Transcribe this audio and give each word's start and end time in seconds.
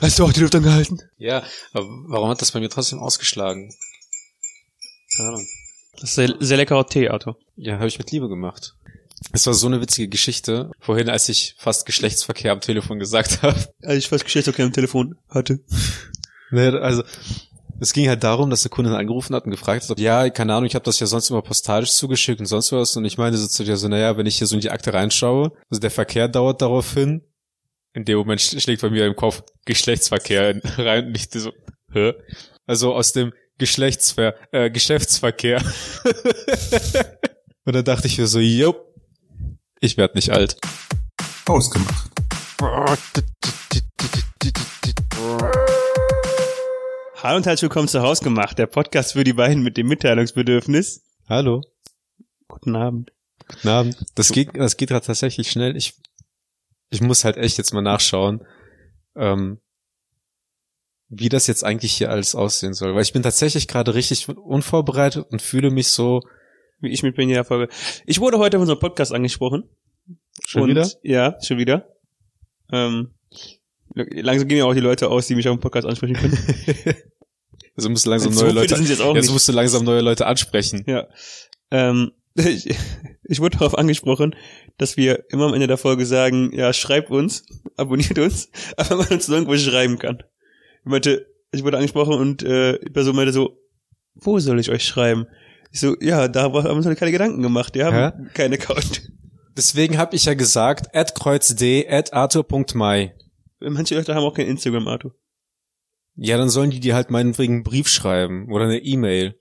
Hast 0.00 0.18
du 0.18 0.24
auch 0.24 0.32
die 0.32 0.40
Luft 0.40 0.54
angehalten? 0.54 1.02
Ja, 1.18 1.42
aber 1.72 1.86
warum 2.06 2.28
hat 2.28 2.40
das 2.40 2.52
bei 2.52 2.60
mir 2.60 2.70
trotzdem 2.70 2.98
ausgeschlagen? 2.98 3.74
Keine 5.16 5.28
Ahnung. 5.30 5.46
Das 5.94 6.10
ist 6.10 6.14
sehr, 6.14 6.34
sehr 6.38 6.56
leckerer 6.56 6.86
Tee, 6.86 7.08
Arthur. 7.08 7.36
Ja, 7.56 7.74
habe 7.74 7.88
ich 7.88 7.98
mit 7.98 8.10
Liebe 8.10 8.28
gemacht. 8.28 8.74
Es 9.32 9.46
war 9.46 9.54
so 9.54 9.66
eine 9.66 9.80
witzige 9.80 10.08
Geschichte. 10.08 10.70
Vorhin, 10.78 11.08
als 11.08 11.28
ich 11.28 11.56
fast 11.58 11.86
Geschlechtsverkehr 11.86 12.52
am 12.52 12.60
Telefon 12.60 12.98
gesagt 12.98 13.42
habe. 13.42 13.58
Als 13.82 13.98
ich 13.98 14.08
fast 14.08 14.24
Geschlechtsverkehr 14.24 14.64
am 14.64 14.72
Telefon 14.72 15.16
hatte. 15.28 15.60
Nee, 16.50 16.68
also 16.68 17.02
es 17.80 17.92
ging 17.92 18.08
halt 18.08 18.24
darum, 18.24 18.50
dass 18.50 18.62
der 18.62 18.70
Kunde 18.70 18.96
angerufen 18.96 19.34
hat 19.34 19.44
und 19.44 19.50
gefragt 19.50 19.88
hat, 19.88 19.98
ja, 19.98 20.28
keine 20.30 20.54
Ahnung, 20.54 20.66
ich 20.66 20.74
habe 20.74 20.84
das 20.84 20.98
ja 21.00 21.06
sonst 21.06 21.30
immer 21.30 21.42
postalisch 21.42 21.92
zugeschickt 21.92 22.40
und 22.40 22.46
sonst 22.46 22.72
was. 22.72 22.96
Und 22.96 23.04
ich 23.04 23.18
meine 23.18 23.36
so 23.36 23.46
zu 23.46 23.64
dir 23.64 23.76
so, 23.76 23.88
naja, 23.88 24.16
wenn 24.16 24.26
ich 24.26 24.38
hier 24.38 24.46
so 24.46 24.54
in 24.54 24.60
die 24.60 24.70
Akte 24.70 24.92
reinschaue, 24.92 25.52
also 25.70 25.80
der 25.80 25.90
Verkehr 25.90 26.28
dauert 26.28 26.62
darauf 26.62 26.94
hin. 26.94 27.22
In 27.94 28.04
dem 28.04 28.18
Moment 28.18 28.40
schlägt 28.40 28.82
bei 28.82 28.90
mir 28.90 29.06
im 29.06 29.16
Kopf 29.16 29.42
Geschlechtsverkehr 29.64 30.60
rein 30.78 31.06
und 31.06 31.16
ich 31.16 31.28
so, 31.30 31.52
hä? 31.92 32.12
Also 32.66 32.94
aus 32.94 33.12
dem 33.12 33.32
Geschlechtsver 33.56 34.34
äh, 34.52 34.70
Geschäftsverkehr. 34.70 35.62
und 37.64 37.74
dann 37.74 37.84
dachte 37.84 38.06
ich 38.06 38.18
mir 38.18 38.26
so, 38.26 38.40
jo, 38.40 38.76
ich 39.80 39.96
werd 39.96 40.14
nicht 40.14 40.30
alt. 40.30 40.58
Ausgemacht. 41.46 42.10
Hallo 47.22 47.36
und 47.36 47.46
herzlich 47.46 47.62
willkommen 47.62 47.88
zu 47.88 48.02
Hausgemacht, 48.02 48.58
der 48.58 48.66
Podcast 48.66 49.14
für 49.14 49.24
die 49.24 49.32
beiden 49.32 49.62
mit 49.62 49.78
dem 49.78 49.88
Mitteilungsbedürfnis. 49.88 51.04
Hallo. 51.26 51.62
Guten 52.48 52.76
Abend. 52.76 53.12
Guten 53.48 53.68
Abend. 53.68 54.04
Das 54.14 54.30
geht, 54.30 54.50
das 54.54 54.76
geht 54.76 54.90
gerade 54.90 55.06
tatsächlich 55.06 55.50
schnell. 55.50 55.74
Ich, 55.74 55.94
ich 56.90 57.00
muss 57.00 57.24
halt 57.24 57.36
echt 57.36 57.58
jetzt 57.58 57.72
mal 57.72 57.82
nachschauen, 57.82 58.44
ähm, 59.16 59.60
wie 61.08 61.28
das 61.28 61.46
jetzt 61.46 61.64
eigentlich 61.64 61.92
hier 61.92 62.10
alles 62.10 62.34
aussehen 62.34 62.74
soll. 62.74 62.94
Weil 62.94 63.02
ich 63.02 63.12
bin 63.12 63.22
tatsächlich 63.22 63.68
gerade 63.68 63.94
richtig 63.94 64.28
unvorbereitet 64.28 65.26
und 65.30 65.42
fühle 65.42 65.70
mich 65.70 65.88
so. 65.88 66.20
Wie 66.80 66.90
ich 66.92 67.02
mit 67.02 67.16
bin 67.16 67.28
in 67.28 67.34
der 67.34 67.44
Folge. 67.44 67.72
Ich 68.06 68.20
wurde 68.20 68.38
heute 68.38 68.56
auf 68.56 68.60
unserem 68.60 68.78
Podcast 68.78 69.12
angesprochen. 69.12 69.64
Schon 70.44 70.62
und, 70.62 70.68
wieder? 70.68 70.88
Ja, 71.02 71.36
schon 71.42 71.58
wieder. 71.58 71.88
Ähm, 72.70 73.14
langsam 73.94 74.46
gehen 74.46 74.58
ja 74.58 74.64
auch 74.64 74.74
die 74.74 74.80
Leute 74.80 75.08
aus, 75.08 75.26
die 75.26 75.34
mich 75.34 75.48
auf 75.48 75.56
dem 75.56 75.60
Podcast 75.60 75.86
ansprechen 75.86 76.14
können. 76.14 76.38
Also 77.76 77.90
musst 77.90 78.06
du 78.06 78.10
langsam 78.10 78.32
So 78.32 78.44
neue 78.44 78.54
Leute, 78.54 78.74
jetzt 78.74 78.98
jetzt 78.98 79.30
musst 79.30 79.48
du 79.48 79.52
langsam 79.52 79.84
neue 79.84 80.00
Leute 80.00 80.26
ansprechen. 80.26 80.82
Ja. 80.88 81.06
Ähm, 81.70 82.10
ich, 82.46 82.74
ich 83.24 83.40
wurde 83.40 83.58
darauf 83.58 83.76
angesprochen, 83.76 84.34
dass 84.76 84.96
wir 84.96 85.24
immer 85.30 85.46
am 85.46 85.54
Ende 85.54 85.66
der 85.66 85.76
Folge 85.76 86.06
sagen, 86.06 86.52
ja, 86.52 86.72
schreibt 86.72 87.10
uns, 87.10 87.44
abonniert 87.76 88.18
uns, 88.18 88.50
aber 88.76 88.96
man 88.96 89.08
uns 89.08 89.28
irgendwo 89.28 89.56
schreiben 89.56 89.98
kann. 89.98 90.22
Ich 90.84 90.90
meinte, 90.90 91.26
ich 91.52 91.64
wurde 91.64 91.76
angesprochen 91.76 92.14
und 92.14 92.42
äh, 92.42 92.78
die 92.78 92.90
Person 92.90 93.16
meinte 93.16 93.32
so, 93.32 93.58
wo 94.14 94.38
soll 94.38 94.60
ich 94.60 94.70
euch 94.70 94.84
schreiben? 94.84 95.26
Ich 95.70 95.80
so, 95.80 95.96
ja, 96.00 96.28
da 96.28 96.42
haben 96.42 96.54
wir 96.54 96.70
uns 96.70 96.86
noch 96.86 96.96
keine 96.96 97.12
Gedanken 97.12 97.42
gemacht, 97.42 97.74
wir 97.74 97.86
haben 97.86 98.24
Hä? 98.24 98.30
keinen 98.34 98.54
Account. 98.54 99.10
Deswegen 99.56 99.98
habe 99.98 100.14
ich 100.14 100.24
ja 100.24 100.34
gesagt, 100.34 100.94
at 100.94 101.14
kreuzd, 101.14 101.62
at 101.88 102.12
arthur.my. 102.12 103.12
Manche 103.60 103.96
Leute 103.96 104.14
haben 104.14 104.22
auch 104.22 104.34
kein 104.34 104.46
Instagram, 104.46 104.86
Arthur. 104.86 105.14
Ja, 106.14 106.36
dann 106.36 106.48
sollen 106.48 106.70
die 106.70 106.80
dir 106.80 106.94
halt 106.94 107.10
meinetwegen 107.10 107.54
einen 107.54 107.62
Brief 107.64 107.88
schreiben 107.88 108.50
oder 108.50 108.64
eine 108.64 108.78
E-Mail. 108.78 109.38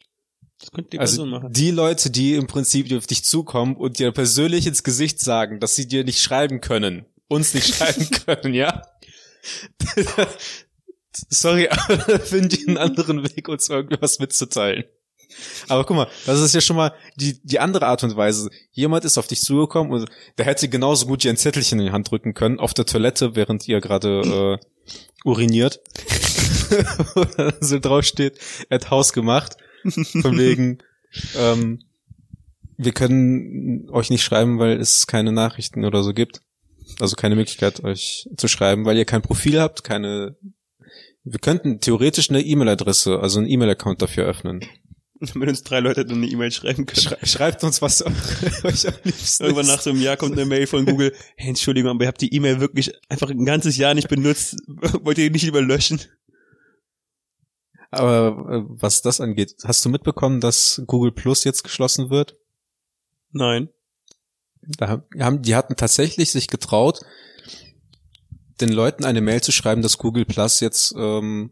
Das 0.59 0.71
könnte 0.71 0.89
die 0.91 0.99
Also 0.99 1.17
Person 1.17 1.29
machen. 1.29 1.53
die 1.53 1.71
Leute, 1.71 2.09
die 2.09 2.33
im 2.35 2.47
Prinzip 2.47 2.91
auf 2.93 3.07
dich 3.07 3.23
zukommen 3.23 3.75
und 3.75 3.99
dir 3.99 4.11
persönlich 4.11 4.65
ins 4.67 4.83
Gesicht 4.83 5.19
sagen, 5.19 5.59
dass 5.59 5.75
sie 5.75 5.87
dir 5.87 6.03
nicht 6.03 6.19
schreiben 6.21 6.61
können, 6.61 7.05
uns 7.27 7.53
nicht 7.53 7.75
schreiben 7.75 8.09
können, 8.25 8.53
ja? 8.53 8.81
Sorry, 11.29 11.67
aber 11.71 11.97
da 11.97 12.19
finden 12.19 12.49
die 12.49 12.67
einen 12.67 12.77
anderen 12.77 13.23
Weg, 13.23 13.47
uns 13.49 13.69
irgendwas 13.69 14.19
mitzuteilen. 14.19 14.85
Aber 15.67 15.83
guck 15.83 15.95
mal, 15.97 16.07
das 16.25 16.39
ist 16.39 16.55
ja 16.55 16.61
schon 16.61 16.77
mal 16.77 16.93
die, 17.15 17.39
die 17.43 17.59
andere 17.59 17.85
Art 17.85 18.03
und 18.03 18.15
Weise. 18.15 18.49
Jemand 18.71 19.05
ist 19.05 19.17
auf 19.17 19.27
dich 19.27 19.41
zugekommen 19.41 19.91
und 19.91 20.09
der 20.37 20.45
hätte 20.45 20.69
genauso 20.69 21.05
gut 21.05 21.23
dir 21.23 21.29
ein 21.29 21.37
Zettelchen 21.37 21.79
in 21.79 21.87
die 21.87 21.91
Hand 21.91 22.09
drücken 22.09 22.33
können, 22.33 22.59
auf 22.59 22.73
der 22.73 22.85
Toilette, 22.85 23.35
während 23.35 23.67
ihr 23.67 23.79
gerade 23.81 24.59
äh, 24.59 24.65
uriniert. 25.25 25.81
So 27.59 27.79
drauf 27.79 28.05
steht, 28.05 28.39
er 28.69 28.79
hat 28.79 28.89
Haus 28.89 29.13
gemacht. 29.13 29.57
Von 30.21 30.37
wegen, 30.37 30.79
ähm, 31.35 31.79
wir 32.77 32.91
können 32.91 33.89
euch 33.89 34.09
nicht 34.09 34.23
schreiben, 34.23 34.59
weil 34.59 34.79
es 34.79 35.07
keine 35.07 35.31
Nachrichten 35.31 35.85
oder 35.85 36.03
so 36.03 36.13
gibt. 36.13 36.41
Also 36.99 37.15
keine 37.15 37.35
Möglichkeit, 37.35 37.83
euch 37.83 38.29
zu 38.37 38.47
schreiben, 38.47 38.85
weil 38.85 38.97
ihr 38.97 39.05
kein 39.05 39.21
Profil 39.21 39.59
habt, 39.59 39.83
keine. 39.83 40.37
Wir 41.23 41.39
könnten 41.39 41.81
theoretisch 41.81 42.29
eine 42.29 42.41
E-Mail-Adresse, 42.41 43.19
also 43.19 43.39
einen 43.39 43.49
E-Mail-Account 43.49 44.01
dafür 44.01 44.25
öffnen. 44.25 44.61
Damit 45.19 45.49
uns 45.49 45.63
drei 45.63 45.79
Leute 45.79 46.05
dann 46.05 46.17
eine 46.17 46.27
E-Mail 46.27 46.51
schreiben 46.51 46.85
können. 46.85 47.01
Schrei 47.01 47.25
schreibt 47.25 47.63
uns, 47.63 47.81
was 47.81 48.05
euch 48.63 48.87
am 48.87 48.93
liebsten 49.03 49.43
Irgendwann 49.43 49.65
nach 49.65 49.81
so 49.81 49.89
einem 49.89 50.01
Jahr 50.01 50.15
kommt 50.15 50.33
eine 50.33 50.45
Mail 50.45 50.67
von 50.67 50.85
Google. 50.85 51.13
Hey, 51.35 51.49
Entschuldigung, 51.49 51.89
aber 51.89 52.03
ihr 52.03 52.07
habt 52.07 52.21
die 52.21 52.33
E-Mail 52.33 52.59
wirklich 52.59 52.93
einfach 53.09 53.29
ein 53.29 53.43
ganzes 53.43 53.77
Jahr 53.77 53.95
nicht 53.95 54.09
benutzt. 54.09 54.57
Wollt 54.67 55.17
ihr 55.17 55.25
die 55.25 55.31
nicht 55.31 55.43
lieber 55.43 55.61
löschen? 55.61 55.99
Aber 57.91 58.27
äh, 58.51 58.63
was 58.67 59.01
das 59.01 59.21
angeht, 59.21 59.55
hast 59.63 59.83
du 59.85 59.89
mitbekommen, 59.89 60.41
dass 60.41 60.81
Google 60.87 61.11
Plus 61.11 61.43
jetzt 61.43 61.63
geschlossen 61.63 62.09
wird? 62.09 62.35
Nein. 63.31 63.69
Da 64.61 65.01
haben, 65.19 65.41
die 65.41 65.55
hatten 65.55 65.75
tatsächlich 65.75 66.31
sich 66.31 66.47
getraut, 66.47 67.01
den 68.59 68.69
Leuten 68.69 69.05
eine 69.05 69.21
Mail 69.21 69.41
zu 69.41 69.51
schreiben, 69.51 69.81
dass 69.81 69.97
Google 69.97 70.25
Plus 70.25 70.59
jetzt 70.59 70.93
ähm, 70.97 71.51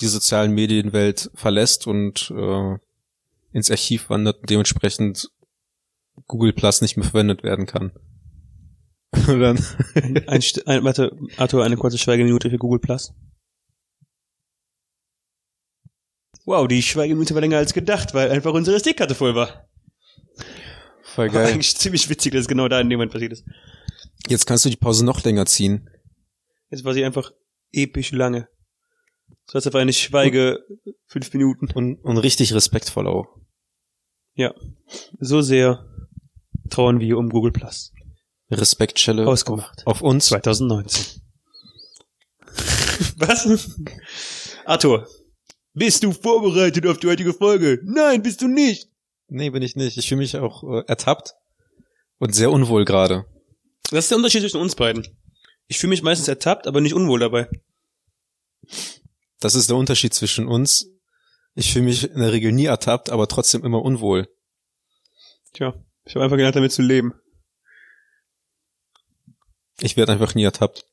die 0.00 0.06
sozialen 0.06 0.52
Medienwelt 0.52 1.30
verlässt 1.34 1.86
und 1.86 2.32
äh, 2.36 2.78
ins 3.52 3.70
Archiv 3.70 4.10
wandert 4.10 4.40
und 4.40 4.50
dementsprechend 4.50 5.30
Google 6.26 6.52
Plus 6.52 6.80
nicht 6.80 6.96
mehr 6.96 7.06
verwendet 7.06 7.42
werden 7.42 7.66
kann. 7.66 7.92
Und 9.28 9.40
dann, 9.40 9.56
Ein, 10.26 10.40
St- 10.40 10.66
ein, 10.66 10.84
warte, 10.84 11.16
Arthur, 11.36 11.64
eine 11.64 11.76
kurze 11.76 11.96
Schweigeminute 11.96 12.50
für 12.50 12.58
Google 12.58 12.80
Plus. 12.80 13.14
Wow, 16.46 16.68
die 16.68 16.80
Schweigeminute 16.80 17.34
war 17.34 17.40
länger 17.40 17.58
als 17.58 17.74
gedacht, 17.74 18.14
weil 18.14 18.30
einfach 18.30 18.52
unsere 18.54 18.76
SD-Karte 18.76 19.16
voll 19.16 19.34
war. 19.34 19.68
voll 21.02 21.26
War 21.34 21.42
geil. 21.42 21.52
eigentlich 21.52 21.76
ziemlich 21.76 22.08
witzig, 22.08 22.32
dass 22.32 22.42
es 22.42 22.48
genau 22.48 22.68
da 22.68 22.80
in 22.80 22.88
dem 22.88 22.98
Moment 22.98 23.12
passiert 23.12 23.32
ist. 23.32 23.44
Jetzt 24.28 24.46
kannst 24.46 24.64
du 24.64 24.70
die 24.70 24.76
Pause 24.76 25.04
noch 25.04 25.22
länger 25.24 25.44
ziehen. 25.46 25.90
Jetzt 26.70 26.84
war 26.84 26.94
sie 26.94 27.04
einfach 27.04 27.32
episch 27.72 28.12
lange. 28.12 28.48
So 29.46 29.58
als 29.58 29.66
auf 29.66 29.74
eine 29.74 29.92
Schweige 29.92 30.64
fünf 31.06 31.32
Minuten. 31.34 31.68
Und, 31.72 31.96
und 31.96 32.18
richtig 32.18 32.54
respektvoll 32.54 33.08
auch. 33.08 33.26
Ja. 34.34 34.54
So 35.18 35.40
sehr 35.40 35.84
trauen 36.70 37.00
wir 37.00 37.18
um 37.18 37.28
Google 37.28 37.52
Plus. 37.52 37.92
Respektschelle 38.50 39.26
Ausgemacht. 39.26 39.82
auf, 39.84 39.96
auf 39.96 40.02
uns. 40.02 40.26
2019. 40.26 41.22
Was? 43.16 43.76
Arthur, 44.64 45.08
bist 45.76 46.02
du 46.02 46.12
vorbereitet 46.12 46.86
auf 46.86 46.98
die 46.98 47.06
heutige 47.06 47.34
Folge? 47.34 47.80
Nein, 47.84 48.22
bist 48.22 48.40
du 48.40 48.48
nicht. 48.48 48.88
Nee, 49.28 49.50
bin 49.50 49.62
ich 49.62 49.76
nicht. 49.76 49.98
Ich 49.98 50.08
fühle 50.08 50.20
mich 50.20 50.36
auch 50.36 50.64
äh, 50.64 50.84
ertappt 50.86 51.34
und 52.18 52.34
sehr 52.34 52.50
unwohl 52.50 52.86
gerade. 52.86 53.26
Das 53.90 54.06
ist 54.06 54.10
der 54.10 54.16
Unterschied 54.16 54.40
zwischen 54.40 54.60
uns 54.60 54.74
beiden. 54.74 55.06
Ich 55.66 55.78
fühle 55.78 55.90
mich 55.90 56.02
meistens 56.02 56.28
ertappt, 56.28 56.66
aber 56.66 56.80
nicht 56.80 56.94
unwohl 56.94 57.20
dabei. 57.20 57.48
Das 59.38 59.54
ist 59.54 59.68
der 59.68 59.76
Unterschied 59.76 60.14
zwischen 60.14 60.48
uns. 60.48 60.86
Ich 61.54 61.72
fühle 61.72 61.84
mich 61.84 62.10
in 62.10 62.20
der 62.20 62.32
Regel 62.32 62.52
nie 62.52 62.66
ertappt, 62.66 63.10
aber 63.10 63.28
trotzdem 63.28 63.62
immer 63.62 63.82
unwohl. 63.82 64.28
Tja, 65.52 65.74
ich 66.04 66.14
habe 66.14 66.24
einfach 66.24 66.36
gelernt, 66.36 66.56
damit 66.56 66.72
zu 66.72 66.82
leben. 66.82 67.12
Ich 69.80 69.98
werde 69.98 70.12
einfach 70.12 70.34
nie 70.34 70.44
ertappt. 70.44 70.86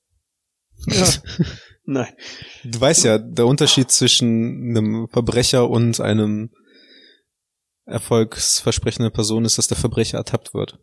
Ja. 0.88 1.08
Nein. 1.86 2.14
Du 2.64 2.80
weißt 2.80 3.04
ja, 3.04 3.18
der 3.18 3.46
Unterschied 3.46 3.92
zwischen 3.92 4.70
einem 4.70 5.08
Verbrecher 5.10 5.70
und 5.70 6.00
einem 6.00 6.50
erfolgsversprechenden 7.86 9.12
Person 9.12 9.44
ist, 9.44 9.58
dass 9.58 9.68
der 9.68 9.78
Verbrecher 9.78 10.18
ertappt 10.18 10.54
wird. 10.54 10.80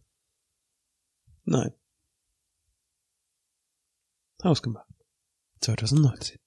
Nein. 1.44 1.72
Ausgemacht. 4.42 4.86
2019. 5.60 6.38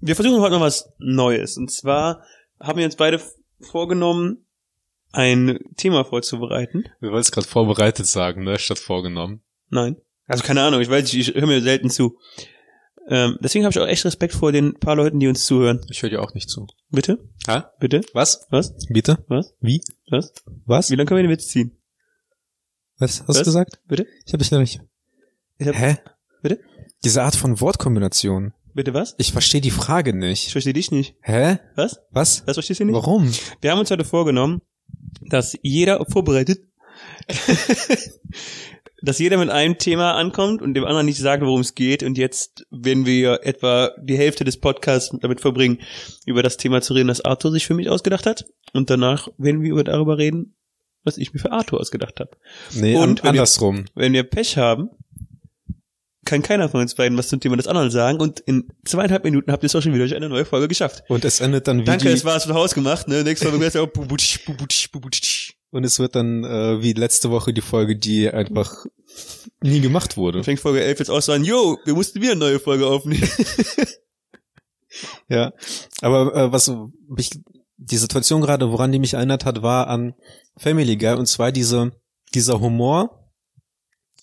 Wir 0.00 0.14
versuchen 0.14 0.40
heute 0.40 0.52
noch 0.52 0.60
was 0.60 0.92
Neues. 0.98 1.56
Und 1.56 1.70
zwar 1.70 2.22
haben 2.60 2.78
wir 2.78 2.84
uns 2.84 2.96
beide 2.96 3.20
vorgenommen, 3.60 4.46
ein 5.12 5.58
Thema 5.76 6.04
vorzubereiten. 6.04 6.84
Wir 7.00 7.10
wollen 7.10 7.20
es 7.20 7.32
gerade 7.32 7.48
vorbereitet 7.48 8.06
sagen, 8.06 8.44
ne, 8.44 8.58
statt 8.58 8.78
vorgenommen. 8.78 9.42
Nein. 9.70 9.96
Also 10.28 10.44
keine 10.44 10.62
Ahnung, 10.62 10.80
ich 10.80 10.88
weiß 10.90 11.12
nicht, 11.12 11.28
ich 11.28 11.34
höre 11.34 11.46
mir 11.46 11.60
selten 11.62 11.90
zu. 11.90 12.18
Ähm, 13.08 13.38
deswegen 13.40 13.64
habe 13.64 13.72
ich 13.72 13.78
auch 13.78 13.86
echt 13.86 14.04
Respekt 14.04 14.34
vor 14.34 14.52
den 14.52 14.74
paar 14.74 14.94
Leuten, 14.94 15.18
die 15.18 15.26
uns 15.28 15.46
zuhören. 15.46 15.80
Ich 15.90 16.02
höre 16.02 16.10
dir 16.10 16.22
auch 16.22 16.34
nicht 16.34 16.50
zu. 16.50 16.66
Bitte? 16.90 17.18
Hä? 17.48 17.62
Bitte? 17.80 18.02
Was? 18.12 18.46
Was? 18.50 18.74
Bitte? 18.90 19.24
Was? 19.28 19.54
Wie? 19.60 19.80
Was? 20.10 20.32
Was? 20.66 20.90
Wie 20.90 20.94
lange 20.96 21.06
können 21.08 21.18
wir 21.18 21.22
den 21.28 21.30
Witz 21.32 21.48
ziehen? 21.48 21.72
Was 22.98 23.20
hast 23.20 23.28
Was? 23.28 23.38
du 23.38 23.44
gesagt? 23.44 23.80
Bitte? 23.88 24.06
Ich 24.26 24.32
habe 24.34 24.42
dich 24.42 24.50
noch 24.50 24.58
nicht. 24.60 24.80
Ich 25.56 25.66
hab, 25.66 25.74
Hä? 25.74 25.96
Bitte? 26.42 26.60
Diese 27.02 27.22
Art 27.22 27.34
von 27.36 27.60
Wortkombination. 27.60 28.52
Bitte 28.74 28.92
was? 28.92 29.14
Ich 29.18 29.32
verstehe 29.32 29.60
die 29.62 29.70
Frage 29.70 30.10
Ich 30.10 30.16
nicht. 30.16 30.52
verstehe 30.52 30.74
dich 30.74 30.90
nicht. 30.90 31.16
Hä? 31.22 31.58
Was? 31.76 32.00
Was? 32.10 32.46
Was 32.46 32.56
verstehst 32.56 32.80
du 32.80 32.84
nicht? 32.84 32.94
Warum? 32.94 33.32
Wir 33.62 33.70
haben 33.72 33.78
uns 33.80 33.90
heute 33.90 34.04
vorgenommen, 34.04 34.60
dass 35.22 35.56
jeder 35.62 36.04
vorbereitet, 36.06 36.60
dass 39.02 39.18
jeder 39.18 39.38
mit 39.38 39.48
einem 39.50 39.78
Thema 39.78 40.14
ankommt 40.14 40.60
und 40.62 40.74
dem 40.74 40.84
anderen 40.84 41.06
nicht 41.06 41.18
sagt, 41.18 41.42
worum 41.44 41.60
es 41.60 41.74
geht. 41.74 42.02
Und 42.02 42.18
jetzt 42.18 42.66
werden 42.70 43.06
wir 43.06 43.40
etwa 43.44 43.92
die 44.02 44.16
Hälfte 44.18 44.44
des 44.44 44.58
Podcasts 44.58 45.16
damit 45.20 45.40
verbringen, 45.40 45.78
über 46.26 46.42
das 46.42 46.56
Thema 46.56 46.80
zu 46.82 46.94
reden, 46.94 47.08
das 47.08 47.20
Arthur 47.24 47.52
sich 47.52 47.66
für 47.66 47.74
mich 47.74 47.88
ausgedacht 47.88 48.26
hat. 48.26 48.44
Und 48.72 48.90
danach 48.90 49.28
werden 49.38 49.62
wir 49.62 49.70
über 49.70 49.84
darüber 49.84 50.18
reden, 50.18 50.56
was 51.04 51.16
ich 51.16 51.32
mir 51.32 51.38
für 51.40 51.52
Arthur 51.52 51.80
ausgedacht 51.80 52.18
habe. 52.20 52.30
Nee, 52.74 52.96
Und 52.96 53.02
an, 53.02 53.08
wenn 53.08 53.22
wir- 53.22 53.28
andersrum. 53.30 53.84
Wenn 53.94 54.12
wir 54.12 54.24
Pech 54.24 54.56
haben, 54.56 54.90
kann 56.24 56.42
keiner 56.42 56.68
von 56.68 56.80
uns 56.82 56.94
beiden 56.94 57.16
was 57.16 57.28
zum 57.28 57.40
Thema 57.40 57.56
des 57.56 57.66
anderen 57.66 57.90
sagen. 57.90 58.20
Und 58.20 58.40
in 58.40 58.68
zweieinhalb 58.84 59.24
Minuten 59.24 59.50
habt 59.50 59.62
ihr 59.62 59.66
es 59.68 59.76
auch 59.76 59.80
schon 59.80 59.94
wieder 59.94 60.04
durch 60.04 60.14
eine 60.16 60.28
neue 60.28 60.44
Folge 60.44 60.68
geschafft. 60.68 61.02
Und 61.08 61.24
es 61.24 61.40
endet 61.40 61.66
dann 61.68 61.80
wie 61.80 61.84
Danke, 61.84 62.10
es 62.10 62.24
war's 62.24 62.44
für 62.44 62.54
Haus 62.54 62.74
gemacht. 62.74 63.08
Ne? 63.08 63.22
Nächste 63.24 63.48
Folge 63.48 63.64
und 65.70 65.84
es 65.84 65.98
wird 65.98 66.14
dann 66.14 66.44
äh, 66.44 66.82
wie 66.82 66.92
letzte 66.92 67.30
Woche 67.30 67.52
die 67.52 67.60
Folge, 67.60 67.96
die 67.96 68.30
einfach 68.30 68.84
nie 69.60 69.80
gemacht 69.80 70.16
wurde. 70.16 70.44
Fängt 70.44 70.60
Folge 70.60 70.82
11 70.82 70.98
jetzt 71.00 71.10
auch 71.10 71.20
so 71.20 71.32
an, 71.32 71.44
yo, 71.44 71.78
wir 71.84 71.94
mussten 71.94 72.20
wieder 72.20 72.32
eine 72.32 72.40
neue 72.40 72.60
Folge 72.60 72.86
aufnehmen. 72.86 73.28
Ja, 75.28 75.52
aber 76.00 76.34
äh, 76.34 76.50
was 76.52 76.72
mich 77.08 77.30
die 77.76 77.96
Situation 77.98 78.40
gerade, 78.40 78.70
woran 78.72 78.90
die 78.90 78.98
mich 78.98 79.14
erinnert 79.14 79.44
hat, 79.44 79.62
war 79.62 79.86
an 79.88 80.14
Family 80.56 80.96
Guy 80.96 81.14
und 81.14 81.26
zwar 81.26 81.52
diese 81.52 81.92
dieser 82.34 82.60
Humor, 82.60 83.30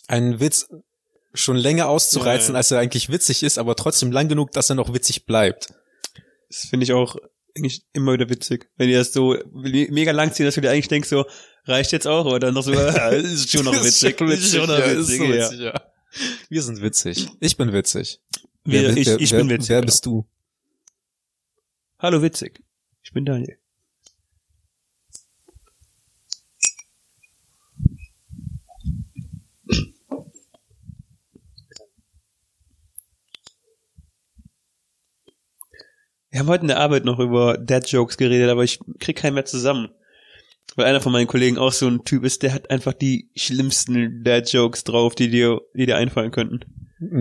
einen 0.07 0.39
Witz 0.39 0.67
schon 1.33 1.55
länger 1.55 1.87
auszureizen, 1.87 2.49
Ja, 2.49 2.53
ja. 2.53 2.57
als 2.57 2.71
er 2.71 2.79
eigentlich 2.79 3.09
witzig 3.09 3.43
ist, 3.43 3.57
aber 3.57 3.75
trotzdem 3.75 4.11
lang 4.11 4.27
genug, 4.27 4.51
dass 4.51 4.69
er 4.69 4.75
noch 4.75 4.93
witzig 4.93 5.25
bleibt. 5.25 5.73
Das 6.49 6.65
finde 6.65 6.83
ich 6.83 6.93
auch 6.93 7.15
eigentlich 7.55 7.83
immer 7.93 8.13
wieder 8.13 8.29
witzig. 8.29 8.69
Wenn 8.77 8.89
ihr 8.89 8.99
das 8.99 9.13
so 9.13 9.37
me- 9.51 9.87
mega 9.89 10.11
lang 10.11 10.33
ziehen, 10.33 10.45
dass 10.45 10.55
du 10.55 10.61
dir 10.61 10.71
eigentlich 10.71 10.87
denkst, 10.87 11.09
so, 11.09 11.25
reicht 11.65 11.91
jetzt 11.91 12.07
auch? 12.07 12.25
Oder 12.25 12.51
noch 12.51 12.63
so, 12.63 12.71
das 12.73 13.23
ist 13.23 13.51
schon 13.51 13.65
noch 13.65 13.73
witzig. 13.73 14.17
Das 14.17 14.39
ist 14.39 14.55
schon 14.55 14.67
noch 14.67 14.77
ja, 14.79 14.85
ist 14.85 15.09
witzig, 15.09 15.17
so 15.17 15.23
ja. 15.25 15.45
witzig, 15.45 15.59
ja. 15.59 15.81
Wir 16.49 16.61
sind 16.61 16.81
witzig. 16.81 17.29
Ich 17.39 17.57
bin 17.57 17.73
witzig. 17.73 18.19
Wir, 18.63 18.93
bi- 18.93 19.01
ich, 19.01 19.07
ich 19.07 19.31
wer, 19.31 19.39
bin 19.39 19.49
witzig. 19.49 19.69
Wer 19.69 19.81
genau. 19.81 19.85
bist 19.85 20.05
du? 20.05 20.25
Hallo 21.99 22.21
witzig. 22.21 22.61
Ich 23.03 23.11
bin 23.11 23.25
Daniel. 23.25 23.57
Wir 36.35 36.41
haben 36.41 36.49
heute 36.49 36.63
in 36.63 36.67
der 36.67 36.81
Arbeit 36.81 37.05
noch 37.05 37.19
über 37.19 37.57
Dad-Jokes 37.57 38.17
geredet, 38.17 38.49
aber 38.49 38.65
ich 38.65 38.81
krieg 38.99 39.15
keinen 39.15 39.35
mehr 39.35 39.45
zusammen. 39.45 39.87
Weil 40.75 40.87
einer 40.87 40.99
von 40.99 41.13
meinen 41.13 41.27
Kollegen 41.27 41.57
auch 41.57 41.71
so 41.71 41.87
ein 41.87 42.03
Typ 42.03 42.25
ist, 42.25 42.43
der 42.43 42.51
hat 42.51 42.69
einfach 42.71 42.91
die 42.91 43.31
schlimmsten 43.37 44.21
Dad-Jokes 44.21 44.83
drauf, 44.83 45.15
die 45.15 45.29
dir, 45.29 45.61
die 45.75 45.85
dir 45.85 45.95
einfallen 45.95 46.31
könnten. 46.31 46.59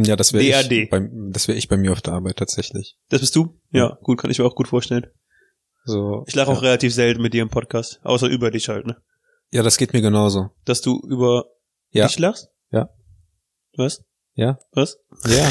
Ja, 0.04 0.16
das 0.16 0.32
wäre 0.32 0.42
ich. 0.42 0.90
Bei, 0.90 1.08
das 1.30 1.46
wäre 1.46 1.56
ich 1.56 1.68
bei 1.68 1.76
mir 1.76 1.92
auf 1.92 2.02
der 2.02 2.14
Arbeit 2.14 2.38
tatsächlich. 2.38 2.96
Das 3.08 3.20
bist 3.20 3.36
du? 3.36 3.56
Ja, 3.70 3.96
gut, 4.02 4.18
kann 4.18 4.32
ich 4.32 4.40
mir 4.40 4.46
auch 4.46 4.56
gut 4.56 4.66
vorstellen. 4.66 5.06
So. 5.84 6.24
Ich 6.26 6.34
lache 6.34 6.50
ja. 6.50 6.56
auch 6.58 6.62
relativ 6.62 6.92
selten 6.92 7.22
mit 7.22 7.34
dir 7.34 7.42
im 7.42 7.50
Podcast, 7.50 8.00
außer 8.02 8.26
über 8.26 8.50
dich 8.50 8.68
halt, 8.68 8.84
ne? 8.84 8.96
Ja, 9.52 9.62
das 9.62 9.76
geht 9.76 9.92
mir 9.92 10.02
genauso. 10.02 10.50
Dass 10.64 10.80
du 10.80 11.00
über 11.08 11.44
Ja. 11.92 12.08
dich 12.08 12.18
lachst? 12.18 12.48
Ja. 12.72 12.88
Was? 13.76 14.02
Ja. 14.34 14.58
Was? 14.72 14.98
Ja. 15.24 15.48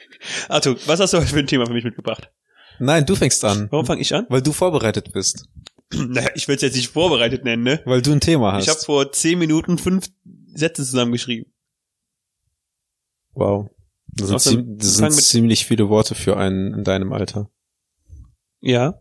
Arthur, 0.50 0.76
was 0.84 1.00
hast 1.00 1.14
du 1.14 1.16
heute 1.16 1.28
für 1.28 1.38
ein 1.38 1.46
Thema 1.46 1.64
für 1.64 1.72
mich 1.72 1.84
mitgebracht? 1.84 2.30
Nein, 2.78 3.06
du 3.06 3.14
fängst 3.16 3.44
an, 3.44 3.68
Warum 3.70 3.86
fange 3.86 4.00
ich 4.00 4.14
an? 4.14 4.26
weil 4.28 4.42
du 4.42 4.52
vorbereitet 4.52 5.12
bist. 5.12 5.48
naja, 5.94 6.28
ich 6.34 6.48
will 6.48 6.56
es 6.56 6.62
jetzt 6.62 6.76
nicht 6.76 6.88
vorbereitet 6.88 7.44
nennen, 7.44 7.62
ne? 7.62 7.80
Weil 7.84 8.02
du 8.02 8.12
ein 8.12 8.20
Thema 8.20 8.52
hast. 8.52 8.64
Ich 8.64 8.68
habe 8.70 8.80
vor 8.80 9.12
zehn 9.12 9.38
Minuten 9.38 9.78
fünf 9.78 10.08
Sätze 10.54 10.84
zusammengeschrieben. 10.84 11.52
wow. 13.32 13.68
Das 14.18 14.28
sind, 14.28 14.40
ziem- 14.40 14.76
das 14.78 14.96
sind 14.96 15.12
ziemlich 15.12 15.66
viele 15.66 15.90
Worte 15.90 16.14
für 16.14 16.38
einen 16.38 16.72
in 16.72 16.84
deinem 16.84 17.12
Alter. 17.12 17.50
Ja, 18.60 18.94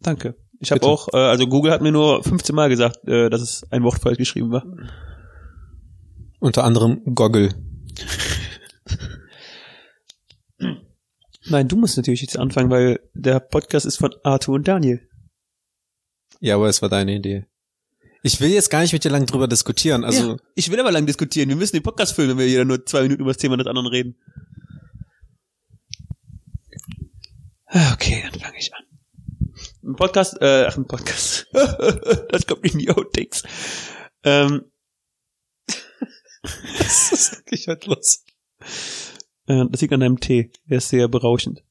danke. 0.00 0.36
Ich 0.60 0.70
habe 0.70 0.82
auch, 0.86 1.08
äh, 1.12 1.16
also 1.16 1.48
Google 1.48 1.72
hat 1.72 1.82
mir 1.82 1.90
nur 1.90 2.22
15 2.22 2.54
Mal 2.54 2.68
gesagt, 2.68 2.98
äh, 3.08 3.28
dass 3.28 3.40
es 3.40 3.64
ein 3.72 3.82
Wort 3.82 4.00
falsch 4.00 4.18
geschrieben 4.18 4.52
war. 4.52 4.64
Unter 6.38 6.62
anderem 6.62 7.02
Goggle. 7.14 7.48
Nein, 11.46 11.68
du 11.68 11.76
musst 11.76 11.96
natürlich 11.96 12.22
jetzt 12.22 12.38
anfangen, 12.38 12.70
weil 12.70 13.00
der 13.14 13.40
Podcast 13.40 13.86
ist 13.86 13.96
von 13.96 14.14
Arthur 14.22 14.54
und 14.54 14.68
Daniel. 14.68 15.08
Ja, 16.40 16.54
aber 16.56 16.68
es 16.68 16.82
war 16.82 16.88
deine 16.88 17.14
Idee. 17.14 17.46
Ich 18.22 18.40
will 18.40 18.50
jetzt 18.50 18.70
gar 18.70 18.80
nicht 18.82 18.92
mit 18.92 19.02
dir 19.02 19.10
lang 19.10 19.26
drüber 19.26 19.48
diskutieren. 19.48 20.04
Also, 20.04 20.32
ja, 20.32 20.36
ich 20.54 20.70
will 20.70 20.78
aber 20.78 20.92
lang 20.92 21.06
diskutieren. 21.06 21.48
Wir 21.48 21.56
müssen 21.56 21.74
den 21.76 21.82
Podcast 21.82 22.14
füllen, 22.14 22.30
wenn 22.30 22.38
wir 22.38 22.48
jeder 22.48 22.64
nur 22.64 22.86
zwei 22.86 23.02
Minuten 23.02 23.22
über 23.22 23.30
das 23.30 23.38
Thema 23.38 23.56
des 23.56 23.66
anderen 23.66 23.88
reden. 23.88 24.16
Ah, 27.66 27.92
Okay, 27.94 28.22
dann 28.30 28.40
fange 28.40 28.58
ich 28.58 28.72
an. 28.74 28.84
Ein 29.84 29.96
Podcast, 29.96 30.40
äh, 30.40 30.66
ach, 30.68 30.76
ein 30.76 30.86
Podcast. 30.86 31.48
das 31.52 32.46
kommt 32.46 32.64
in 32.64 32.78
die 32.78 32.90
Outtakes. 32.90 33.42
Ähm, 34.22 34.70
was 36.42 37.12
ist 37.12 37.36
eigentlich 37.36 37.66
heute 37.66 37.90
los? 37.90 38.24
Äh, 39.46 39.64
das 39.70 39.80
liegt 39.80 39.92
an 39.92 40.00
deinem 40.00 40.20
Tee. 40.20 40.50
Der 40.68 40.78
ist 40.78 40.88
sehr 40.88 41.08
berauschend. 41.08 41.62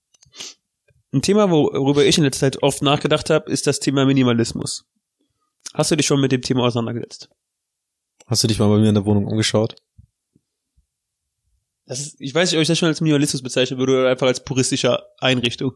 Ein 1.13 1.21
Thema, 1.21 1.49
worüber 1.49 2.05
ich 2.05 2.17
in 2.17 2.23
letzter 2.23 2.51
Zeit 2.51 2.63
oft 2.63 2.81
nachgedacht 2.81 3.29
habe, 3.29 3.51
ist 3.51 3.67
das 3.67 3.79
Thema 3.79 4.05
Minimalismus. 4.05 4.85
Hast 5.73 5.91
du 5.91 5.95
dich 5.95 6.05
schon 6.05 6.21
mit 6.21 6.31
dem 6.31 6.41
Thema 6.41 6.63
auseinandergesetzt? 6.63 7.29
Hast 8.27 8.43
du 8.43 8.47
dich 8.47 8.59
mal 8.59 8.69
bei 8.69 8.77
mir 8.77 8.89
in 8.89 8.95
der 8.95 9.05
Wohnung 9.05 9.27
umgeschaut? 9.27 9.75
Das 11.85 11.99
ist, 11.99 12.21
ich 12.21 12.33
weiß 12.33 12.49
nicht, 12.49 12.57
ob 12.57 12.61
ich 12.61 12.67
das 12.67 12.77
schon 12.77 12.87
als 12.87 13.01
Minimalismus 13.01 13.41
bezeichnen 13.41 13.77
würde 13.77 13.93
oder 13.93 14.09
einfach 14.09 14.27
als 14.27 14.43
puristische 14.43 14.99
Einrichtung. 15.17 15.73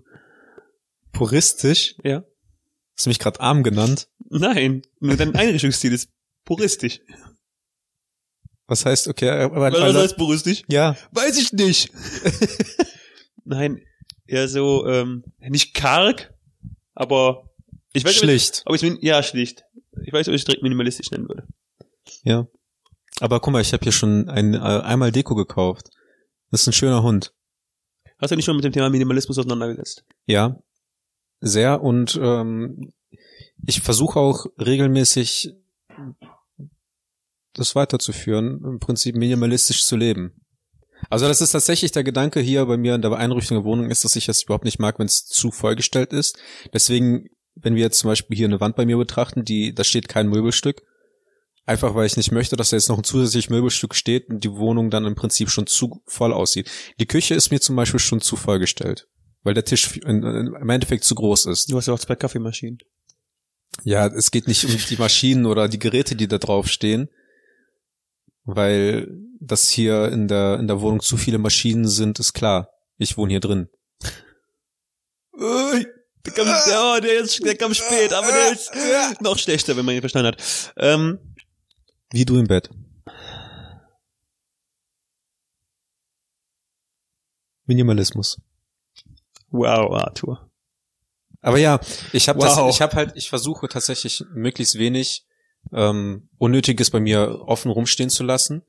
Puristisch? 1.12 1.96
Ja. 2.04 2.24
Hast 2.96 3.06
du 3.06 3.10
mich 3.10 3.20
gerade 3.20 3.42
arm 3.42 3.64
genannt? 3.64 4.08
Nein, 4.30 4.84
nur 5.00 5.18
dein 5.18 5.36
Einrichtungsstil 5.36 5.92
ist 5.92 6.10
puristisch. 6.46 7.02
Was 8.68 8.86
heißt, 8.86 9.08
okay, 9.08 9.30
aber 9.30 9.72
Was 9.72 9.74
weil- 9.80 9.94
heißt 9.94 10.18
puristisch? 10.18 10.64
ja, 10.68 10.96
Weiß 11.12 11.38
ich 11.40 11.54
nicht. 11.54 11.92
Nein, 13.46 13.82
eher 14.26 14.48
so, 14.48 14.88
ähm, 14.88 15.24
nicht 15.40 15.74
karg, 15.76 16.34
aber 16.96 17.50
ich 17.94 18.04
weiß 18.04 18.16
schlicht. 18.16 18.64
ob 18.66 18.76
ich 18.76 18.84
es 18.84 18.98
ja 19.02 19.22
schlicht. 19.22 19.66
Ich 20.04 20.12
weiß, 20.12 20.26
nicht, 20.26 20.30
ob 20.30 20.36
ich 20.36 20.42
es 20.42 20.46
direkt 20.46 20.64
minimalistisch 20.64 21.12
nennen 21.12 21.30
würde. 21.30 21.48
Ja. 22.24 22.48
Aber 23.22 23.40
guck 23.40 23.54
mal, 23.54 23.62
ich 23.62 23.72
habe 23.72 23.84
hier 23.84 23.92
schon 23.94 24.28
ein, 24.30 24.54
äh, 24.56 24.58
einmal 24.58 25.12
Deko 25.12 25.36
gekauft. 25.36 25.90
Das 26.52 26.62
ist 26.62 26.68
ein 26.68 26.74
schöner 26.74 27.02
Hund. 27.04 27.34
Hast 28.18 28.32
du 28.32 28.36
dich 28.36 28.46
schon 28.46 28.56
mit 28.56 28.66
dem 28.66 28.74
Thema 28.74 28.90
Minimalismus 28.90 29.38
auseinandergesetzt? 29.38 30.04
Ja, 30.26 30.60
sehr. 31.40 31.82
Und 31.82 32.20
ähm, 32.22 32.92
ich 33.66 33.82
versuche 33.82 34.20
auch 34.20 34.46
regelmäßig 34.60 35.54
das 37.56 37.76
weiterzuführen, 37.76 38.62
im 38.64 38.80
Prinzip 38.80 39.16
minimalistisch 39.16 39.86
zu 39.86 39.96
leben. 39.96 40.34
Also 41.10 41.28
das 41.28 41.42
ist 41.42 41.52
tatsächlich 41.52 41.92
der 41.92 42.04
Gedanke 42.04 42.40
hier 42.40 42.66
bei 42.66 42.78
mir 42.78 42.96
in 42.96 43.02
der 43.02 43.12
Einrichtung 43.14 43.58
der 43.58 43.66
Wohnung 43.66 43.90
ist, 43.90 44.06
dass 44.06 44.16
ich 44.16 44.30
es 44.30 44.44
überhaupt 44.44 44.66
nicht 44.66 44.80
mag, 44.80 44.98
wenn 45.00 45.06
es 45.06 45.26
zu 45.26 45.52
vollgestellt 45.52 46.14
ist. 46.14 46.38
Deswegen, 46.74 47.28
wenn 47.56 47.76
wir 47.76 47.84
jetzt 47.84 48.00
zum 48.00 48.10
Beispiel 48.10 48.38
hier 48.38 48.48
eine 48.48 48.62
Wand 48.62 48.76
bei 48.76 48.86
mir 48.86 48.98
betrachten, 48.98 49.44
die, 49.44 49.74
da 49.74 49.84
steht 49.84 50.08
kein 50.08 50.30
Möbelstück. 50.30 50.84
Einfach 51.68 51.96
weil 51.96 52.06
ich 52.06 52.18
nicht 52.18 52.32
möchte, 52.32 52.56
dass 52.56 52.70
da 52.70 52.78
jetzt 52.78 52.90
noch 52.90 52.98
ein 52.98 53.04
zusätzliches 53.04 53.50
Möbelstück 53.50 53.96
steht 53.96 54.30
und 54.30 54.44
die 54.44 54.52
Wohnung 54.52 54.92
dann 54.92 55.06
im 55.06 55.16
Prinzip 55.16 55.50
schon 55.50 55.66
zu 55.66 56.04
voll 56.06 56.32
aussieht. 56.32 56.70
Die 57.00 57.08
Küche 57.08 57.34
ist 57.34 57.50
mir 57.50 57.60
zum 57.60 57.76
Beispiel 57.76 58.00
schon 58.00 58.22
zu 58.22 58.36
vollgestellt, 58.36 59.08
weil 59.42 59.56
der 59.56 59.66
Tisch 59.66 59.98
im 59.98 60.70
Endeffekt 60.70 61.04
zu 61.04 61.16
groß 61.16 61.48
ist. 61.48 61.72
Du 61.72 61.78
hast 61.78 61.88
ja 61.88 61.94
auch 61.94 62.00
zwei 62.00 62.16
Kaffeemaschinen. 62.16 62.78
Ja, 63.84 64.08
es 64.08 64.30
geht 64.30 64.48
nicht 64.48 64.64
um 64.64 64.78
die 64.90 64.98
Maschinen 64.98 65.48
oder 65.48 65.68
die 65.68 65.80
Geräte, 65.80 66.16
die 66.16 66.28
da 66.28 66.38
drauf 66.38 66.68
stehen, 66.68 67.10
weil 68.46 69.12
das 69.40 69.70
hier 69.70 70.12
in 70.12 70.28
der, 70.28 70.58
in 70.60 70.68
der 70.68 70.82
Wohnung 70.82 71.02
zu 71.02 71.18
viele 71.18 71.38
Maschinen 71.38 71.88
sind, 71.88 72.20
ist 72.20 72.34
klar. 72.34 72.70
Ich 72.98 73.18
wohne 73.18 73.32
hier 73.32 73.40
drin. 73.42 73.68
Ui, 75.34 75.86
Der 76.26 76.34
kam, 76.34 76.48
oh, 76.48 77.00
der, 77.02 77.20
ist, 77.22 77.44
der 77.46 77.56
kam 77.58 77.74
spät, 77.74 78.14
aber 78.14 78.28
der 78.28 78.52
ist 78.54 79.22
noch 79.22 79.38
schlechter, 79.38 79.76
wenn 79.76 79.86
man 79.86 79.96
ihn 79.96 80.02
verstanden 80.02 80.28
hat. 80.32 80.74
Ähm, 80.78 81.20
Wie 82.12 82.24
du 82.26 82.38
im 82.40 82.48
Bett. 82.48 82.70
Minimalismus. 87.66 88.38
wow, 89.50 89.92
Arthur. 89.94 90.50
Aber 91.42 91.58
ja, 91.58 91.80
ich 92.12 92.28
habe 92.28 92.40
Wow. 92.40 92.46
das, 92.68 92.76
ich 92.76 92.82
habe 92.82 92.96
halt, 92.96 93.12
ich 93.16 93.30
versuche 93.30 93.68
tatsächlich 93.68 94.24
möglichst 94.34 94.78
wenig 94.78 95.25
ähm, 95.74 96.30
Unnötiges 96.38 96.92
bei 96.92 97.00
mir 97.00 97.42
offen 97.46 97.72
rumstehen 97.72 98.10
zu 98.10 98.24
lassen. 98.24 98.64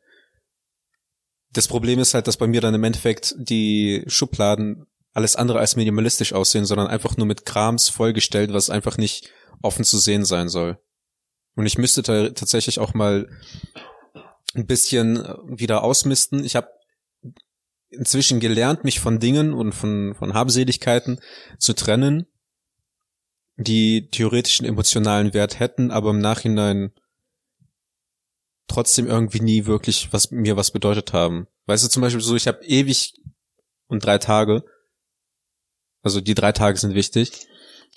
das 1.52 1.68
Problem 1.68 1.98
ist 1.98 2.14
halt, 2.14 2.26
dass 2.26 2.36
bei 2.36 2.46
mir 2.46 2.60
dann 2.60 2.74
im 2.74 2.84
Endeffekt 2.84 3.34
die 3.38 4.04
Schubladen 4.06 4.86
alles 5.12 5.36
andere 5.36 5.60
als 5.60 5.76
minimalistisch 5.76 6.34
aussehen, 6.34 6.66
sondern 6.66 6.88
einfach 6.88 7.16
nur 7.16 7.26
mit 7.26 7.46
Krams 7.46 7.88
vollgestellt, 7.88 8.52
was 8.52 8.68
einfach 8.68 8.98
nicht 8.98 9.30
offen 9.62 9.84
zu 9.84 9.98
sehen 9.98 10.26
sein 10.26 10.48
soll. 10.50 10.78
Und 11.54 11.64
ich 11.64 11.78
müsste 11.78 12.02
tatsächlich 12.02 12.78
auch 12.78 12.92
mal 12.92 13.26
ein 14.54 14.66
bisschen 14.66 15.24
wieder 15.46 15.82
ausmisten. 15.82 16.44
Ich 16.44 16.54
habe 16.54 16.68
inzwischen 17.88 18.40
gelernt, 18.40 18.84
mich 18.84 19.00
von 19.00 19.18
Dingen 19.18 19.54
und 19.54 19.72
von, 19.72 20.14
von 20.14 20.34
Habseligkeiten 20.34 21.20
zu 21.58 21.72
trennen, 21.72 22.26
die 23.56 24.08
theoretischen 24.10 24.66
emotionalen 24.66 25.34
Wert 25.34 25.58
hätten, 25.58 25.90
aber 25.90 26.10
im 26.10 26.18
Nachhinein 26.18 26.92
trotzdem 28.68 29.06
irgendwie 29.06 29.40
nie 29.40 29.66
wirklich 29.66 30.12
was 30.12 30.30
mir 30.30 30.56
was 30.56 30.70
bedeutet 30.70 31.12
haben. 31.12 31.46
Weißt 31.66 31.84
du 31.84 31.88
zum 31.88 32.02
Beispiel 32.02 32.20
so, 32.20 32.36
ich 32.36 32.46
habe 32.46 32.64
ewig 32.64 33.14
und 33.88 34.04
drei 34.04 34.18
Tage, 34.18 34.64
also 36.02 36.20
die 36.20 36.34
drei 36.34 36.52
Tage 36.52 36.78
sind 36.78 36.94
wichtig, 36.94 37.46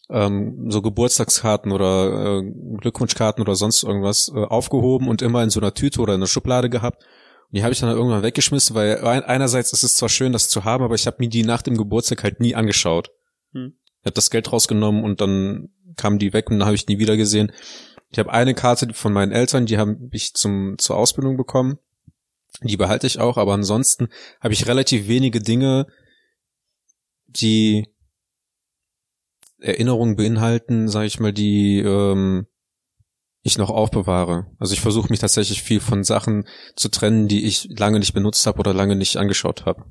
ähm, 0.09 0.69
so 0.69 0.81
Geburtstagskarten 0.81 1.71
oder 1.71 2.39
äh, 2.39 2.51
Glückwunschkarten 2.77 3.41
oder 3.41 3.55
sonst 3.55 3.83
irgendwas 3.83 4.31
äh, 4.33 4.39
aufgehoben 4.39 5.07
und 5.07 5.21
immer 5.21 5.43
in 5.43 5.49
so 5.49 5.59
einer 5.59 5.73
Tüte 5.73 6.01
oder 6.01 6.13
in 6.13 6.19
einer 6.19 6.27
Schublade 6.27 6.69
gehabt. 6.69 7.03
Und 7.03 7.57
die 7.57 7.63
habe 7.63 7.73
ich 7.73 7.79
dann 7.79 7.89
irgendwann 7.89 8.23
weggeschmissen, 8.23 8.75
weil 8.75 9.03
einerseits 9.03 9.73
ist 9.73 9.83
es 9.83 9.95
zwar 9.95 10.09
schön, 10.09 10.33
das 10.33 10.49
zu 10.49 10.63
haben, 10.63 10.83
aber 10.83 10.95
ich 10.95 11.07
habe 11.07 11.17
mir 11.19 11.29
die 11.29 11.43
nach 11.43 11.61
dem 11.61 11.77
Geburtstag 11.77 12.23
halt 12.23 12.39
nie 12.39 12.55
angeschaut. 12.55 13.09
Hm. 13.53 13.73
Ich 14.01 14.05
habe 14.05 14.13
das 14.13 14.29
Geld 14.29 14.51
rausgenommen 14.51 15.03
und 15.03 15.21
dann 15.21 15.69
kam 15.97 16.19
die 16.19 16.33
weg 16.33 16.49
und 16.49 16.59
dann 16.59 16.65
habe 16.65 16.75
ich 16.75 16.87
nie 16.87 16.99
wieder 16.99 17.17
gesehen. 17.17 17.51
Ich 18.11 18.19
habe 18.19 18.31
eine 18.31 18.55
Karte 18.55 18.93
von 18.93 19.13
meinen 19.13 19.31
Eltern, 19.31 19.65
die 19.65 19.77
habe 19.77 19.97
ich 20.11 20.33
zum 20.33 20.77
zur 20.77 20.97
Ausbildung 20.97 21.37
bekommen. 21.37 21.77
Die 22.61 22.77
behalte 22.77 23.07
ich 23.07 23.19
auch, 23.19 23.37
aber 23.37 23.53
ansonsten 23.53 24.09
habe 24.41 24.53
ich 24.53 24.67
relativ 24.67 25.07
wenige 25.07 25.41
Dinge, 25.41 25.87
die 27.27 27.87
Erinnerungen 29.59 30.15
beinhalten, 30.15 30.87
sage 30.87 31.07
ich 31.07 31.19
mal, 31.19 31.33
die 31.33 31.79
ähm, 31.79 32.47
ich 33.41 33.57
noch 33.57 33.69
aufbewahre. 33.69 34.47
Also 34.57 34.73
ich 34.73 34.81
versuche 34.81 35.09
mich 35.09 35.19
tatsächlich 35.19 35.61
viel 35.61 35.79
von 35.79 36.03
Sachen 36.03 36.47
zu 36.75 36.89
trennen, 36.89 37.27
die 37.27 37.45
ich 37.45 37.69
lange 37.77 37.99
nicht 37.99 38.13
benutzt 38.13 38.45
habe 38.47 38.59
oder 38.59 38.73
lange 38.73 38.95
nicht 38.95 39.17
angeschaut 39.17 39.65
habe. 39.65 39.85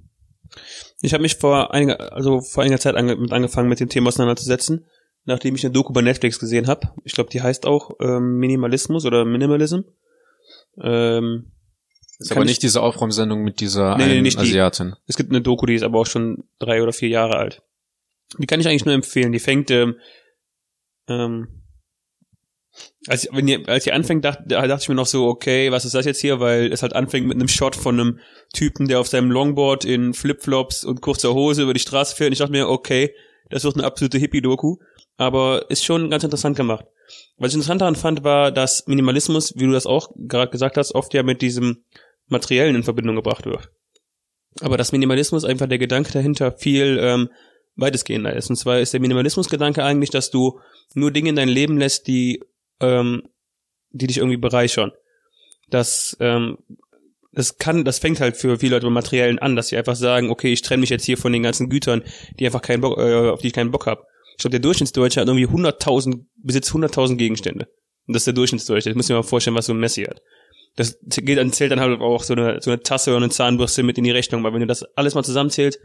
Ich 1.01 1.13
habe 1.15 1.23
mich 1.23 1.37
vor 1.37 1.73
einiger, 1.73 2.13
also 2.13 2.41
vor 2.41 2.63
einiger 2.63 2.81
Zeit 2.81 2.97
ange 2.97 3.17
mit 3.17 3.33
angefangen, 3.33 3.69
mit 3.69 3.81
dem 3.81 3.89
Thema 3.89 4.09
auseinanderzusetzen, 4.09 4.87
nachdem 5.25 5.55
ich 5.55 5.65
eine 5.65 5.73
Doku 5.73 5.93
bei 5.93 6.03
Netflix 6.03 6.39
gesehen 6.39 6.67
habe. 6.67 6.91
Ich 7.05 7.13
glaube, 7.13 7.31
die 7.31 7.43
heißt 7.43 7.67
auch 7.67 7.93
ähm, 8.01 8.39
Minimalismus 8.39 9.05
oder 9.05 9.25
Minimalism. 9.25 9.81
Ähm, 10.81 11.53
ist 12.19 12.33
aber 12.33 12.45
nicht 12.45 12.63
diese 12.65 12.83
Aufräumsendung 12.83 13.45
mit 13.45 13.61
dieser 13.61 13.97
nee, 13.97 14.07
nee, 14.07 14.21
nicht 14.23 14.39
Asiatin. 14.39 14.91
Die. 14.91 15.03
Es 15.07 15.17
gibt 15.17 15.31
eine 15.31 15.41
Doku, 15.41 15.67
die 15.67 15.75
ist 15.75 15.85
aber 15.85 16.01
auch 16.01 16.07
schon 16.07 16.45
drei 16.59 16.83
oder 16.83 16.93
vier 16.93 17.09
Jahre 17.09 17.37
alt. 17.37 17.63
Die 18.39 18.47
kann 18.47 18.61
ich 18.61 18.67
eigentlich 18.67 18.85
nur 18.85 18.95
empfehlen. 18.95 19.33
Die 19.33 19.39
fängt, 19.39 19.71
ähm, 19.71 19.97
ähm, 21.09 21.63
als, 23.09 23.29
wenn 23.33 23.49
ihr, 23.49 23.69
als 23.69 23.87
ihr 23.87 23.95
anfängt, 23.95 24.25
dachte, 24.25 24.45
da 24.47 24.67
dachte 24.67 24.83
ich 24.83 24.89
mir 24.89 24.95
noch 24.95 25.07
so, 25.07 25.27
okay, 25.27 25.71
was 25.71 25.85
ist 25.85 25.95
das 25.95 26.07
jetzt 26.07 26.21
hier? 26.21 26.41
Weil 26.41 26.73
es 26.73 26.83
halt 26.83 26.95
anfängt 26.95 27.27
mit 27.27 27.37
einem 27.37 27.49
Shot 27.49 27.77
von 27.77 27.99
einem 27.99 28.19
Typen, 28.53 28.89
der 28.89 29.01
auf 29.01 29.09
seinem 29.09 29.31
Longboard 29.31 29.85
in 29.85 30.15
Flipflops 30.15 30.85
und 30.85 31.01
kurzer 31.01 31.35
Hose 31.35 31.63
über 31.63 31.75
die 31.75 31.81
Straße 31.81 32.15
fährt. 32.15 32.29
Und 32.29 32.33
ich 32.33 32.39
dachte 32.39 32.53
mir, 32.53 32.69
okay, 32.69 33.15
das 33.51 33.65
wird 33.65 33.77
eine 33.77 33.85
absolute 33.85 34.19
Hippie-Doku. 34.19 34.77
Aber 35.17 35.69
ist 35.71 35.85
schon 35.85 36.11
ganz 36.11 36.23
interessant 36.23 36.57
gemacht. 36.57 36.85
Was 37.39 37.51
ich 37.51 37.55
interessant 37.55 37.81
daran 37.81 37.97
fand, 37.97 38.25
war, 38.25 38.53
dass 38.53 38.87
Minimalismus, 38.87 39.55
wie 39.57 39.67
du 39.67 39.73
das 39.73 39.87
auch 39.87 40.11
gerade 40.17 40.51
gesagt 40.51 40.77
hast, 40.77 40.95
oft 40.95 41.15
ja 41.15 41.23
mit 41.23 41.43
diesem 41.43 41.85
Materiellen 42.27 42.77
in 42.77 42.83
Verbindung 42.83 43.17
gebracht 43.17 43.47
wird. 43.47 43.71
Aber 44.61 44.77
dass 44.77 44.93
Minimalismus 44.93 45.45
einfach 45.45 45.67
der 45.67 45.79
Gedanke 45.79 46.13
dahinter 46.13 46.53
viel 46.53 46.99
ähm, 47.01 47.31
weitestgehender 47.77 48.35
ist. 48.35 48.51
Und 48.51 48.57
zwar 48.57 48.81
ist 48.81 48.93
der 48.93 49.01
Minimalismusgedanke 49.01 49.85
eigentlich, 49.85 50.11
dass 50.11 50.31
du 50.31 50.61
nur 50.95 51.11
Dinge 51.11 51.31
in 51.31 51.37
dein 51.37 51.49
Leben 51.49 51.79
lässt, 51.79 52.07
die, 52.07 52.43
ähm, 52.81 53.23
die 53.91 54.07
dich 54.07 54.19
irgendwie 54.19 54.37
bereichern. 54.37 54.93
Das, 55.71 56.17
ähm, 56.21 56.59
das 57.33 57.59
kann, 57.59 57.85
das 57.85 57.99
fängt 57.99 58.21
halt 58.21 58.37
für 58.37 58.59
viele 58.59 58.77
Leute 58.77 58.87
beim 58.87 58.95
Materiellen 58.95 59.39
an, 59.39 59.57
dass 59.57 59.69
sie 59.69 59.77
einfach 59.77 59.97
sagen, 59.97 60.31
okay, 60.31 60.53
ich 60.53 60.63
trenne 60.63 60.81
mich 60.81 60.91
jetzt 60.91 61.05
hier 61.05 61.19
von 61.19 61.33
den 61.33 61.43
ganzen 61.43 61.69
Gütern, 61.69 62.03
die 62.39 62.47
einfach 62.47 62.63
keinen 62.63 62.81
Bock, 62.81 62.99
äh, 62.99 63.29
auf 63.29 63.41
die 63.41 63.49
ich 63.49 63.53
keinen 63.53 63.71
Bock 63.71 63.87
habe. 63.87 64.03
Ich 64.33 64.43
glaube, 64.43 64.53
der 64.53 64.61
Durchschnittsdeutsche 64.61 65.21
hat 65.21 65.29
irgendwie 65.29 65.47
100.000, 65.47 66.25
besitzt 66.37 66.71
100.000 66.71 67.17
Gegenstände. 67.17 67.67
Und 68.07 68.15
das 68.15 68.21
ist 68.21 68.27
der 68.27 68.35
Durchschnittsdeutsche. 68.35 68.95
Muss 68.95 69.07
ich 69.07 69.11
mir 69.11 69.17
mal 69.17 69.23
vorstellen, 69.23 69.57
was 69.57 69.67
so 69.67 69.73
ein 69.73 69.81
Messi 69.81 70.05
hat. 70.05 70.23
Das 70.77 70.99
geht 71.03 71.39
dann, 71.39 71.53
zählt 71.53 71.73
dann 71.73 71.81
halt 71.81 72.01
auch 72.01 72.23
so 72.23 72.35
eine, 72.35 72.61
so 72.63 72.71
eine 72.71 72.81
Tasse 72.81 73.11
oder 73.11 73.19
eine 73.19 73.31
Zahnbürste 73.31 73.83
mit 73.83 73.99
in 73.99 74.05
die 74.05 74.13
Rechnung, 74.13 74.45
weil 74.45 74.53
wenn 74.53 74.61
du 74.61 74.67
das 74.67 74.85
alles 74.97 75.15
mal 75.15 75.25
zusammenzählst, 75.25 75.81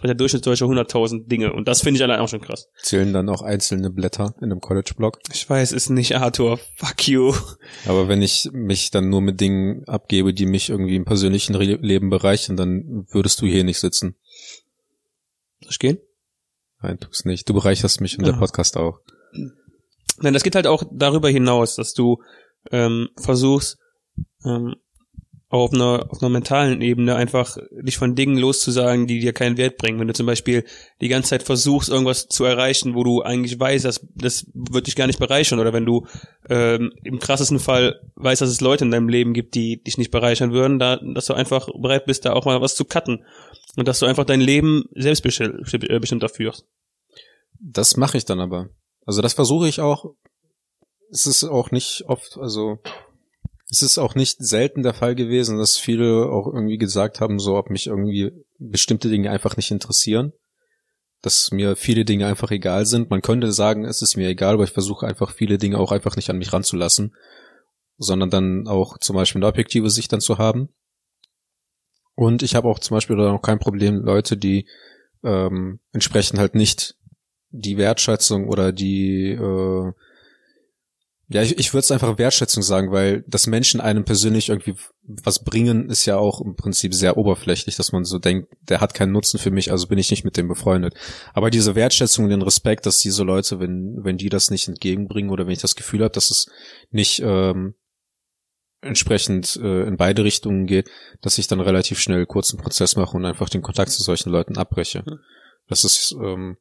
hat 0.00 0.08
der 0.08 0.14
Durchschnittsdeutsche 0.14 0.64
100.000 0.64 1.28
Dinge. 1.28 1.52
Und 1.52 1.68
das 1.68 1.82
finde 1.82 1.98
ich 1.98 2.02
allein 2.02 2.20
auch 2.20 2.28
schon 2.28 2.40
krass. 2.40 2.68
Zählen 2.82 3.12
dann 3.12 3.28
auch 3.28 3.42
einzelne 3.42 3.90
Blätter 3.90 4.34
in 4.38 4.44
einem 4.44 4.60
College-Blog? 4.60 5.18
Ich 5.32 5.48
weiß 5.48 5.72
es 5.72 5.90
nicht, 5.90 6.16
Arthur. 6.16 6.58
Fuck 6.76 7.08
you. 7.08 7.34
Aber 7.86 8.08
wenn 8.08 8.22
ich 8.22 8.48
mich 8.52 8.90
dann 8.90 9.10
nur 9.10 9.20
mit 9.20 9.40
Dingen 9.40 9.84
abgebe, 9.86 10.32
die 10.32 10.46
mich 10.46 10.70
irgendwie 10.70 10.96
im 10.96 11.04
persönlichen 11.04 11.54
Re 11.54 11.78
Leben 11.80 12.10
bereichern, 12.10 12.56
dann 12.56 13.06
würdest 13.10 13.40
du 13.42 13.46
hier 13.46 13.64
nicht 13.64 13.78
sitzen. 13.78 14.16
Soll 15.60 15.70
ich 15.70 15.78
gehen? 15.78 15.98
Nein, 16.82 16.98
tu's 16.98 17.24
nicht. 17.24 17.48
Du 17.48 17.54
bereicherst 17.54 18.00
mich 18.00 18.18
und 18.18 18.26
der 18.26 18.32
Podcast 18.32 18.76
auch. 18.76 19.00
Nein, 20.18 20.32
das 20.32 20.42
geht 20.42 20.54
halt 20.54 20.66
auch 20.66 20.82
darüber 20.92 21.28
hinaus, 21.28 21.76
dass 21.76 21.92
du 21.92 22.22
ähm, 22.70 23.08
versuchst, 23.16 23.78
ähm, 24.44 24.74
auch 25.50 25.64
auf 25.64 25.74
einer, 25.74 26.06
auf 26.08 26.22
einer 26.22 26.30
mentalen 26.30 26.80
Ebene 26.80 27.16
einfach 27.16 27.56
dich 27.72 27.98
von 27.98 28.14
Dingen 28.14 28.38
loszusagen, 28.38 29.08
die 29.08 29.18
dir 29.18 29.32
keinen 29.32 29.56
Wert 29.56 29.78
bringen. 29.78 29.98
Wenn 29.98 30.06
du 30.06 30.14
zum 30.14 30.26
Beispiel 30.26 30.64
die 31.00 31.08
ganze 31.08 31.30
Zeit 31.30 31.42
versuchst, 31.42 31.88
irgendwas 31.88 32.28
zu 32.28 32.44
erreichen, 32.44 32.94
wo 32.94 33.02
du 33.02 33.22
eigentlich 33.22 33.58
weißt, 33.58 33.84
dass 33.84 34.06
das 34.14 34.46
wird 34.54 34.86
dich 34.86 34.94
gar 34.94 35.08
nicht 35.08 35.18
bereichern, 35.18 35.58
oder 35.58 35.72
wenn 35.72 35.84
du 35.84 36.06
ähm, 36.48 36.92
im 37.02 37.18
krassesten 37.18 37.58
Fall 37.58 38.00
weißt, 38.14 38.40
dass 38.40 38.48
es 38.48 38.60
Leute 38.60 38.84
in 38.84 38.92
deinem 38.92 39.08
Leben 39.08 39.32
gibt, 39.32 39.56
die 39.56 39.82
dich 39.82 39.98
nicht 39.98 40.12
bereichern 40.12 40.52
würden, 40.52 40.78
da, 40.78 41.00
dass 41.14 41.26
du 41.26 41.34
einfach 41.34 41.68
bereit 41.80 42.06
bist, 42.06 42.24
da 42.24 42.32
auch 42.32 42.44
mal 42.44 42.60
was 42.60 42.76
zu 42.76 42.84
cutten 42.84 43.24
und 43.76 43.88
dass 43.88 43.98
du 43.98 44.06
einfach 44.06 44.24
dein 44.24 44.40
Leben 44.40 44.84
selbstbestimmt 44.94 45.68
führst. 46.32 46.64
Das 47.60 47.96
mache 47.96 48.18
ich 48.18 48.24
dann 48.24 48.38
aber. 48.38 48.68
Also 49.04 49.20
das 49.20 49.34
versuche 49.34 49.66
ich 49.66 49.80
auch. 49.80 50.14
Es 51.10 51.26
ist 51.26 51.42
auch 51.42 51.72
nicht 51.72 52.04
oft, 52.06 52.38
also 52.38 52.78
es 53.70 53.82
ist 53.82 53.98
auch 53.98 54.16
nicht 54.16 54.38
selten 54.44 54.82
der 54.82 54.94
Fall 54.94 55.14
gewesen, 55.14 55.58
dass 55.58 55.78
viele 55.78 56.26
auch 56.26 56.46
irgendwie 56.46 56.78
gesagt 56.78 57.20
haben, 57.20 57.38
so 57.38 57.56
ob 57.56 57.70
mich 57.70 57.86
irgendwie 57.86 58.32
bestimmte 58.58 59.08
Dinge 59.08 59.30
einfach 59.30 59.56
nicht 59.56 59.70
interessieren. 59.70 60.32
Dass 61.22 61.52
mir 61.52 61.76
viele 61.76 62.04
Dinge 62.04 62.26
einfach 62.26 62.50
egal 62.50 62.86
sind. 62.86 63.10
Man 63.10 63.22
könnte 63.22 63.52
sagen, 63.52 63.84
es 63.84 64.02
ist 64.02 64.16
mir 64.16 64.28
egal, 64.28 64.54
aber 64.54 64.64
ich 64.64 64.72
versuche 64.72 65.06
einfach 65.06 65.32
viele 65.32 65.58
Dinge 65.58 65.78
auch 65.78 65.92
einfach 65.92 66.16
nicht 66.16 66.30
an 66.30 66.38
mich 66.38 66.52
ranzulassen, 66.52 67.14
sondern 67.96 68.30
dann 68.30 68.66
auch 68.66 68.98
zum 68.98 69.14
Beispiel 69.14 69.38
eine 69.38 69.46
objektive 69.46 69.90
Sicht 69.90 70.12
dann 70.12 70.20
zu 70.20 70.38
haben. 70.38 70.70
Und 72.16 72.42
ich 72.42 72.54
habe 72.54 72.68
auch 72.68 72.80
zum 72.80 72.96
Beispiel 72.96 73.20
auch 73.20 73.42
kein 73.42 73.58
Problem, 73.58 73.96
Leute, 73.96 74.36
die 74.36 74.66
ähm, 75.22 75.78
entsprechend 75.92 76.38
halt 76.38 76.54
nicht 76.54 76.96
die 77.50 77.76
Wertschätzung 77.76 78.48
oder 78.48 78.72
die 78.72 79.30
äh, 79.30 79.92
ja, 81.32 81.42
ich, 81.42 81.56
ich 81.58 81.72
würde 81.72 81.84
es 81.84 81.92
einfach 81.92 82.18
Wertschätzung 82.18 82.60
sagen, 82.64 82.90
weil 82.90 83.22
dass 83.28 83.46
Menschen 83.46 83.80
einem 83.80 84.04
persönlich 84.04 84.48
irgendwie 84.48 84.74
was 85.02 85.44
bringen, 85.44 85.88
ist 85.88 86.04
ja 86.04 86.16
auch 86.16 86.40
im 86.40 86.56
Prinzip 86.56 86.92
sehr 86.92 87.16
oberflächlich, 87.16 87.76
dass 87.76 87.92
man 87.92 88.04
so 88.04 88.18
denkt, 88.18 88.48
der 88.68 88.80
hat 88.80 88.94
keinen 88.94 89.12
Nutzen 89.12 89.38
für 89.38 89.52
mich, 89.52 89.70
also 89.70 89.86
bin 89.86 89.98
ich 89.98 90.10
nicht 90.10 90.24
mit 90.24 90.36
dem 90.36 90.48
befreundet. 90.48 90.94
Aber 91.32 91.50
diese 91.50 91.76
Wertschätzung 91.76 92.24
und 92.24 92.30
den 92.32 92.42
Respekt, 92.42 92.84
dass 92.84 92.98
diese 92.98 93.22
Leute, 93.22 93.60
wenn, 93.60 94.00
wenn 94.02 94.16
die 94.16 94.28
das 94.28 94.50
nicht 94.50 94.66
entgegenbringen 94.66 95.30
oder 95.30 95.46
wenn 95.46 95.52
ich 95.52 95.60
das 95.60 95.76
Gefühl 95.76 96.00
habe, 96.00 96.12
dass 96.12 96.32
es 96.32 96.46
nicht 96.90 97.22
ähm, 97.24 97.74
entsprechend 98.80 99.56
äh, 99.62 99.86
in 99.86 99.96
beide 99.96 100.24
Richtungen 100.24 100.66
geht, 100.66 100.90
dass 101.20 101.38
ich 101.38 101.46
dann 101.46 101.60
relativ 101.60 102.00
schnell 102.00 102.26
kurzen 102.26 102.58
Prozess 102.58 102.96
mache 102.96 103.16
und 103.16 103.24
einfach 103.24 103.48
den 103.48 103.62
Kontakt 103.62 103.90
zu 103.90 104.02
solchen 104.02 104.30
Leuten 104.30 104.58
abbreche. 104.58 105.04
Das 105.68 105.84
ist 105.84 106.12
ähm, 106.20 106.56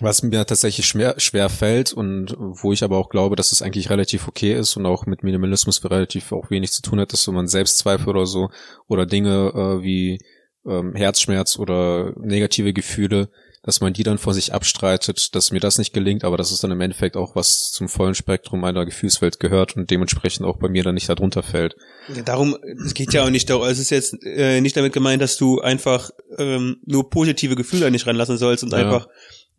was 0.00 0.22
mir 0.22 0.44
tatsächlich 0.44 0.86
schwer, 0.86 1.14
schwer 1.18 1.48
fällt 1.48 1.92
und 1.92 2.36
wo 2.38 2.72
ich 2.72 2.82
aber 2.82 2.98
auch 2.98 3.08
glaube, 3.08 3.36
dass 3.36 3.52
es 3.52 3.62
eigentlich 3.62 3.90
relativ 3.90 4.28
okay 4.28 4.54
ist 4.54 4.76
und 4.76 4.86
auch 4.86 5.06
mit 5.06 5.22
Minimalismus 5.22 5.82
relativ 5.84 6.32
auch 6.32 6.50
wenig 6.50 6.72
zu 6.72 6.82
tun 6.82 7.00
hat, 7.00 7.12
dass 7.12 7.26
wenn 7.26 7.34
man 7.34 7.48
Selbstzweifel 7.48 8.08
oder 8.08 8.26
so 8.26 8.50
oder 8.88 9.06
Dinge 9.06 9.52
äh, 9.54 9.82
wie 9.82 10.18
ähm, 10.66 10.94
Herzschmerz 10.94 11.58
oder 11.58 12.12
negative 12.16 12.72
Gefühle, 12.72 13.30
dass 13.62 13.80
man 13.80 13.92
die 13.92 14.04
dann 14.04 14.18
vor 14.18 14.32
sich 14.32 14.54
abstreitet, 14.54 15.34
dass 15.34 15.50
mir 15.50 15.58
das 15.58 15.78
nicht 15.78 15.92
gelingt, 15.92 16.22
aber 16.22 16.36
dass 16.36 16.52
es 16.52 16.60
dann 16.60 16.70
im 16.70 16.80
Endeffekt 16.80 17.16
auch 17.16 17.34
was 17.34 17.72
zum 17.72 17.88
vollen 17.88 18.14
Spektrum 18.14 18.60
meiner 18.60 18.84
Gefühlswelt 18.84 19.40
gehört 19.40 19.76
und 19.76 19.90
dementsprechend 19.90 20.46
auch 20.46 20.58
bei 20.58 20.68
mir 20.68 20.84
dann 20.84 20.94
nicht 20.94 21.08
darunter 21.08 21.42
fällt. 21.42 21.74
Ja, 22.14 22.22
darum, 22.22 22.56
es 22.84 22.94
geht 22.94 23.12
ja 23.12 23.24
auch 23.24 23.30
nicht 23.30 23.50
darum, 23.50 23.66
es 23.66 23.80
ist 23.80 23.90
jetzt 23.90 24.16
äh, 24.24 24.60
nicht 24.60 24.76
damit 24.76 24.92
gemeint, 24.92 25.20
dass 25.20 25.36
du 25.36 25.60
einfach 25.60 26.10
ähm, 26.38 26.76
nur 26.86 27.10
positive 27.10 27.56
Gefühle 27.56 27.86
an 27.86 27.92
dich 27.92 28.06
ranlassen 28.06 28.38
sollst 28.38 28.62
und 28.62 28.72
ja. 28.72 28.78
einfach 28.78 29.08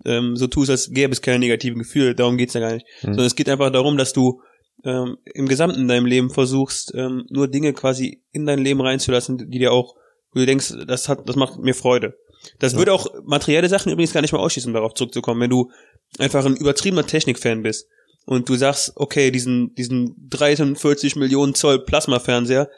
ähm, 0.06 0.36
so 0.36 0.48
tust, 0.48 0.70
als 0.70 0.90
gäbe 0.92 1.14
es 1.14 1.22
keine 1.22 1.40
negativen 1.40 1.80
Gefühle. 1.80 2.16
Darum 2.16 2.38
geht's 2.38 2.54
ja 2.54 2.60
gar 2.62 2.74
nicht. 2.74 2.86
Mhm. 3.02 3.08
Sondern 3.08 3.26
es 3.26 3.36
geht 3.36 3.50
einfach 3.50 3.72
darum, 3.72 3.98
dass 3.98 4.14
du 4.14 4.42
ähm, 4.86 5.18
im 5.34 5.48
Gesamten 5.48 5.80
in 5.82 5.88
deinem 5.88 6.06
Leben 6.06 6.30
versuchst, 6.30 6.94
ähm, 6.96 7.26
nur 7.30 7.48
Dinge 7.48 7.74
quasi 7.74 8.24
in 8.32 8.46
dein 8.46 8.60
Leben 8.60 8.82
reinzulassen, 8.82 9.38
die 9.50 9.60
dir 9.60 9.72
auch, 9.72 9.96
wo 10.32 10.40
du 10.40 10.46
denkst, 10.46 10.74
das 10.88 11.10
hat, 11.10 11.28
das 11.28 11.36
macht 11.36 11.58
mir 11.60 11.74
Freude. 11.74 12.16
Das 12.60 12.74
Ja. 12.74 12.78
würde 12.78 12.94
auch 12.94 13.08
materielle 13.26 13.70
Sachen 13.70 13.92
übrigens 13.92 14.14
gar 14.14 14.22
nicht 14.22 14.34
mal 14.34 14.40
ausschließen, 14.40 14.70
um 14.70 14.74
darauf 14.76 14.94
zurückzukommen. 14.94 15.42
Wenn 15.42 15.50
du 15.50 15.72
einfach 16.20 16.46
ein 16.46 16.56
übertriebener 16.56 17.06
Technikfan 17.08 17.64
bist 17.64 17.88
und 18.26 18.48
du 18.48 18.56
sagst, 18.56 18.94
okay, 18.96 19.32
diesen, 19.32 19.74
diesen 19.74 20.16
43 20.30 21.16
Millionen 21.16 21.56
Zoll 21.56 21.84
Plasma-Fernseher, 21.84 22.70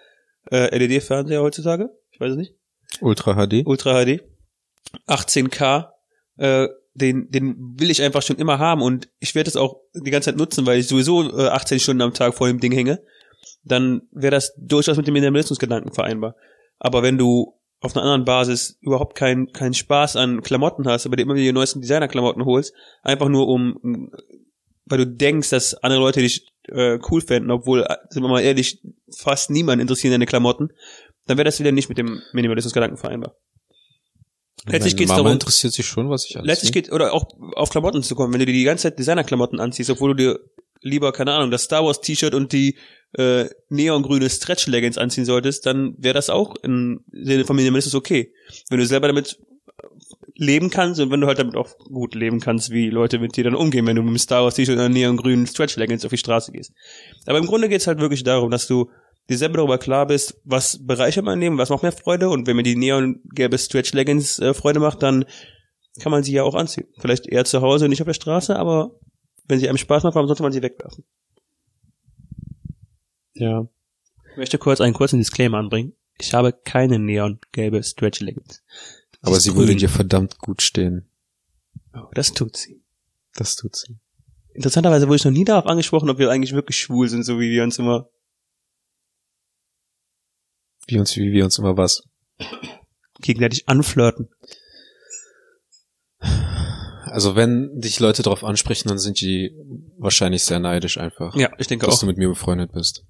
äh, 0.52 0.76
LED-Fernseher 0.78 1.42
heutzutage, 1.42 1.90
ich 2.12 2.20
weiß 2.20 2.32
es 2.32 2.38
nicht, 2.38 2.54
Ultra 3.02 3.36
HD. 3.36 3.64
Ultra 3.66 4.04
HD, 4.06 4.22
18K, 5.08 5.92
äh, 6.38 6.68
den, 7.00 7.30
den 7.32 7.56
will 7.80 7.90
ich 7.90 8.02
einfach 8.02 8.22
schon 8.22 8.38
immer 8.38 8.60
haben 8.60 8.82
und 8.82 9.10
ich 9.20 9.34
werde 9.36 9.50
es 9.50 9.56
auch 9.56 9.82
die 9.94 10.12
ganze 10.12 10.30
Zeit 10.30 10.38
nutzen, 10.38 10.66
weil 10.66 10.80
ich 10.80 10.88
sowieso 10.88 11.38
äh, 11.38 11.48
18 11.48 11.80
Stunden 11.80 12.02
am 12.02 12.14
Tag 12.14 12.36
vor 12.36 12.48
dem 12.48 12.60
Ding 12.60 12.72
hänge. 12.72 13.02
Dann 13.64 14.04
wäre 14.12 14.32
das 14.32 14.54
durchaus 14.58 14.98
mit 14.98 15.08
dem 15.08 15.14
Minimalismusgedanken 15.14 15.94
vereinbar. 15.94 16.36
Aber 16.78 17.04
wenn 17.04 17.18
du 17.18 17.56
auf 17.82 17.96
einer 17.96 18.04
anderen 18.04 18.26
Basis 18.26 18.78
überhaupt 18.82 19.16
keinen 19.16 19.52
keinen 19.52 19.74
Spaß 19.74 20.16
an 20.18 20.42
Klamotten 20.42 20.88
hast, 20.88 21.06
aber 21.06 21.16
dir 21.16 21.24
immer 21.24 21.36
wieder 21.36 21.46
die 21.46 21.54
neuesten 21.54 21.82
Designerklamotten 21.82 22.46
holst, 22.46 22.74
einfach 23.04 23.30
nur 23.30 23.48
um, 23.48 24.12
weil 24.86 24.98
du 24.98 25.08
denkst, 25.08 25.50
dass 25.50 25.76
andere 25.76 26.02
Leute 26.02 26.20
dich 26.20 26.48
äh, 26.68 27.00
cool 27.10 27.22
fänden, 27.22 27.52
obwohl, 27.52 27.86
sind 28.10 28.22
wir 28.22 28.30
mal 28.30 28.42
ehrlich, 28.42 28.82
fast 29.18 29.50
niemand 29.50 29.82
interessiert 29.82 30.14
deine 30.14 30.26
Klamotten, 30.26 30.70
dann 31.26 31.38
wäre 31.38 31.46
das 31.46 31.60
wieder 31.60 31.72
nicht 31.72 31.90
mit 31.90 31.98
dem 31.98 32.22
Minimalismusgedanken 32.34 32.98
vereinbar. 32.98 33.36
Letztlich 34.68 34.96
geht's 34.96 35.10
Mama 35.10 35.24
darum- 35.24 35.34
interessiert 35.34 35.74
sich 35.74 35.86
schon, 35.86 36.10
was 36.10 36.26
ich 36.26 36.36
alles 36.38 36.48
Letztlich 36.48 36.72
geht, 36.72 36.92
oder 36.92 37.14
auch 37.14 37.28
auf 37.56 37.70
Klamotten 37.70 38.04
zu 38.04 38.16
kommen, 38.16 38.34
wenn 38.34 38.40
du 38.40 38.46
dir 38.46 38.54
die 38.54 38.64
ganze 38.64 38.84
Zeit 38.84 39.00
Designerklamotten 39.00 39.60
anziehst, 39.60 39.90
obwohl 39.90 40.16
du 40.16 40.24
dir 40.24 40.40
lieber, 40.82 41.12
keine 41.12 41.34
Ahnung, 41.34 41.52
das 41.52 41.64
Star 41.64 41.86
Wars 41.86 42.02
T-Shirt 42.02 42.34
und 42.34 42.54
die 42.54 42.78
äh, 43.14 43.46
neongrüne 43.70 44.30
Stretch 44.30 44.68
Leggings 44.68 44.98
anziehen 44.98 45.26
solltest, 45.26 45.66
dann 45.66 45.96
wäre 45.98 46.14
das 46.14 46.30
auch 46.30 46.56
im 46.64 47.04
Sinne 47.12 47.46
von 47.46 47.56
Minimalismus 47.56 47.96
okay. 47.96 48.34
Wenn 48.70 48.80
du 48.80 48.86
selber 48.86 49.08
damit 49.08 49.40
leben 50.36 50.70
kannst 50.70 51.02
und 51.02 51.12
wenn 51.12 51.20
du 51.20 51.28
halt 51.28 51.40
damit 51.40 51.56
auch 51.56 51.78
gut 51.80 52.16
leben 52.16 52.40
kannst, 52.40 52.72
wie 52.72 52.90
Leute 52.90 53.20
mit 53.20 53.36
dir 53.36 53.44
dann 53.44 53.56
umgehen, 53.56 53.86
wenn 53.88 53.96
du 53.96 54.04
mit 54.04 54.12
dem 54.12 54.18
Star 54.18 54.44
Wars 54.44 54.56
T-Shirt 54.56 54.76
und 54.76 54.80
einer 54.80 54.94
neongrünen 54.94 55.48
Stretch 55.48 55.76
Leggings 55.76 56.06
auf 56.06 56.12
die 56.12 56.18
Straße 56.18 56.52
gehst. 56.52 56.72
Aber 57.26 57.38
im 57.40 57.46
Grunde 57.46 57.68
geht's 57.68 57.88
halt 57.88 58.00
wirklich 58.00 58.24
darum, 58.24 58.52
dass 58.52 58.68
du 58.68 58.90
dir 59.30 59.38
selber 59.38 59.58
darüber 59.58 59.78
klar 59.78 60.08
bist, 60.08 60.42
was 60.44 60.86
bereichert 60.86 61.24
mein 61.24 61.40
Leben, 61.40 61.58
was 61.58 61.70
macht 61.70 61.84
mir 61.84 61.92
Freude 61.92 62.30
und 62.30 62.48
wenn 62.48 62.56
mir 62.56 62.64
die 62.64 62.76
neongelbe 62.76 63.58
Stretch 63.58 63.94
Leggings 63.94 64.40
äh, 64.40 64.54
Freude 64.54 64.80
macht, 64.80 65.04
dann 65.04 65.26
kann 66.00 66.12
man 66.12 66.24
sie 66.24 66.34
ja 66.34 66.44
auch 66.44 66.56
anziehen. 66.56 66.88
Vielleicht 66.98 67.28
eher 67.28 67.46
zu 67.46 67.62
Hause 67.62 67.86
und 67.86 67.92
nicht 67.92 68.02
auf 68.02 68.08
der 68.08 68.14
Straße, 68.14 68.56
aber 68.56 69.00
wenn 69.48 69.60
sie 69.60 69.70
einem 69.70 69.78
Spaß 69.78 70.04
macht, 70.04 70.16
warum 70.16 70.28
sollte 70.28 70.44
man 70.44 70.52
sie 70.52 70.62
wegwerfen? 70.62 71.04
Ja. 73.36 73.68
Ich 74.32 74.38
möchte 74.38 74.58
kurz 74.58 74.82
einen 74.82 74.94
kurzen 74.94 75.20
Disclaimer 75.20 75.58
anbringen. 75.58 75.94
Ich 76.20 76.34
habe 76.34 76.54
keine 76.54 77.00
neongelbe 77.00 77.84
Stretch 77.84 78.20
Leggings. 78.20 78.64
Aber 79.22 79.40
sie 79.40 79.56
würde 79.56 79.68
grün. 79.68 79.78
dir 79.78 79.90
verdammt 79.90 80.38
gut 80.40 80.62
stehen. 80.62 81.10
Oh, 81.94 82.10
das 82.14 82.34
tut 82.34 82.58
sie. 82.58 82.84
Das 83.36 83.56
tut 83.56 83.76
sie. 83.76 84.00
Interessanterweise 84.54 85.08
wurde 85.08 85.18
ich 85.18 85.26
noch 85.26 85.32
nie 85.32 85.46
darauf 85.46 85.66
angesprochen, 85.66 86.10
ob 86.10 86.18
wir 86.18 86.30
eigentlich 86.30 86.54
wirklich 86.54 86.78
schwul 86.78 87.08
sind, 87.08 87.24
so 87.24 87.40
wie 87.40 87.50
wir 87.50 87.64
uns 87.64 87.80
immer 87.80 88.10
Wie 90.90 90.98
uns, 91.00 91.16
wie 91.16 91.32
wir 91.32 91.46
uns 91.46 91.58
immer 91.60 91.78
was. 91.78 92.04
gegenseitig 93.22 93.68
anflirten. 93.70 94.30
Also 97.06 97.36
wenn 97.36 97.80
dich 97.80 98.00
Leute 98.00 98.22
darauf 98.24 98.44
ansprechen, 98.44 98.88
dann 98.90 99.00
sind 99.00 99.20
die 99.22 99.56
wahrscheinlich 99.98 100.44
sehr 100.44 100.60
neidisch 100.60 100.98
einfach, 100.98 101.36
Ja, 101.36 101.50
ich 101.58 101.68
denke 101.68 101.86
dass 101.86 101.96
auch. 101.96 102.00
du 102.02 102.06
mit 102.06 102.18
mir 102.18 102.30
befreundet 102.30 102.72
bist. 102.72 103.04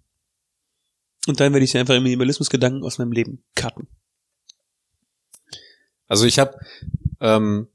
Und 1.27 1.39
dann 1.39 1.53
werde 1.53 1.63
ich 1.63 1.71
sie 1.71 1.77
einfach 1.79 1.95
im 1.95 2.03
Minimalismusgedanken 2.03 2.83
aus 2.83 2.97
meinem 2.97 3.11
Leben 3.11 3.43
cutten. 3.55 3.87
Also 6.07 6.25
ich 6.25 6.39
habe 6.39 6.57
ähm, 7.19 7.67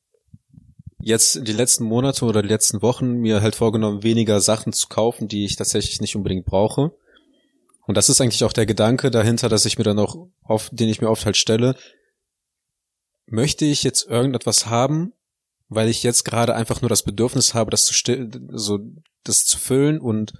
jetzt 0.98 1.46
die 1.46 1.52
letzten 1.52 1.84
Monate 1.84 2.24
oder 2.24 2.42
die 2.42 2.48
letzten 2.48 2.82
Wochen 2.82 3.18
mir 3.18 3.42
halt 3.42 3.54
vorgenommen, 3.54 4.02
weniger 4.02 4.40
Sachen 4.40 4.72
zu 4.72 4.88
kaufen, 4.88 5.28
die 5.28 5.44
ich 5.44 5.56
tatsächlich 5.56 6.00
nicht 6.00 6.16
unbedingt 6.16 6.46
brauche. 6.46 6.92
Und 7.86 7.96
das 7.96 8.08
ist 8.08 8.20
eigentlich 8.20 8.44
auch 8.44 8.52
der 8.52 8.66
Gedanke 8.66 9.10
dahinter, 9.10 9.48
dass 9.48 9.66
ich 9.66 9.78
mir 9.78 9.84
dann 9.84 9.98
auch 9.98 10.28
oft, 10.42 10.70
den 10.72 10.88
ich 10.88 11.00
mir 11.00 11.10
oft 11.10 11.26
halt 11.26 11.36
stelle, 11.36 11.76
möchte 13.26 13.64
ich 13.64 13.82
jetzt 13.82 14.08
irgendetwas 14.08 14.66
haben, 14.66 15.12
weil 15.68 15.88
ich 15.88 16.02
jetzt 16.02 16.24
gerade 16.24 16.54
einfach 16.54 16.82
nur 16.82 16.88
das 16.88 17.02
Bedürfnis 17.02 17.54
habe, 17.54 17.70
das 17.70 17.84
zu 17.84 17.94
still, 17.94 18.30
so 18.50 18.78
das 19.24 19.44
zu 19.44 19.58
füllen 19.58 20.00
und 20.00 20.32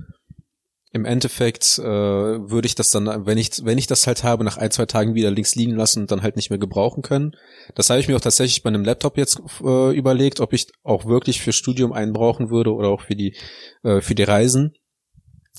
im 0.92 1.04
Endeffekt 1.04 1.78
äh, 1.80 1.82
würde 1.82 2.66
ich 2.66 2.76
das 2.76 2.92
dann, 2.92 3.26
wenn 3.26 3.36
ich 3.36 3.64
wenn 3.64 3.78
ich 3.78 3.88
das 3.88 4.06
halt 4.06 4.22
habe, 4.22 4.44
nach 4.44 4.58
ein 4.58 4.70
zwei 4.70 4.86
Tagen 4.86 5.16
wieder 5.16 5.32
links 5.32 5.56
liegen 5.56 5.74
lassen 5.74 6.02
und 6.02 6.12
dann 6.12 6.22
halt 6.22 6.36
nicht 6.36 6.50
mehr 6.50 6.58
gebrauchen 6.58 7.02
können. 7.02 7.32
Das 7.74 7.90
habe 7.90 7.98
ich 7.98 8.06
mir 8.06 8.14
auch 8.14 8.20
tatsächlich 8.20 8.62
bei 8.62 8.68
einem 8.68 8.84
Laptop 8.84 9.18
jetzt 9.18 9.40
äh, 9.60 9.96
überlegt, 9.96 10.38
ob 10.38 10.52
ich 10.52 10.68
auch 10.84 11.04
wirklich 11.04 11.40
für 11.40 11.52
Studium 11.52 11.92
einen 11.92 12.12
brauchen 12.12 12.48
würde 12.48 12.72
oder 12.72 12.90
auch 12.90 13.00
für 13.00 13.16
die 13.16 13.36
äh, 13.82 14.00
für 14.02 14.14
die 14.14 14.22
Reisen. 14.22 14.74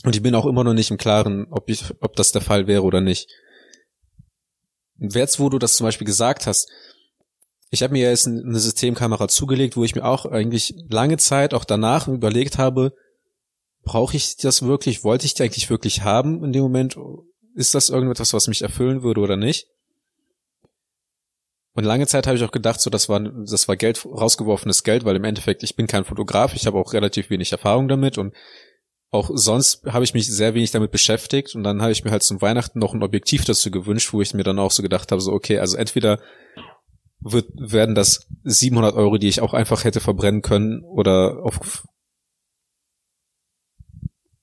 Und 0.03 0.15
ich 0.15 0.21
bin 0.21 0.35
auch 0.35 0.45
immer 0.45 0.63
noch 0.63 0.73
nicht 0.73 0.91
im 0.91 0.97
Klaren, 0.97 1.47
ob 1.49 1.69
ich 1.69 1.83
ob 2.01 2.15
das 2.15 2.31
der 2.31 2.41
Fall 2.41 2.67
wäre 2.67 2.83
oder 2.83 3.01
nicht. 3.01 3.29
Jetzt, 4.97 5.39
wo 5.39 5.49
du 5.49 5.59
das 5.59 5.75
zum 5.75 5.85
Beispiel 5.85 6.05
gesagt 6.05 6.47
hast, 6.47 6.69
ich 7.69 7.83
habe 7.83 7.93
mir 7.93 8.09
jetzt 8.09 8.27
eine 8.27 8.59
Systemkamera 8.59 9.27
zugelegt, 9.27 9.75
wo 9.75 9.83
ich 9.83 9.95
mir 9.95 10.05
auch 10.05 10.25
eigentlich 10.25 10.75
lange 10.89 11.17
Zeit 11.17 11.53
auch 11.53 11.65
danach 11.65 12.07
überlegt 12.07 12.57
habe, 12.57 12.93
brauche 13.83 14.15
ich 14.15 14.37
das 14.37 14.61
wirklich? 14.61 15.03
Wollte 15.03 15.25
ich 15.25 15.33
die 15.33 15.43
eigentlich 15.43 15.69
wirklich 15.69 16.03
haben 16.03 16.43
in 16.43 16.53
dem 16.53 16.63
Moment? 16.63 16.97
Ist 17.55 17.73
das 17.73 17.89
irgendetwas, 17.89 18.33
was 18.33 18.47
mich 18.47 18.61
erfüllen 18.61 19.03
würde 19.03 19.21
oder 19.21 19.37
nicht? 19.37 19.67
Und 21.73 21.83
lange 21.83 22.07
Zeit 22.07 22.25
habe 22.25 22.37
ich 22.37 22.43
auch 22.43 22.51
gedacht, 22.51 22.79
so 22.79 22.89
das 22.89 23.09
war 23.09 23.19
das 23.19 23.67
war 23.67 23.75
Geld 23.75 24.05
rausgeworfenes 24.05 24.83
Geld, 24.83 25.03
weil 25.03 25.17
im 25.17 25.25
Endeffekt 25.25 25.61
ich 25.61 25.75
bin 25.75 25.87
kein 25.87 26.05
Fotograf, 26.05 26.55
ich 26.55 26.67
habe 26.67 26.77
auch 26.77 26.93
relativ 26.93 27.29
wenig 27.29 27.51
Erfahrung 27.51 27.89
damit 27.89 28.17
und 28.17 28.33
auch 29.15 29.31
sonst 29.33 29.83
habe 29.85 30.03
ich 30.03 30.13
mich 30.13 30.27
sehr 30.27 30.53
wenig 30.53 30.71
damit 30.71 30.91
beschäftigt 30.91 31.55
und 31.55 31.63
dann 31.63 31.81
habe 31.81 31.91
ich 31.91 32.03
mir 32.03 32.11
halt 32.11 32.23
zum 32.23 32.41
Weihnachten 32.41 32.79
noch 32.79 32.93
ein 32.93 33.03
Objektiv 33.03 33.45
dazu 33.45 33.71
gewünscht, 33.71 34.13
wo 34.13 34.21
ich 34.21 34.33
mir 34.33 34.43
dann 34.43 34.59
auch 34.59 34.71
so 34.71 34.83
gedacht 34.83 35.11
habe, 35.11 35.21
so 35.21 35.31
okay, 35.31 35.59
also 35.59 35.77
entweder 35.77 36.21
wird, 37.19 37.49
werden 37.55 37.95
das 37.95 38.27
700 38.43 38.95
Euro, 38.95 39.17
die 39.17 39.27
ich 39.27 39.41
auch 39.41 39.53
einfach 39.53 39.83
hätte 39.83 39.99
verbrennen 39.99 40.41
können 40.41 40.83
oder 40.83 41.39
auf 41.43 41.85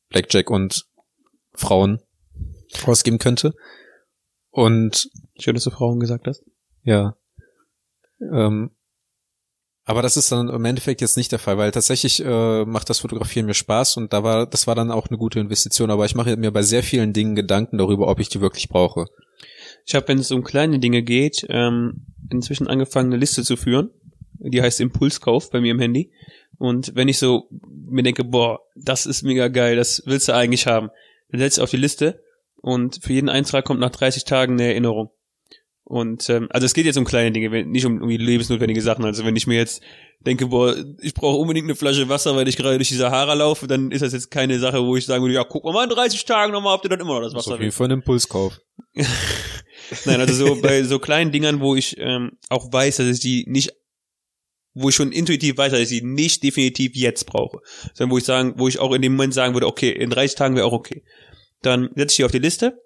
Blackjack 0.08 0.50
und 0.50 0.86
Frauen 1.54 2.00
ausgeben 2.84 3.18
könnte. 3.18 3.54
Und 4.50 5.08
Schön, 5.38 5.54
dass 5.54 5.64
du 5.64 5.70
Frauen 5.70 6.00
gesagt 6.00 6.26
hast. 6.26 6.44
ja. 6.82 7.16
Ähm, 8.20 8.70
aber 9.84 10.02
das 10.02 10.16
ist 10.16 10.30
dann 10.30 10.48
im 10.48 10.64
Endeffekt 10.64 11.00
jetzt 11.00 11.16
nicht 11.16 11.32
der 11.32 11.38
Fall, 11.38 11.58
weil 11.58 11.72
tatsächlich 11.72 12.24
äh, 12.24 12.64
macht 12.64 12.88
das 12.88 13.00
Fotografieren 13.00 13.46
mir 13.46 13.54
Spaß 13.54 13.96
und 13.96 14.12
da 14.12 14.22
war, 14.22 14.46
das 14.46 14.66
war 14.66 14.74
dann 14.74 14.90
auch 14.90 15.08
eine 15.08 15.18
gute 15.18 15.40
Investition, 15.40 15.90
aber 15.90 16.04
ich 16.04 16.14
mache 16.14 16.36
mir 16.36 16.52
bei 16.52 16.62
sehr 16.62 16.82
vielen 16.82 17.12
Dingen 17.12 17.34
Gedanken 17.34 17.78
darüber, 17.78 18.08
ob 18.08 18.20
ich 18.20 18.28
die 18.28 18.40
wirklich 18.40 18.68
brauche. 18.68 19.06
Ich 19.84 19.94
habe, 19.94 20.06
wenn 20.08 20.18
es 20.18 20.30
um 20.30 20.44
kleine 20.44 20.78
Dinge 20.78 21.02
geht, 21.02 21.44
ähm, 21.48 22.06
inzwischen 22.30 22.68
angefangen, 22.68 23.12
eine 23.12 23.20
Liste 23.20 23.42
zu 23.42 23.56
führen. 23.56 23.90
Die 24.38 24.62
heißt 24.62 24.80
Impulskauf 24.80 25.50
bei 25.50 25.60
mir 25.60 25.72
im 25.72 25.80
Handy. 25.80 26.12
Und 26.58 26.94
wenn 26.94 27.08
ich 27.08 27.18
so 27.18 27.48
mir 27.88 28.02
denke, 28.02 28.24
boah, 28.24 28.60
das 28.76 29.06
ist 29.06 29.22
mega 29.22 29.48
geil, 29.48 29.76
das 29.76 30.02
willst 30.06 30.28
du 30.28 30.34
eigentlich 30.34 30.66
haben, 30.66 30.90
dann 31.30 31.40
setze 31.40 31.60
ich 31.60 31.64
auf 31.64 31.70
die 31.70 31.76
Liste 31.76 32.22
und 32.60 33.00
für 33.02 33.12
jeden 33.12 33.28
Eintrag 33.28 33.64
kommt 33.64 33.80
nach 33.80 33.90
30 33.90 34.24
Tagen 34.24 34.54
eine 34.54 34.68
Erinnerung. 34.68 35.10
Und 35.92 36.30
ähm, 36.30 36.48
also 36.48 36.64
es 36.64 36.72
geht 36.72 36.86
jetzt 36.86 36.96
um 36.96 37.04
kleine 37.04 37.32
Dinge, 37.32 37.50
wenn- 37.52 37.68
nicht 37.68 37.84
um, 37.84 38.08
die 38.08 38.16
lebensnotwendige 38.16 38.80
Sachen. 38.80 39.04
Also 39.04 39.26
wenn 39.26 39.36
ich 39.36 39.46
mir 39.46 39.58
jetzt 39.58 39.82
denke, 40.20 40.46
boah, 40.46 40.74
ich 41.02 41.12
brauche 41.12 41.36
unbedingt 41.36 41.66
eine 41.66 41.74
Flasche 41.76 42.08
Wasser, 42.08 42.34
weil 42.34 42.48
ich 42.48 42.56
gerade 42.56 42.76
durch 42.78 42.88
die 42.88 42.94
Sahara 42.94 43.34
laufe, 43.34 43.66
dann 43.66 43.90
ist 43.90 44.00
das 44.00 44.14
jetzt 44.14 44.30
keine 44.30 44.58
Sache, 44.58 44.82
wo 44.86 44.96
ich 44.96 45.04
sagen 45.04 45.22
würde, 45.22 45.34
ja, 45.34 45.44
guck 45.44 45.64
mal, 45.64 45.84
in 45.84 45.90
30 45.90 46.24
Tagen 46.24 46.50
nochmal, 46.54 46.76
ob 46.76 46.80
du 46.82 46.88
dann 46.88 46.98
immer 47.00 47.16
noch 47.16 47.20
das 47.20 47.34
Das 47.34 47.42
ist 47.42 47.46
Wasser 47.48 47.56
auf 47.56 47.60
jeden 47.60 47.72
Fall 47.72 47.88
ein 47.88 47.98
Impulskauf. 47.98 48.58
Nein, 50.06 50.18
also 50.20 50.32
so 50.32 50.56
bei 50.62 50.82
so 50.82 50.98
kleinen 50.98 51.30
Dingern, 51.30 51.60
wo 51.60 51.76
ich 51.76 51.96
ähm, 51.98 52.38
auch 52.48 52.72
weiß, 52.72 52.96
dass 52.96 53.08
ich 53.08 53.20
die 53.20 53.44
nicht, 53.46 53.74
wo 54.72 54.88
ich 54.88 54.94
schon 54.94 55.12
intuitiv 55.12 55.58
weiß, 55.58 55.72
dass 55.72 55.80
ich 55.80 55.88
die 56.00 56.02
nicht 56.06 56.42
definitiv 56.42 56.92
jetzt 56.94 57.26
brauche, 57.26 57.58
sondern 57.92 58.12
wo 58.12 58.16
ich 58.16 58.24
sagen, 58.24 58.54
wo 58.56 58.66
ich 58.66 58.78
auch 58.78 58.94
in 58.94 59.02
dem 59.02 59.12
Moment 59.12 59.34
sagen 59.34 59.52
würde, 59.52 59.66
okay, 59.66 59.90
in 59.90 60.08
30 60.08 60.36
Tagen 60.36 60.56
wäre 60.56 60.64
auch 60.64 60.72
okay. 60.72 61.02
Dann 61.60 61.90
setze 61.94 62.12
ich 62.12 62.16
die 62.16 62.24
auf 62.24 62.32
die 62.32 62.38
Liste. 62.38 62.80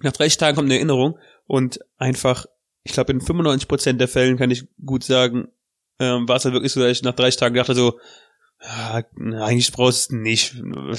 Nach 0.00 0.12
30 0.12 0.36
Tagen 0.36 0.56
kommt 0.56 0.66
eine 0.66 0.74
Erinnerung 0.74 1.16
und 1.46 1.80
einfach, 1.96 2.46
ich 2.82 2.92
glaube 2.92 3.12
in 3.12 3.20
95% 3.20 3.94
der 3.94 4.08
Fällen 4.08 4.36
kann 4.36 4.50
ich 4.50 4.66
gut 4.84 5.04
sagen, 5.04 5.48
ähm, 5.98 6.28
war 6.28 6.36
es 6.36 6.44
halt 6.44 6.54
wirklich 6.54 6.72
so, 6.72 6.80
dass 6.80 6.90
ich 6.90 7.02
nach 7.02 7.14
30 7.14 7.38
Tagen 7.38 7.54
dachte 7.54 7.74
so, 7.74 7.98
ah, 8.60 9.02
eigentlich 9.16 9.72
brauchst 9.72 10.10
du 10.10 10.16
es 10.16 10.22
nicht. 10.22 10.54
Und 10.60 10.98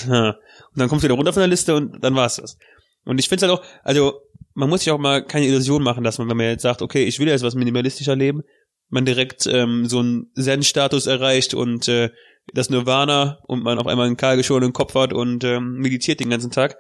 dann 0.76 0.90
kommst 0.90 1.04
du 1.04 1.08
wieder 1.08 1.16
runter 1.16 1.34
von 1.34 1.42
der 1.42 1.48
Liste 1.48 1.76
und 1.76 2.04
dann 2.04 2.16
war 2.16 2.26
es 2.26 2.36
das. 2.36 2.58
Und 3.06 3.20
ich 3.20 3.30
finde 3.30 3.46
es 3.46 3.50
halt 3.50 3.60
auch, 3.60 3.66
also 3.84 4.22
man 4.54 4.70
muss 4.70 4.82
sich 4.82 4.92
auch 4.92 4.98
mal 4.98 5.24
keine 5.24 5.46
Illusion 5.46 5.84
machen, 5.84 6.04
dass 6.04 6.18
man, 6.18 6.28
wenn 6.30 6.38
man 6.38 6.48
jetzt 6.48 6.64
sagt, 6.64 6.82
okay, 6.82 7.04
ich 7.04 7.20
will 7.20 7.28
jetzt 7.28 7.44
was 7.44 7.56
minimalistischer 7.56 8.16
leben, 8.16 8.44
man 8.90 9.06
direkt 9.06 9.48
ähm, 9.48 9.86
so 9.86 10.00
einen 10.00 10.32
Zen-Status 10.36 11.08
erreicht 11.08 11.54
und 11.54 11.88
äh, 11.88 12.10
das 12.54 12.70
Nirvana 12.70 13.40
und 13.48 13.64
man 13.64 13.80
auf 13.80 13.88
einmal 13.88 14.08
einen 14.08 14.18
kahlgeschorenen 14.18 14.74
Kopf 14.74 14.96
hat 14.96 15.14
und 15.14 15.44
ähm, 15.44 15.78
meditiert 15.78 16.20
den 16.20 16.30
ganzen 16.30 16.52
Tag. 16.52 16.78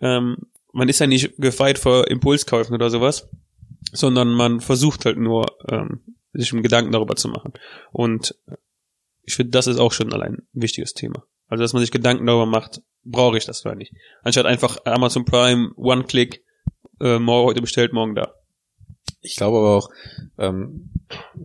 Ähm, 0.00 0.36
man 0.74 0.88
ist 0.88 0.98
ja 0.98 1.06
nicht 1.06 1.36
gefeit 1.38 1.78
vor 1.78 2.08
Impulskäufen 2.08 2.74
oder 2.74 2.90
sowas, 2.90 3.28
sondern 3.92 4.32
man 4.32 4.60
versucht 4.60 5.04
halt 5.04 5.18
nur, 5.18 5.46
ähm, 5.70 6.00
sich 6.32 6.52
einen 6.52 6.62
Gedanken 6.62 6.92
darüber 6.92 7.16
zu 7.16 7.28
machen. 7.28 7.52
Und 7.92 8.34
ich 9.22 9.36
finde, 9.36 9.52
das 9.52 9.66
ist 9.66 9.78
auch 9.78 9.92
schon 9.92 10.12
allein 10.12 10.34
ein 10.34 10.60
wichtiges 10.62 10.92
Thema. 10.92 11.24
Also, 11.46 11.62
dass 11.62 11.72
man 11.72 11.80
sich 11.80 11.92
Gedanken 11.92 12.26
darüber 12.26 12.46
macht, 12.46 12.82
brauche 13.04 13.38
ich 13.38 13.44
das 13.44 13.64
oder 13.64 13.74
nicht. 13.74 13.92
Anstatt 14.22 14.46
einfach 14.46 14.78
Amazon 14.84 15.24
Prime, 15.24 15.70
One-Click, 15.76 16.42
äh, 17.00 17.18
morgen 17.18 17.48
heute 17.48 17.60
bestellt, 17.60 17.92
morgen 17.92 18.14
da. 18.14 18.34
Ich 19.20 19.36
glaube 19.36 19.58
aber 19.58 19.76
auch 19.76 19.90
ähm, 20.38 20.90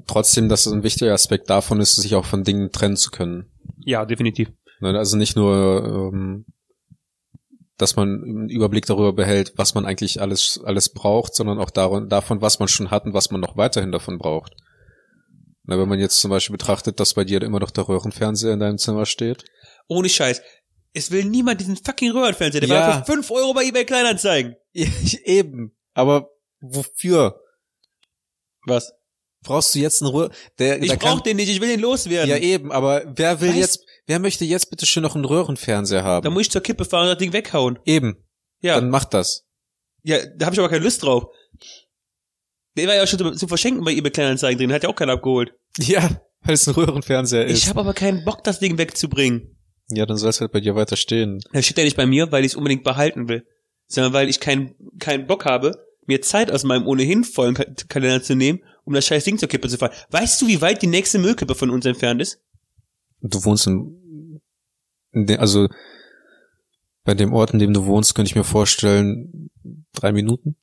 trotzdem, 0.08 0.50
dass 0.50 0.66
es 0.66 0.74
ein 0.74 0.84
wichtiger 0.84 1.14
Aspekt 1.14 1.50
davon 1.50 1.80
ist, 1.80 1.96
sich 1.96 2.16
auch 2.16 2.26
von 2.26 2.44
Dingen 2.44 2.72
trennen 2.72 2.98
zu 2.98 3.12
können. 3.12 3.52
Ja, 3.78 4.06
definitiv. 4.06 4.50
Ne, 4.80 4.98
Also 4.98 5.18
nicht 5.18 5.36
nur, 5.36 6.12
ähm, 6.14 6.46
dass 7.80 7.96
man 7.96 8.22
einen 8.24 8.50
Überblick 8.50 8.86
darüber 8.86 9.14
behält, 9.14 9.54
was 9.56 9.74
man 9.74 9.86
eigentlich 9.86 10.22
alles 10.22 10.60
alles 10.64 10.90
braucht, 10.90 11.34
sondern 11.34 11.58
auch 11.60 11.72
darum, 11.72 12.08
davon, 12.10 12.42
was 12.42 12.60
man 12.60 12.68
schon 12.68 12.92
hat 12.92 13.06
und 13.06 13.14
was 13.14 13.32
man 13.32 13.42
noch 13.42 13.58
weiterhin 13.58 13.92
davon 13.92 14.20
braucht. 14.20 14.54
Na, 15.64 15.80
wenn 15.80 15.90
man 15.90 16.00
jetzt 16.00 16.20
zum 16.20 16.30
Beispiel 16.32 16.58
betrachtet, 16.58 17.00
dass 17.00 17.14
bei 17.14 17.24
dir 17.24 17.42
immer 17.42 17.60
noch 17.60 17.72
der 17.72 17.88
Röhrenfernseher 17.88 18.54
in 18.54 18.60
deinem 18.60 18.78
Zimmer 18.78 19.06
steht. 19.06 19.46
Ohne 19.88 20.10
Scheiß. 20.10 20.42
Es 20.94 21.12
will 21.12 21.26
niemand 21.26 21.62
diesen 21.62 21.78
fucking 21.78 22.12
Röhrenfernseher. 22.12 22.62
Der 22.62 22.70
Ja. 22.70 22.88
war 22.88 23.06
für 23.06 23.12
5 23.14 23.32
Euro 23.32 23.54
bei 23.54 23.64
eBay 23.66 23.86
Kleinanzeigen. 23.86 24.56
Eben. 24.74 25.76
Aber 25.94 26.30
wofür? 26.60 27.40
Was? 28.66 28.92
Brauchst 29.44 29.74
du 29.74 29.80
jetzt 29.80 30.02
einen 30.02 30.12
Röhr... 30.12 30.32
Der, 30.60 30.82
Ich 30.82 30.90
der 30.90 30.98
brauch 30.98 31.16
kann- 31.16 31.24
den 31.24 31.38
nicht, 31.38 31.50
ich 31.50 31.62
will 31.62 31.70
den 31.70 31.80
loswerden. 31.80 32.30
Ja, 32.30 32.38
eben, 32.38 32.72
aber 32.72 33.04
wer 33.16 33.40
will 33.42 33.52
Weißt- 33.52 33.56
jetzt, 33.58 33.86
wer 34.06 34.20
möchte 34.20 34.44
jetzt 34.46 34.70
bitte 34.70 34.86
schön 34.86 35.04
noch 35.04 35.16
einen 35.16 35.26
Röhrenfernseher 35.26 36.04
haben? 36.04 36.24
Da 36.24 36.30
muss 36.30 36.42
ich 36.44 36.52
zur 36.52 36.62
Kippe 36.62 36.84
fahren 36.86 37.04
und 37.04 37.10
das 37.12 37.18
Ding 37.20 37.32
weghauen. 37.34 37.80
eben, 37.86 38.18
Ja. 38.62 38.76
dann 38.76 38.90
mach 38.90 39.06
das. 39.06 39.46
Ja, 40.04 40.18
da 40.38 40.46
habe 40.48 40.56
ich 40.56 40.60
aber 40.60 40.70
keine 40.70 40.84
Lust 40.84 41.04
drauf. 41.04 41.26
Der 42.78 42.88
war 42.88 42.96
ja 42.96 43.06
schon 43.08 43.38
zum 43.38 43.50
Verschenken 43.50 43.84
bei 43.84 43.92
eBay 43.92 44.12
Kleinanzeigen 44.12 44.58
drin, 44.60 44.74
hat 44.74 44.84
ja 44.84 44.90
auch 44.90 44.96
keiner 44.96 45.14
abgeholt. 45.14 45.54
Ja, 45.78 46.22
weil 46.44 46.54
es 46.54 46.68
ein 46.68 46.74
Röhrenfernseher 46.74 47.46
ist. 47.46 47.58
Ich 47.64 47.70
habe 47.70 47.80
aber 47.82 47.94
keinen 47.94 48.24
Bock, 48.26 48.44
das 48.44 48.60
Ding 48.60 48.78
wegzubringen. 48.78 49.58
ja, 49.90 50.06
dann 50.06 50.18
soll 50.18 50.30
es 50.30 50.40
halt 50.42 50.52
bei 50.52 50.60
dir 50.62 50.76
weiter 50.76 50.96
stehen. 50.96 51.42
Das 51.52 51.66
steht 51.66 51.78
ja 51.78 51.84
nicht 51.84 51.98
bei 51.98 52.06
mir, 52.06 52.32
weil 52.32 52.46
ich 52.46 52.52
es 52.52 52.56
unbedingt 52.56 52.84
behalten 52.84 53.28
will, 53.28 53.46
sondern 53.88 54.14
weil 54.14 54.30
ich 54.30 54.40
keinen 54.40 54.76
keinen 55.00 55.28
Bock 55.28 55.46
habe, 55.46 55.86
mir 56.06 56.22
Zeit 56.22 56.52
aus 56.52 56.64
meinem 56.64 56.88
ohnehin 56.88 57.24
vollen 57.24 57.56
Ka 57.56 57.66
Kalender 57.90 58.22
zu 58.24 58.36
nehmen, 58.36 58.64
um 58.90 58.96
das 58.96 59.06
scheiß 59.06 59.24
Ding 59.24 59.38
zur 59.38 59.48
Kippe 59.48 59.70
zu 59.70 59.78
fahren. 59.78 59.94
Weißt 60.10 60.42
du, 60.42 60.48
wie 60.48 60.62
weit 60.62 60.82
die 60.82 60.88
nächste 60.88 61.20
Müllkippe 61.20 61.54
von 61.54 61.70
uns 61.70 61.86
entfernt 61.86 62.24
ist? 62.24 62.42
Du 63.22 63.44
wohnst 63.46 63.68
in, 63.68 64.42
in 65.12 65.28
de, 65.28 65.38
also 65.38 65.70
bei 67.04 67.14
dem 67.14 67.32
Ort, 67.32 67.52
in 67.52 67.60
dem 67.60 67.72
du 67.72 67.86
wohnst, 67.86 68.16
könnte 68.16 68.30
ich 68.30 68.36
mir 68.36 68.44
vorstellen, 68.44 69.52
drei 69.94 70.12
Minuten? 70.12 70.56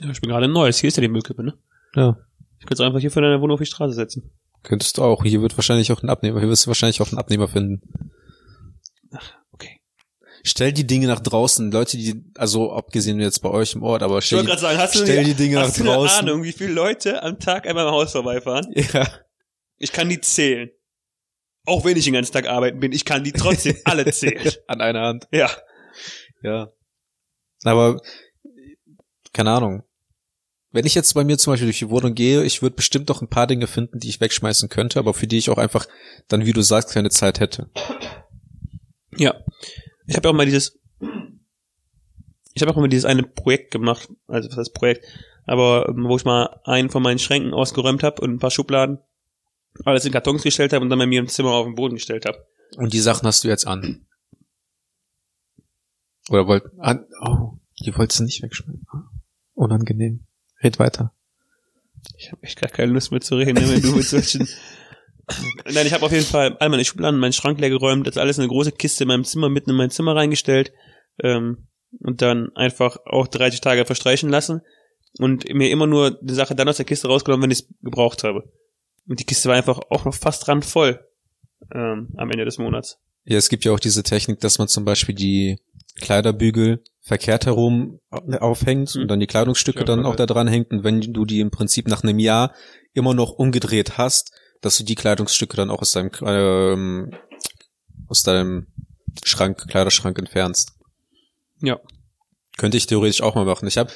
Ja, 0.00 0.10
ich 0.10 0.20
bin 0.20 0.28
gerade 0.28 0.44
in 0.44 0.52
Neues. 0.52 0.78
Hier 0.80 0.88
ist 0.88 0.98
ja 0.98 1.00
die 1.00 1.08
Müllkippe, 1.08 1.42
ne? 1.42 1.54
Ja. 1.94 2.18
Ich 2.58 2.66
könnte 2.66 2.82
es 2.82 2.86
einfach 2.86 3.00
hier 3.00 3.10
vor 3.10 3.22
deiner 3.22 3.40
Wohnung 3.40 3.54
auf 3.54 3.60
die 3.60 3.66
Straße 3.66 3.94
setzen. 3.94 4.30
Könntest 4.62 4.98
du 4.98 5.02
auch. 5.02 5.24
Hier 5.24 5.40
wird 5.40 5.56
wahrscheinlich 5.56 5.90
auch 5.92 6.02
ein 6.02 6.10
Abnehmer, 6.10 6.40
hier 6.40 6.48
wirst 6.50 6.66
du 6.66 6.68
wahrscheinlich 6.68 7.00
auch 7.00 7.08
einen 7.08 7.18
Abnehmer 7.18 7.48
finden. 7.48 7.80
Okay. 9.10 9.24
Stell 10.42 10.72
die 10.72 10.86
Dinge 10.86 11.06
nach 11.06 11.20
draußen, 11.20 11.70
Leute, 11.70 11.96
die, 11.96 12.24
also 12.36 12.72
abgesehen 12.72 13.20
jetzt 13.20 13.40
bei 13.40 13.50
euch 13.50 13.74
im 13.74 13.82
Ort, 13.82 14.02
aber 14.02 14.22
stell, 14.22 14.44
gerade 14.44 14.60
sagen, 14.60 14.78
hast 14.78 14.94
du, 14.94 15.00
stell 15.00 15.24
die 15.24 15.34
Dinge 15.34 15.58
hast 15.58 15.78
nach 15.78 15.84
du 15.84 15.90
eine 15.90 15.92
draußen. 15.98 16.28
Ahnung, 16.28 16.42
wie 16.42 16.52
viele 16.52 16.72
Leute 16.72 17.22
am 17.22 17.38
Tag 17.38 17.66
einmal 17.66 17.86
am 17.86 17.92
Haus 17.94 18.12
vorbeifahren? 18.12 18.66
Ja. 18.92 19.06
Ich 19.82 19.92
kann 19.92 20.08
die 20.08 20.20
zählen. 20.20 20.70
Auch 21.64 21.84
wenn 21.84 21.96
ich 21.96 22.04
den 22.04 22.12
ganzen 22.14 22.32
Tag 22.32 22.46
arbeiten 22.46 22.80
bin, 22.80 22.92
ich 22.92 23.04
kann 23.04 23.24
die 23.24 23.32
trotzdem 23.32 23.76
alle 23.84 24.10
zählen. 24.12 24.52
An 24.66 24.80
einer 24.80 25.00
Hand. 25.02 25.28
Ja. 25.30 25.50
Ja. 26.42 26.70
Aber, 27.64 28.00
keine 29.32 29.50
Ahnung. 29.52 29.82
Wenn 30.72 30.86
ich 30.86 30.94
jetzt 30.94 31.14
bei 31.14 31.24
mir 31.24 31.36
zum 31.38 31.52
Beispiel 31.52 31.66
durch 31.66 31.78
die 31.80 31.90
Wohnung 31.90 32.14
gehe, 32.14 32.44
ich 32.44 32.62
würde 32.62 32.76
bestimmt 32.76 33.10
doch 33.10 33.22
ein 33.22 33.28
paar 33.28 33.46
Dinge 33.46 33.66
finden, 33.66 33.98
die 33.98 34.08
ich 34.08 34.20
wegschmeißen 34.20 34.68
könnte, 34.68 34.98
aber 34.98 35.14
für 35.14 35.26
die 35.26 35.38
ich 35.38 35.50
auch 35.50 35.58
einfach 35.58 35.86
dann, 36.28 36.46
wie 36.46 36.52
du 36.52 36.62
sagst, 36.62 36.92
keine 36.92 37.10
Zeit 37.10 37.40
hätte. 37.40 37.70
Ja. 39.16 39.34
Ich 40.10 40.16
habe 40.16 40.26
ja 40.26 40.32
auch 40.32 40.36
mal 40.36 40.44
dieses, 40.44 40.76
ich 42.52 42.62
habe 42.62 42.72
auch 42.72 42.76
mal 42.76 42.88
dieses 42.88 43.04
eine 43.04 43.22
Projekt 43.22 43.70
gemacht, 43.70 44.08
also 44.26 44.48
was 44.50 44.56
heißt 44.56 44.74
Projekt, 44.74 45.06
aber 45.46 45.88
ähm, 45.88 46.04
wo 46.08 46.16
ich 46.16 46.24
mal 46.24 46.60
einen 46.64 46.90
von 46.90 47.00
meinen 47.00 47.20
Schränken 47.20 47.54
ausgeräumt 47.54 48.02
habe 48.02 48.20
und 48.20 48.32
ein 48.32 48.38
paar 48.40 48.50
Schubladen, 48.50 48.98
alles 49.84 50.04
in 50.04 50.10
Kartons 50.10 50.42
gestellt 50.42 50.72
habe 50.72 50.82
und 50.82 50.90
dann 50.90 50.98
bei 50.98 51.06
mir 51.06 51.20
im 51.20 51.28
Zimmer 51.28 51.52
auf 51.52 51.64
den 51.64 51.76
Boden 51.76 51.94
gestellt 51.94 52.26
habe. 52.26 52.44
Und 52.76 52.92
die 52.92 52.98
Sachen 52.98 53.24
hast 53.24 53.44
du 53.44 53.48
jetzt 53.48 53.68
an. 53.68 54.04
Oder 56.28 56.48
wollt, 56.48 56.64
an, 56.78 57.06
oh, 57.20 57.52
die 57.78 57.96
wolltest 57.96 58.18
du 58.18 58.24
nicht 58.24 58.42
wegschmeißen. 58.42 58.84
Unangenehm. 59.54 60.26
Red 60.60 60.80
weiter. 60.80 61.14
Ich 62.16 62.32
habe 62.32 62.42
echt 62.42 62.60
gar 62.60 62.70
keine 62.70 62.92
Lust 62.92 63.12
mehr 63.12 63.20
zu 63.20 63.36
reden, 63.36 63.56
wenn 63.70 63.80
du 63.80 63.94
mit 63.94 64.06
solchen. 64.06 64.48
Nein, 65.72 65.86
ich 65.86 65.92
habe 65.92 66.04
auf 66.04 66.12
jeden 66.12 66.24
Fall 66.24 66.56
all 66.58 66.68
meine 66.68 66.84
Schubladen, 66.84 67.18
meinen 67.20 67.32
Schrank 67.32 67.60
leer 67.60 67.70
geräumt, 67.70 68.06
das 68.06 68.16
alles 68.16 68.38
in 68.38 68.42
eine 68.42 68.48
große 68.50 68.72
Kiste 68.72 69.04
in 69.04 69.08
meinem 69.08 69.24
Zimmer 69.24 69.48
mitten 69.48 69.70
in 69.70 69.76
mein 69.76 69.90
Zimmer 69.90 70.16
reingestellt 70.16 70.72
ähm, 71.22 71.68
und 72.00 72.22
dann 72.22 72.50
einfach 72.54 72.98
auch 73.06 73.26
30 73.28 73.60
Tage 73.60 73.84
verstreichen 73.84 74.28
lassen 74.30 74.60
und 75.18 75.52
mir 75.52 75.70
immer 75.70 75.86
nur 75.86 76.18
die 76.22 76.34
Sache 76.34 76.54
dann 76.54 76.68
aus 76.68 76.76
der 76.76 76.86
Kiste 76.86 77.08
rausgenommen, 77.08 77.44
wenn 77.44 77.50
ich 77.50 77.60
es 77.60 77.68
gebraucht 77.82 78.24
habe. 78.24 78.44
Und 79.08 79.20
die 79.20 79.24
Kiste 79.24 79.48
war 79.48 79.56
einfach 79.56 79.80
auch 79.90 80.04
noch 80.04 80.14
fast 80.14 80.46
dran 80.46 80.62
voll 80.62 81.00
ähm, 81.74 82.08
am 82.16 82.30
Ende 82.30 82.44
des 82.44 82.58
Monats. 82.58 82.98
Ja, 83.24 83.36
es 83.36 83.48
gibt 83.48 83.64
ja 83.64 83.72
auch 83.72 83.80
diese 83.80 84.02
Technik, 84.02 84.40
dass 84.40 84.58
man 84.58 84.68
zum 84.68 84.84
Beispiel 84.84 85.14
die 85.14 85.58
Kleiderbügel 86.00 86.82
verkehrt 87.02 87.46
herum 87.46 88.00
aufhängt 88.10 88.94
Mhm. 88.94 89.02
und 89.02 89.08
dann 89.08 89.20
die 89.20 89.26
Kleidungsstücke 89.26 89.80
Ja, 89.80 89.84
dann 89.84 90.04
auch 90.06 90.16
da 90.16 90.26
dran 90.26 90.48
hängt 90.48 90.70
und 90.70 90.84
wenn 90.84 91.00
du 91.00 91.24
die 91.24 91.40
im 91.40 91.50
Prinzip 91.50 91.88
nach 91.88 92.02
einem 92.02 92.18
Jahr 92.18 92.54
immer 92.92 93.14
noch 93.14 93.32
umgedreht 93.32 93.98
hast, 93.98 94.32
dass 94.60 94.76
du 94.76 94.84
die 94.84 94.94
Kleidungsstücke 94.94 95.56
dann 95.56 95.70
auch 95.70 95.80
aus 95.80 95.92
deinem 95.92 96.10
ähm, 96.22 97.14
aus 98.08 98.22
deinem 98.22 98.66
Schrank, 99.24 99.68
Kleiderschrank 99.68 100.18
entfernst. 100.18 100.72
Ja. 101.62 101.78
Könnte 102.56 102.76
ich 102.76 102.86
theoretisch 102.86 103.22
auch 103.22 103.34
mal 103.34 103.44
machen. 103.44 103.68
Ich 103.68 103.78
habe, 103.78 103.90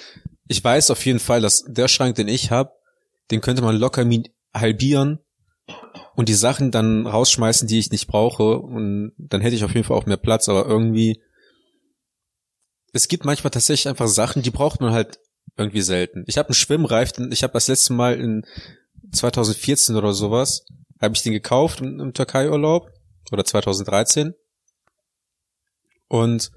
ich 0.48 0.62
weiß 0.62 0.90
auf 0.90 1.05
jeden 1.05 1.18
Fall, 1.18 1.40
dass 1.40 1.64
der 1.66 1.88
Schrank, 1.88 2.14
den 2.16 2.29
ich 2.29 2.50
habe, 2.50 2.72
den 3.31 3.40
könnte 3.40 3.62
man 3.62 3.77
locker 3.77 4.09
halbieren 4.55 5.18
und 6.14 6.29
die 6.29 6.35
Sachen 6.35 6.70
dann 6.70 7.07
rausschmeißen, 7.07 7.66
die 7.66 7.79
ich 7.79 7.90
nicht 7.90 8.07
brauche 8.07 8.59
und 8.59 9.12
dann 9.18 9.40
hätte 9.40 9.57
ich 9.57 9.64
auf 9.64 9.74
jeden 9.74 9.87
Fall 9.87 9.96
auch 9.96 10.07
mehr 10.07 10.16
Platz, 10.16 10.48
aber 10.48 10.66
irgendwie 10.66 11.20
es 12.92 13.09
gibt 13.09 13.24
manchmal 13.24 13.50
tatsächlich 13.50 13.88
einfach 13.88 14.07
Sachen, 14.07 14.42
die 14.42 14.53
braucht 14.53 14.81
man 14.81 14.92
halt 14.92 15.18
irgendwie 15.57 15.81
selten. 15.81 16.24
Ich 16.27 16.38
habe 16.38 16.50
einen 16.50 16.55
Schwimmreifen, 16.55 17.33
ich 17.33 17.42
habe 17.42 17.53
das 17.53 17.66
letzte 17.66 17.92
Mal 17.92 18.18
in 18.20 18.46
2014 19.14 19.96
oder 19.96 20.12
sowas, 20.12 20.64
habe 21.00 21.14
ich 21.14 21.22
den 21.22 21.33
gekauft 21.33 21.81
im, 21.81 22.00
im 22.00 22.12
Türkei-Urlaub 22.12 22.90
oder 23.33 23.44
2013 23.44 24.35
und 26.09 26.50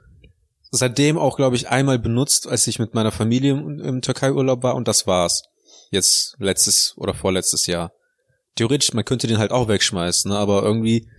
seitdem 0.72 1.18
auch, 1.18 1.38
glaube 1.38 1.56
ich, 1.56 1.70
einmal 1.70 2.00
benutzt, 2.00 2.48
als 2.48 2.68
ich 2.68 2.80
mit 2.80 2.94
meiner 2.94 3.12
Familie 3.12 3.52
im, 3.52 3.80
im 3.80 4.02
Türkei-Urlaub 4.02 4.64
war 4.64 4.76
und 4.76 4.88
das 4.88 5.08
war's. 5.08 5.44
Jetzt 5.92 6.36
letztes 6.40 6.94
oder 6.98 7.14
vorletztes 7.14 7.66
Jahr. 7.66 7.94
Theoretisch, 8.56 8.94
man 8.94 9.06
könnte 9.06 9.28
den 9.28 9.38
halt 9.38 9.52
auch 9.52 9.68
wegschmeißen, 9.68 10.32
ne? 10.32 10.38
aber 10.38 10.64
irgendwie, 10.64 11.10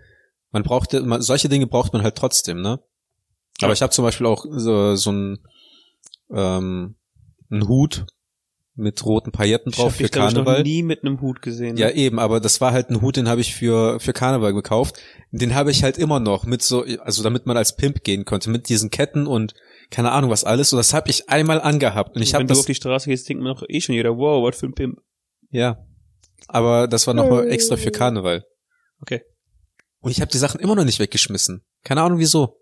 man 0.51 0.63
braucht, 0.63 0.93
man, 0.93 1.23
solche 1.23 1.49
Dinge 1.49 1.67
braucht 1.67 1.93
man 1.93 2.03
halt 2.03 2.17
trotzdem, 2.17 2.61
ne? 2.61 2.81
Aber 3.61 3.69
Ja. 3.69 3.73
ich 3.73 3.83
habe 3.83 3.93
zum 3.93 4.05
Beispiel 4.05 4.27
auch 4.27 4.45
so, 4.51 4.95
so 4.95 5.11
ein 5.11 5.39
ähm, 6.31 6.97
einen 7.51 7.67
Hut 7.69 8.07
mit 8.79 9.05
roten 9.05 9.33
Pailletten 9.33 9.71
Ich 9.71 9.77
drauf 9.77 9.95
für 9.97 10.05
dich, 10.05 10.13
glaube 10.13 10.29
ich, 10.29 10.35
noch 10.35 10.45
Karneval. 10.45 10.63
nie 10.63 10.83
mit 10.83 11.03
einem 11.03 11.21
Hut 11.21 11.43
gesehen. 11.43 11.77
Ja, 11.77 11.91
eben, 11.91 12.19
aber 12.19 12.41
das 12.41 12.61
war 12.61 12.73
halt 12.73 12.91
ein 12.91 13.01
Hut, 13.03 13.17
den 13.17 13.29
habe 13.29 13.41
ich 13.41 13.55
für 13.55 14.01
für 14.01 14.13
Karneval 14.13 14.55
gekauft. 14.55 14.97
Den 15.33 15.55
habe 15.55 15.71
ich 15.71 15.83
halt 15.83 15.99
immer 15.99 16.21
noch 16.21 16.45
mit 16.47 16.63
so, 16.63 16.85
also 17.01 17.23
damit 17.23 17.45
man 17.47 17.57
als 17.57 17.77
Pimp 17.77 18.05
gehen 18.05 18.25
konnte, 18.25 18.49
mit 18.51 18.69
diesen 18.69 18.91
Ketten 18.91 19.27
und 19.27 19.55
keine 19.91 20.13
Ahnung 20.13 20.31
was 20.31 20.45
alles. 20.45 20.73
Und 20.73 20.79
das 20.79 20.95
habe 20.95 21.11
ich 21.11 21.29
einmal 21.29 21.61
angehabt 21.61 22.17
und 22.17 22.23
ich 22.23 22.35
habe 22.35 22.41
Wenn 22.43 22.47
du 22.49 22.53
das, 22.53 22.61
auf 22.61 22.67
die 22.67 22.75
Straße 22.75 23.11
gehst, 23.11 23.29
denkt 23.29 23.43
man 23.43 23.55
doch 23.55 23.65
eh 23.69 23.81
schon 23.81 23.95
jeder, 23.95 24.17
wow, 24.17 24.47
was 24.47 24.59
für 24.59 24.67
ein 24.67 24.75
Pimp. 24.75 24.99
ja, 25.51 25.85
aber 26.47 26.89
das 26.89 27.07
war 27.07 27.15
nochmal 27.15 27.49
extra 27.51 27.77
für 27.77 27.91
Karneval. 27.91 28.45
Okay. 29.03 29.23
Und 30.01 30.13
ich 30.13 30.21
habe 30.21 30.31
die 30.31 30.39
Sachen 30.39 30.61
immer 30.61 30.77
noch 30.77 30.85
nicht 30.85 31.01
weggeschmissen. 31.01 31.63
Keine 31.85 32.03
Ahnung 32.03 32.19
wieso. 32.19 32.57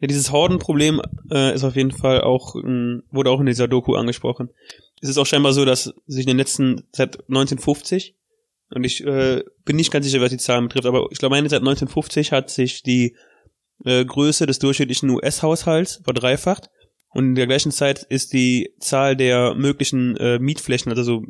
Ja, 0.00 0.08
dieses 0.08 0.30
Hordenproblem 0.30 1.00
äh, 1.30 1.54
ist 1.54 1.64
auf 1.64 1.76
jeden 1.76 1.92
Fall 1.92 2.20
auch, 2.20 2.54
ähm, 2.56 3.02
wurde 3.10 3.30
auch 3.30 3.40
in 3.40 3.46
dieser 3.46 3.68
Doku 3.68 3.94
angesprochen. 3.94 4.50
Es 5.00 5.08
ist 5.08 5.18
auch 5.18 5.26
scheinbar 5.26 5.52
so, 5.52 5.64
dass 5.64 5.94
sich 6.06 6.24
in 6.24 6.28
den 6.28 6.38
letzten, 6.38 6.84
seit 6.92 7.18
1950, 7.28 8.14
und 8.70 8.84
ich 8.84 9.04
äh, 9.04 9.44
bin 9.64 9.76
nicht 9.76 9.92
ganz 9.92 10.06
sicher, 10.06 10.20
was 10.20 10.30
die 10.30 10.38
Zahlen 10.38 10.66
betrifft, 10.66 10.86
aber 10.86 11.06
ich 11.10 11.18
glaube, 11.18 11.36
meine, 11.36 11.48
seit 11.48 11.60
1950 11.60 12.32
hat 12.32 12.50
sich 12.50 12.82
die 12.82 13.16
äh, 13.84 14.04
Größe 14.04 14.46
des 14.46 14.58
durchschnittlichen 14.58 15.10
US-Haushalts 15.10 16.00
verdreifacht. 16.04 16.70
Und 17.10 17.26
in 17.26 17.34
der 17.34 17.46
gleichen 17.46 17.70
Zeit 17.70 18.02
ist 18.02 18.32
die 18.32 18.74
Zahl 18.80 19.16
der 19.16 19.54
möglichen 19.54 20.16
äh, 20.16 20.38
Mietflächen, 20.38 20.90
also 20.90 21.02
so, 21.02 21.22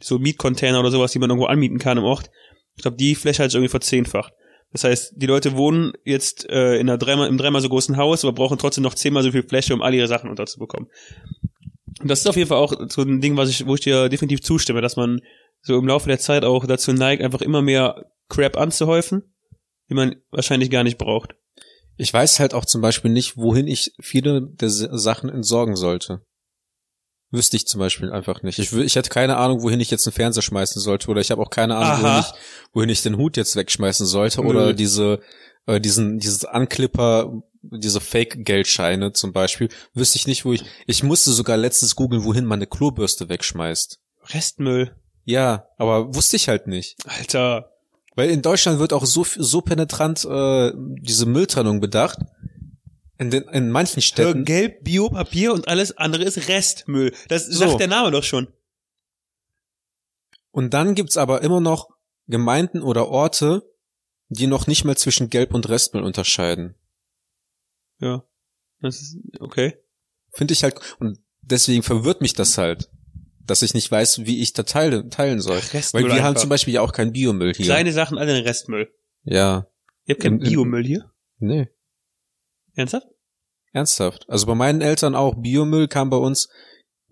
so 0.00 0.18
Mietcontainer 0.18 0.80
oder 0.80 0.90
sowas, 0.90 1.12
die 1.12 1.18
man 1.18 1.30
irgendwo 1.30 1.46
anmieten 1.46 1.78
kann 1.78 1.98
im 1.98 2.04
Ort, 2.04 2.30
ich 2.78 2.82
glaube, 2.82 2.96
die 2.96 3.16
Fläche 3.16 3.42
hat 3.42 3.50
sich 3.50 3.56
irgendwie 3.56 3.70
verzehnfacht. 3.70 4.32
Das 4.70 4.84
heißt, 4.84 5.14
die 5.16 5.26
Leute 5.26 5.56
wohnen 5.56 5.92
jetzt 6.04 6.48
äh, 6.48 6.76
in 6.76 6.88
einer 6.88 6.96
dreimal, 6.96 7.28
im 7.28 7.38
dreimal 7.38 7.60
so 7.60 7.68
großen 7.68 7.96
Haus, 7.96 8.24
aber 8.24 8.34
brauchen 8.34 8.58
trotzdem 8.58 8.84
noch 8.84 8.94
zehnmal 8.94 9.24
so 9.24 9.32
viel 9.32 9.42
Fläche, 9.42 9.74
um 9.74 9.82
all 9.82 9.94
ihre 9.94 10.06
Sachen 10.06 10.30
unterzubekommen. 10.30 10.88
Das 12.02 12.20
ist 12.20 12.26
auf 12.26 12.36
jeden 12.36 12.48
Fall 12.48 12.58
auch 12.58 12.74
so 12.88 13.02
ein 13.02 13.20
Ding, 13.20 13.36
was 13.36 13.48
ich, 13.48 13.66
wo 13.66 13.74
ich 13.74 13.80
dir 13.80 14.08
definitiv 14.08 14.42
zustimme, 14.42 14.80
dass 14.80 14.96
man 14.96 15.20
so 15.62 15.78
im 15.78 15.86
Laufe 15.86 16.08
der 16.08 16.18
Zeit 16.18 16.44
auch 16.44 16.66
dazu 16.66 16.92
neigt, 16.92 17.22
einfach 17.22 17.40
immer 17.40 17.62
mehr 17.62 18.06
Crap 18.28 18.56
anzuhäufen, 18.56 19.34
die 19.88 19.94
man 19.94 20.16
wahrscheinlich 20.30 20.70
gar 20.70 20.84
nicht 20.84 20.98
braucht. 20.98 21.34
Ich 21.96 22.12
weiß 22.12 22.38
halt 22.38 22.54
auch 22.54 22.64
zum 22.64 22.80
Beispiel 22.80 23.10
nicht, 23.10 23.36
wohin 23.36 23.66
ich 23.66 23.92
viele 24.00 24.42
der 24.42 24.70
Sachen 24.70 25.28
entsorgen 25.30 25.74
sollte. 25.74 26.22
Wüsste 27.30 27.56
ich 27.56 27.66
zum 27.66 27.78
Beispiel 27.78 28.10
einfach 28.10 28.42
nicht. 28.42 28.58
Ich, 28.58 28.72
ich 28.72 28.96
hätte 28.96 29.10
keine 29.10 29.36
Ahnung, 29.36 29.62
wohin 29.62 29.80
ich 29.80 29.90
jetzt 29.90 30.06
einen 30.06 30.14
Fernseher 30.14 30.42
schmeißen 30.42 30.80
sollte, 30.80 31.08
oder 31.08 31.20
ich 31.20 31.30
habe 31.30 31.42
auch 31.42 31.50
keine 31.50 31.76
Ahnung, 31.76 32.02
wohin 32.02 32.20
ich, 32.20 32.32
wohin 32.72 32.88
ich 32.88 33.02
den 33.02 33.16
Hut 33.18 33.36
jetzt 33.36 33.54
wegschmeißen 33.54 34.06
sollte, 34.06 34.40
Nö. 34.40 34.48
oder 34.48 34.72
diese, 34.72 35.20
äh, 35.66 35.80
diesen, 35.80 36.18
dieses 36.18 36.46
Anklipper, 36.46 37.42
diese 37.62 38.00
Fake-Geldscheine 38.00 39.12
zum 39.12 39.32
Beispiel, 39.32 39.68
wüsste 39.92 40.16
ich 40.16 40.26
nicht, 40.26 40.46
wo 40.46 40.54
ich, 40.54 40.64
ich 40.86 41.02
musste 41.02 41.32
sogar 41.32 41.58
letztens 41.58 41.96
googeln, 41.96 42.24
wohin 42.24 42.46
man 42.46 42.60
eine 42.60 42.66
Klobürste 42.66 43.28
wegschmeißt. 43.28 44.00
Restmüll. 44.32 44.96
Ja, 45.24 45.66
aber 45.76 46.14
wusste 46.14 46.36
ich 46.36 46.48
halt 46.48 46.66
nicht. 46.66 46.96
Alter. 47.04 47.72
Weil 48.16 48.30
in 48.30 48.42
Deutschland 48.42 48.78
wird 48.78 48.94
auch 48.94 49.04
so, 49.04 49.24
so 49.36 49.60
penetrant 49.60 50.24
äh, 50.24 50.72
diese 50.74 51.26
Mülltrennung 51.26 51.80
bedacht. 51.80 52.18
In, 53.18 53.30
den, 53.30 53.42
in 53.48 53.70
manchen 53.70 54.00
Städten. 54.00 54.44
Gelb, 54.44 54.84
Bio, 54.84 55.10
Papier 55.10 55.52
und 55.52 55.66
alles 55.68 55.96
andere 55.96 56.22
ist 56.24 56.48
Restmüll. 56.48 57.12
Das 57.28 57.46
So. 57.46 57.66
sagt 57.66 57.80
der 57.80 57.88
Name 57.88 58.10
doch 58.12 58.22
schon. 58.22 58.46
Und 60.50 60.72
dann 60.74 60.94
gibt's 60.94 61.16
aber 61.16 61.42
immer 61.42 61.60
noch 61.60 61.88
Gemeinden 62.26 62.82
oder 62.82 63.08
Orte, 63.08 63.62
die 64.28 64.46
noch 64.46 64.66
nicht 64.66 64.84
mal 64.84 64.96
zwischen 64.96 65.30
Gelb 65.30 65.52
und 65.54 65.68
Restmüll 65.68 66.02
unterscheiden. 66.02 66.74
Ja. 67.98 68.22
Das 68.80 69.00
ist, 69.00 69.16
okay. 69.40 69.76
Finde 70.32 70.52
ich 70.54 70.62
halt, 70.62 70.76
und 71.00 71.18
deswegen 71.42 71.82
verwirrt 71.82 72.20
mich 72.20 72.34
das 72.34 72.56
halt, 72.58 72.88
dass 73.44 73.62
ich 73.62 73.74
nicht 73.74 73.90
weiß, 73.90 74.26
wie 74.26 74.40
ich 74.42 74.52
da 74.52 74.62
teile, 74.62 75.08
teilen 75.08 75.40
soll. 75.40 75.58
Restmüll 75.72 76.04
Weil 76.04 76.10
wir 76.12 76.22
haben 76.22 76.28
einfach. 76.30 76.42
zum 76.42 76.50
Beispiel 76.50 76.74
ja 76.74 76.82
auch 76.82 76.92
keinen 76.92 77.12
Biomüll 77.12 77.54
hier. 77.54 77.64
Kleine 77.66 77.92
Sachen, 77.92 78.18
alle 78.18 78.38
in 78.38 78.44
Restmüll. 78.44 78.92
ja. 79.24 79.66
Ihr 80.04 80.14
habt 80.14 80.22
keinen 80.22 80.38
Biomüll 80.38 80.86
hier? 80.86 81.10
Nee. 81.38 81.68
Ernsthaft? 82.78 83.08
Ernsthaft. 83.72 84.28
Also 84.28 84.46
bei 84.46 84.54
meinen 84.54 84.80
Eltern 84.80 85.14
auch 85.14 85.34
Biomüll 85.34 85.88
kam 85.88 86.10
bei 86.10 86.16
uns, 86.16 86.48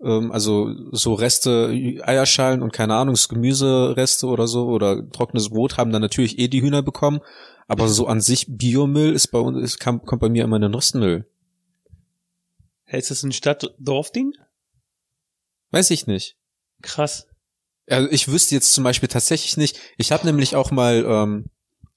ähm, 0.01 0.31
also 0.31 0.73
so 0.91 1.13
Reste, 1.13 1.69
Eierschalen 2.03 2.61
und 2.61 2.71
keine 2.71 2.95
Ahnung, 2.95 3.15
Gemüsereste 3.27 4.27
oder 4.27 4.47
so 4.47 4.67
oder 4.67 5.09
trockenes 5.09 5.49
Brot 5.49 5.77
haben 5.77 5.91
dann 5.91 6.01
natürlich 6.01 6.39
eh 6.39 6.47
die 6.47 6.61
Hühner 6.61 6.81
bekommen. 6.83 7.19
Aber 7.67 7.89
so 7.89 8.07
an 8.07 8.21
sich 8.21 8.45
Biomüll 8.47 9.13
ist 9.13 9.27
bei 9.27 9.39
uns, 9.39 9.61
ist, 9.61 9.79
kam, 9.79 10.05
kommt 10.05 10.21
bei 10.21 10.29
mir 10.29 10.45
immer 10.45 10.55
in 10.55 10.61
den 10.61 10.73
Restmüll. 10.73 11.29
Ist 12.85 13.11
das 13.11 13.23
ein 13.23 13.33
Stadt-Dorf-Ding? 13.33 14.31
Weiß 15.71 15.91
ich 15.91 16.07
nicht. 16.07 16.37
Krass. 16.81 17.27
Also 17.89 18.09
ich 18.09 18.29
wüsste 18.29 18.55
jetzt 18.55 18.71
zum 18.71 18.85
Beispiel 18.85 19.09
tatsächlich 19.09 19.57
nicht. 19.57 19.77
Ich 19.97 20.13
habe 20.13 20.25
nämlich 20.25 20.55
auch 20.55 20.71
mal 20.71 21.05
ähm, 21.05 21.49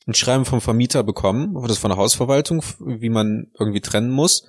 ein 0.06 0.14
Schreiben 0.14 0.44
vom 0.44 0.60
Vermieter 0.60 1.02
bekommen, 1.02 1.54
das 1.66 1.78
von 1.78 1.90
der 1.90 1.98
Hausverwaltung, 1.98 2.62
wie 2.78 3.10
man 3.10 3.50
irgendwie 3.58 3.80
trennen 3.80 4.10
muss. 4.10 4.46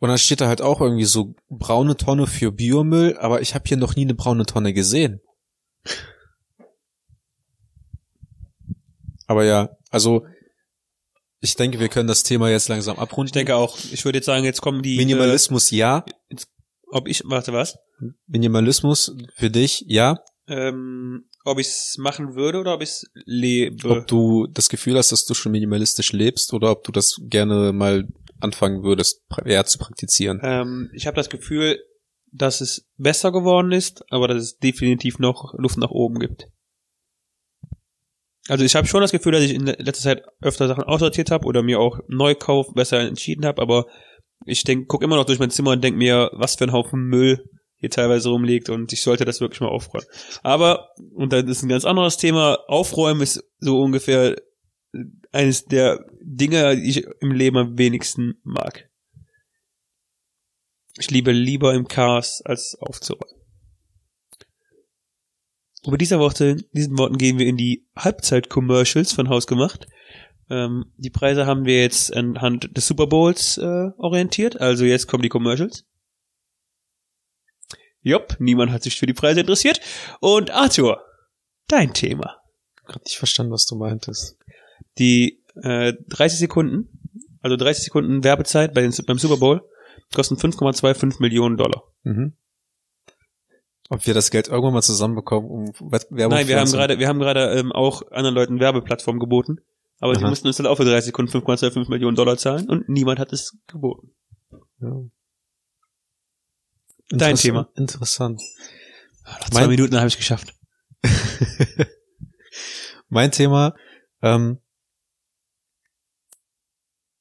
Und 0.00 0.08
dann 0.08 0.18
steht 0.18 0.40
da 0.40 0.48
halt 0.48 0.62
auch 0.62 0.80
irgendwie 0.80 1.04
so 1.04 1.34
braune 1.48 1.96
Tonne 1.96 2.26
für 2.26 2.52
Biomüll, 2.52 3.16
aber 3.18 3.40
ich 3.40 3.54
habe 3.54 3.64
hier 3.66 3.76
noch 3.76 3.96
nie 3.96 4.02
eine 4.02 4.14
braune 4.14 4.46
Tonne 4.46 4.72
gesehen. 4.72 5.20
Aber 9.26 9.44
ja, 9.44 9.70
also 9.90 10.24
ich 11.40 11.54
denke, 11.54 11.78
wir 11.78 11.88
können 11.88 12.08
das 12.08 12.22
Thema 12.22 12.50
jetzt 12.50 12.68
langsam 12.68 12.98
abrunden. 12.98 13.28
Ich 13.28 13.32
denke 13.32 13.54
auch. 13.54 13.78
Ich 13.92 14.04
würde 14.04 14.18
jetzt 14.18 14.26
sagen, 14.26 14.44
jetzt 14.44 14.60
kommen 14.60 14.82
die. 14.82 14.96
Minimalismus 14.96 15.70
ja, 15.70 16.04
Äh, 16.30 16.36
ob 16.90 17.06
ich, 17.06 17.22
warte, 17.26 17.52
was? 17.52 17.78
Minimalismus 18.26 19.14
für 19.36 19.50
dich 19.50 19.84
ja. 19.86 20.20
Ähm, 20.46 21.28
ob 21.48 21.58
ich 21.58 21.68
es 21.68 21.96
machen 21.98 22.34
würde 22.34 22.58
oder 22.58 22.74
ob 22.74 22.82
ich 22.82 22.90
es 22.90 23.10
lebe. 23.24 23.88
ob 23.88 24.06
du 24.06 24.46
das 24.46 24.68
Gefühl 24.68 24.96
hast, 24.96 25.12
dass 25.12 25.24
du 25.24 25.34
schon 25.34 25.52
minimalistisch 25.52 26.12
lebst 26.12 26.52
oder 26.52 26.70
ob 26.70 26.84
du 26.84 26.92
das 26.92 27.16
gerne 27.28 27.72
mal 27.72 28.06
anfangen 28.40 28.82
würdest, 28.82 29.22
eher 29.44 29.64
zu 29.64 29.78
praktizieren. 29.78 30.40
Ähm, 30.42 30.90
ich 30.94 31.06
habe 31.06 31.16
das 31.16 31.28
Gefühl, 31.28 31.78
dass 32.32 32.60
es 32.60 32.86
besser 32.96 33.32
geworden 33.32 33.72
ist, 33.72 34.04
aber 34.10 34.28
dass 34.28 34.42
es 34.42 34.58
definitiv 34.58 35.18
noch 35.18 35.54
Luft 35.58 35.78
nach 35.78 35.90
oben 35.90 36.18
gibt. 36.18 36.48
Also 38.48 38.64
ich 38.64 38.74
habe 38.74 38.86
schon 38.86 39.02
das 39.02 39.12
Gefühl, 39.12 39.32
dass 39.32 39.42
ich 39.42 39.54
in 39.54 39.66
letzter 39.66 40.04
Zeit 40.04 40.22
öfter 40.40 40.68
Sachen 40.68 40.84
aussortiert 40.84 41.30
habe 41.30 41.46
oder 41.46 41.62
mir 41.62 41.80
auch 41.80 41.98
Neukauf 42.08 42.72
besser 42.74 43.00
entschieden 43.00 43.44
habe, 43.44 43.60
aber 43.60 43.86
ich 44.46 44.62
denk, 44.62 44.88
guck 44.88 45.02
immer 45.02 45.16
noch 45.16 45.26
durch 45.26 45.38
mein 45.38 45.50
Zimmer 45.50 45.72
und 45.72 45.84
denk 45.84 45.96
mir, 45.96 46.30
was 46.32 46.56
für 46.56 46.64
ein 46.64 46.72
Haufen 46.72 47.02
Müll 47.02 47.44
hier 47.78 47.90
teilweise 47.90 48.28
rumliegt 48.28 48.68
und 48.68 48.92
ich 48.92 49.02
sollte 49.02 49.24
das 49.24 49.40
wirklich 49.40 49.60
mal 49.60 49.68
aufräumen. 49.68 50.06
Aber, 50.42 50.90
und 51.14 51.32
das 51.32 51.44
ist 51.44 51.62
ein 51.62 51.68
ganz 51.68 51.84
anderes 51.84 52.16
Thema, 52.16 52.58
aufräumen 52.66 53.22
ist 53.22 53.44
so 53.58 53.80
ungefähr 53.80 54.36
eines 55.32 55.64
der 55.64 56.04
Dinge, 56.20 56.76
die 56.76 56.90
ich 56.90 57.06
im 57.20 57.32
Leben 57.32 57.56
am 57.56 57.78
wenigsten 57.78 58.40
mag. 58.42 58.88
Ich 60.98 61.10
liebe 61.10 61.30
lieber 61.30 61.74
im 61.74 61.86
Chaos 61.86 62.42
als 62.44 62.76
aufzuräumen. 62.80 63.38
Und 65.84 65.92
mit 65.92 66.00
dieser 66.00 66.18
Worte, 66.18 66.56
diesen 66.72 66.98
Worten 66.98 67.18
gehen 67.18 67.38
wir 67.38 67.46
in 67.46 67.56
die 67.56 67.86
Halbzeit-Commercials 67.96 69.12
von 69.12 69.28
Haus 69.28 69.46
gemacht. 69.46 69.86
Ähm, 70.50 70.86
die 70.96 71.10
Preise 71.10 71.46
haben 71.46 71.66
wir 71.66 71.80
jetzt 71.80 72.14
anhand 72.14 72.76
des 72.76 72.86
Super 72.86 73.06
Bowls 73.06 73.58
äh, 73.58 73.90
orientiert. 73.96 74.60
Also 74.60 74.84
jetzt 74.84 75.06
kommen 75.06 75.22
die 75.22 75.28
Commercials. 75.28 75.86
Jupp, 78.02 78.36
niemand 78.38 78.72
hat 78.72 78.82
sich 78.82 78.98
für 78.98 79.06
die 79.06 79.14
Preise 79.14 79.40
interessiert. 79.40 79.80
Und 80.20 80.50
Arthur, 80.50 81.02
dein 81.66 81.92
Thema. 81.92 82.36
Hab 82.86 83.04
nicht 83.04 83.18
verstanden, 83.18 83.52
was 83.52 83.66
du 83.66 83.76
meintest. 83.76 84.38
Die 84.98 85.42
äh, 85.62 85.92
30 86.08 86.38
Sekunden, 86.38 86.88
also 87.40 87.56
30 87.56 87.84
Sekunden 87.84 88.24
Werbezeit 88.24 88.74
bei 88.74 88.80
den, 88.80 88.92
beim 89.06 89.18
Super 89.18 89.36
Bowl, 89.36 89.62
kosten 90.14 90.36
5,25 90.36 91.20
Millionen 91.20 91.56
Dollar. 91.56 91.82
Mhm. 92.02 92.34
Ob 93.90 94.06
wir 94.06 94.14
das 94.14 94.30
Geld 94.30 94.48
irgendwann 94.48 94.74
mal 94.74 94.82
zusammenbekommen, 94.82 95.50
um 95.50 95.66
Werbung 96.10 96.36
Nein, 96.36 96.48
wir 96.48 96.60
haben 96.60 96.70
gerade, 96.70 96.98
wir 96.98 97.08
haben 97.08 97.18
gerade 97.18 97.58
ähm, 97.58 97.72
auch 97.72 98.02
anderen 98.10 98.34
Leuten 98.34 98.60
Werbeplattformen 98.60 99.18
geboten, 99.18 99.60
aber 99.98 100.12
die 100.12 100.20
Aha. 100.20 100.28
mussten 100.28 100.46
uns 100.46 100.58
dann 100.58 100.66
auch 100.66 100.76
für 100.76 100.84
30 100.84 101.06
Sekunden 101.06 101.32
5,25 101.32 101.88
Millionen 101.88 102.14
Dollar 102.14 102.36
zahlen 102.36 102.68
und 102.68 102.88
niemand 102.88 103.18
hat 103.18 103.32
es 103.32 103.56
geboten. 103.66 104.14
Ja. 104.80 104.92
Dein 107.10 107.36
Thema. 107.36 107.68
Interessant. 107.74 108.40
Nach 109.24 109.50
zwei 109.50 109.60
Mein- 109.60 109.70
Minuten 109.70 109.96
habe 109.96 110.08
ich 110.08 110.16
geschafft. 110.16 110.54
mein 113.08 113.30
Thema, 113.32 113.74
ähm, 114.22 114.58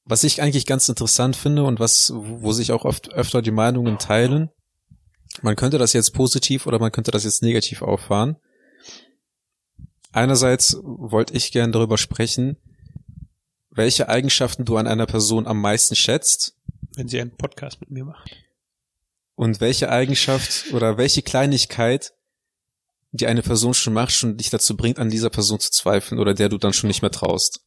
was 0.04 0.24
ich 0.24 0.42
eigentlich 0.42 0.66
ganz 0.66 0.88
interessant 0.90 1.36
finde 1.36 1.64
und 1.64 1.80
was, 1.80 2.12
wo 2.16 2.54
sich 2.54 2.72
auch 2.72 2.86
oft 2.86 3.14
öfter 3.14 3.42
die 3.42 3.52
Meinungen 3.52 3.98
teilen, 4.00 4.50
man 5.42 5.56
könnte 5.56 5.78
das 5.78 5.94
jetzt 5.94 6.14
positiv 6.14 6.66
oder 6.66 6.80
man 6.80 6.92
könnte 6.92 7.12
das 7.12 7.24
jetzt 7.26 7.42
negativ 7.44 7.82
auffahren. 7.82 8.38
Einerseits 10.12 10.78
wollte 10.82 11.34
ich 11.36 11.52
gern 11.52 11.72
darüber 11.72 11.98
sprechen, 11.98 12.58
welche 13.70 14.10
Eigenschaften 14.10 14.66
du 14.66 14.78
an 14.78 14.88
einer 14.88 15.06
Person 15.06 15.46
am 15.46 15.62
meisten 15.62 15.96
schätzt 15.96 16.56
Wenn 16.96 17.08
sie 17.10 17.22
einen 17.22 17.36
Podcast 17.38 17.80
mit 17.82 17.92
mir 17.92 18.06
macht. 18.06 18.36
Und 19.38 19.62
welche 19.62 19.90
Eigenschaft 19.90 20.74
oder 20.74 20.98
welche 20.98 21.22
Kleinigkeit, 21.22 22.12
die 23.12 23.28
eine 23.28 23.44
Person 23.44 23.76
schon 23.76 23.94
macht, 23.94 24.12
schon 24.12 24.36
dich 24.36 24.50
dazu 24.50 24.76
bringt, 24.76 24.98
an 24.98 25.12
dieser 25.12 25.30
Person 25.30 25.60
zu 25.60 25.70
zweifeln 25.70 26.20
oder 26.20 26.34
der 26.34 26.50
du 26.50 26.58
dann 26.58 26.74
schon 26.74 26.88
nicht 26.88 27.04
mehr 27.04 27.12
traust. 27.12 27.62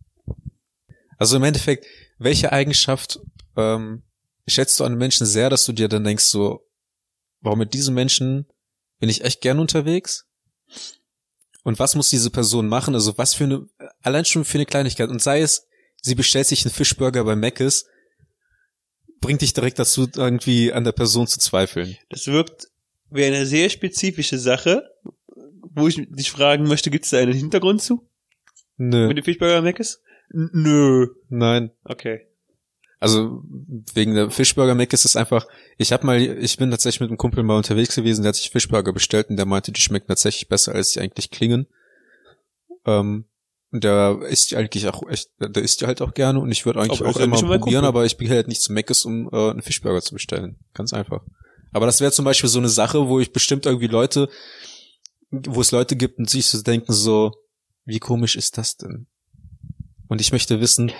Also 1.17 1.37
im 1.37 1.45
Endeffekt, 1.45 1.87
welche 2.19 2.51
Eigenschaft 2.51 3.21
ähm, 3.57 4.03
schätzt 4.49 4.81
du 4.81 4.85
an 4.85 4.99
Menschen 4.99 5.27
sehr, 5.27 5.49
dass 5.49 5.65
du 5.65 5.73
dir 5.73 5.89
dann 5.89 6.03
denkst, 6.03 6.25
so, 6.25 6.67
warum 7.41 7.61
mit 7.61 7.73
diesem 7.73 7.95
Menschen 7.95 8.47
bin 8.99 9.09
ich 9.09 9.23
echt 9.23 9.41
gern 9.41 9.61
unterwegs? 9.61 10.27
Und 11.63 11.79
was 11.79 11.95
muss 11.95 12.11
diese 12.11 12.31
Person 12.31 12.67
machen? 12.67 12.95
Also 12.95 13.17
was 13.17 13.33
für 13.33 13.45
eine, 13.45 13.67
allein 14.03 14.25
schon 14.25 14.45
für 14.45 14.59
eine 14.59 14.67
Kleinigkeit. 14.67 15.09
Und 15.09 15.23
sei 15.23 15.41
es, 15.41 15.69
sie 16.03 16.17
bestellt 16.17 16.49
sich 16.49 16.65
einen 16.65 16.75
Fischburger 16.75 17.23
bei 17.23 17.37
Mc's, 17.37 17.87
bringt 19.21 19.43
dich 19.43 19.53
direkt 19.53 19.79
dazu, 19.79 20.09
irgendwie 20.17 20.73
an 20.73 20.85
der 20.85 20.93
Person 20.93 21.27
zu 21.27 21.39
zweifeln. 21.39 21.97
Das 22.09 22.27
wirkt 22.27 22.69
wie 23.11 23.25
eine 23.25 23.47
sehr 23.47 23.69
spezifische 23.71 24.39
Sache, 24.39 24.85
wo 25.75 25.89
ich 25.89 25.97
dich 26.09 26.31
fragen 26.31 26.67
möchte, 26.67 26.91
gibt 26.91 27.05
es 27.05 27.11
da 27.11 27.19
einen 27.19 27.33
Hintergrund 27.33 27.83
zu? 27.83 28.09
Nö. 28.77 29.09
Mit 29.09 29.19
dem 29.19 29.25
Fischburger 29.25 29.63
Mac 29.63 29.79
ist? 29.79 30.03
Nö. 30.31 31.09
Nein. 31.29 31.71
Okay. 31.85 32.27
Also 32.99 33.43
wegen 33.95 34.15
der 34.15 34.31
Fischburger 34.31 34.75
Mac 34.75 34.93
ist 34.93 35.05
es 35.05 35.17
einfach, 35.17 35.47
ich 35.79 35.93
habe 35.93 36.07
mal, 36.07 36.21
ich 36.21 36.59
bin 36.59 36.71
tatsächlich 36.71 37.01
mit 37.01 37.11
einem 37.11 37.19
Kumpel 37.19 37.43
mal 37.43 37.57
unterwegs 37.57 37.95
gewesen, 37.95 38.23
der 38.23 38.31
hat 38.31 38.37
sich 38.37 38.51
Fischburger 38.51 38.93
bestellt 38.93 39.31
und 39.31 39.37
der 39.37 39.47
meinte, 39.47 39.73
die 39.73 39.81
schmecken 39.81 40.09
tatsächlich 40.09 40.49
besser, 40.49 40.75
als 40.75 40.91
sie 40.91 41.01
eigentlich 41.01 41.31
klingen. 41.31 41.67
Ähm, 42.85 43.25
Und 43.73 43.85
der 43.85 44.21
isst 44.29 44.51
ja 44.51 44.59
eigentlich 44.59 44.89
auch 44.89 45.09
echt, 45.09 45.31
der 45.39 45.63
isst 45.63 45.81
ja 45.81 45.87
halt 45.87 46.03
auch 46.03 46.13
gerne 46.13 46.41
und 46.41 46.51
ich 46.51 46.67
würde 46.67 46.81
eigentlich 46.81 47.01
Aber 47.01 47.11
auch 47.11 47.17
immer 47.17 47.41
probieren, 47.41 47.85
aber 47.85 48.05
ich 48.05 48.19
gehe 48.19 48.29
halt 48.29 48.49
nicht 48.49 48.63
zu 48.63 48.73
Meckes, 48.73 49.05
um 49.05 49.29
äh, 49.33 49.51
einen 49.51 49.63
Fischburger 49.63 50.03
zu 50.03 50.15
bestellen. 50.15 50.59
Ganz 50.75 50.93
einfach. 50.93 51.23
Aber 51.73 51.87
das 51.87 52.01
wäre 52.01 52.11
zum 52.11 52.25
Beispiel 52.25 52.51
so 52.51 52.59
eine 52.59 52.69
Sache, 52.69 53.09
wo 53.09 53.21
ich 53.21 53.33
bestimmt 53.33 53.67
irgendwie 53.67 53.87
Leute, 53.87 54.29
wo 55.31 55.61
es 55.61 55.71
Leute 55.71 55.95
gibt 55.95 56.19
und 56.19 56.29
sich 56.29 56.47
so 56.47 56.61
denken 56.63 56.93
so, 56.93 57.33
wie 57.85 58.01
komisch 58.01 58.35
ist 58.35 58.59
das 58.59 58.77
denn? 58.77 59.07
Und 60.09 60.21
ich 60.21 60.33
möchte 60.33 60.61
wissen, 60.61 60.91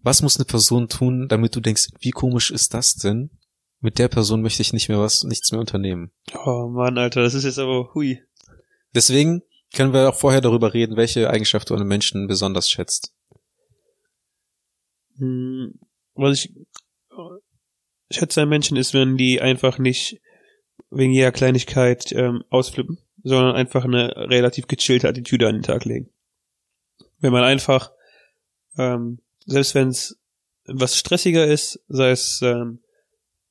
was 0.00 0.22
muss 0.22 0.36
eine 0.36 0.46
Person 0.46 0.88
tun, 0.88 1.28
damit 1.28 1.54
du 1.54 1.60
denkst, 1.60 1.88
wie 2.00 2.10
komisch 2.10 2.50
ist 2.50 2.72
das 2.72 2.96
denn? 2.96 3.30
Mit 3.80 3.98
der 3.98 4.08
Person 4.08 4.40
möchte 4.40 4.62
ich 4.62 4.72
nicht 4.72 4.88
mehr 4.88 4.98
was, 4.98 5.24
nichts 5.24 5.52
mehr 5.52 5.60
unternehmen. 5.60 6.10
Oh 6.44 6.68
Mann, 6.68 6.96
Alter, 6.96 7.22
das 7.22 7.34
ist 7.34 7.44
jetzt 7.44 7.58
aber 7.58 7.92
hui. 7.94 8.22
Deswegen 8.94 9.42
können 9.74 9.92
wir 9.92 10.08
auch 10.08 10.14
vorher 10.14 10.40
darüber 10.40 10.74
reden, 10.74 10.96
welche 10.96 11.30
Eigenschaft 11.30 11.70
du 11.70 11.74
an 11.74 11.80
einem 11.80 11.88
Menschen 11.88 12.26
besonders 12.26 12.70
schätzt. 12.70 13.12
Hm, 15.18 15.78
Was 16.14 16.44
ich 16.44 16.54
schätze 18.10 18.42
an 18.42 18.48
Menschen 18.48 18.76
ist, 18.76 18.94
wenn 18.94 19.16
die 19.16 19.40
einfach 19.40 19.78
nicht 19.78 20.20
wegen 20.90 21.12
jeder 21.12 21.32
Kleinigkeit 21.32 22.12
ähm, 22.12 22.44
ausflippen, 22.48 22.98
sondern 23.22 23.54
einfach 23.54 23.84
eine 23.84 24.16
relativ 24.16 24.66
gechillte 24.66 25.08
Attitüde 25.08 25.46
an 25.46 25.56
den 25.56 25.62
Tag 25.62 25.84
legen. 25.84 26.10
Wenn 27.18 27.32
man 27.32 27.44
einfach, 27.44 27.92
ähm, 28.78 29.20
selbst 29.44 29.74
wenn 29.74 29.88
es 29.88 30.18
was 30.64 30.96
stressiger 30.96 31.46
ist, 31.46 31.80
sei 31.88 32.10
es 32.10 32.40
ähm, 32.42 32.82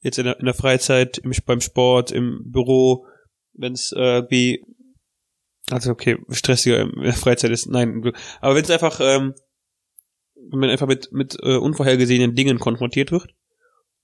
jetzt 0.01 0.17
in 0.17 0.25
der, 0.25 0.39
in 0.39 0.45
der 0.45 0.53
Freizeit, 0.53 1.17
im, 1.17 1.31
beim 1.45 1.61
Sport, 1.61 2.11
im 2.11 2.51
Büro, 2.51 3.05
wenn 3.53 3.73
es 3.73 3.91
äh, 3.91 4.23
wie 4.29 4.63
also 5.71 5.91
okay, 5.91 6.17
stressiger 6.29 6.87
der 6.87 7.13
Freizeit 7.13 7.51
ist, 7.51 7.67
nein, 7.67 8.11
aber 8.41 8.55
wenn 8.55 8.63
es 8.63 8.71
einfach 8.71 8.99
ähm, 9.01 9.33
wenn 10.49 10.59
man 10.59 10.69
einfach 10.69 10.87
mit, 10.87 11.11
mit 11.11 11.37
äh, 11.41 11.57
unvorhergesehenen 11.57 12.35
Dingen 12.35 12.59
konfrontiert 12.59 13.11
wird, 13.11 13.27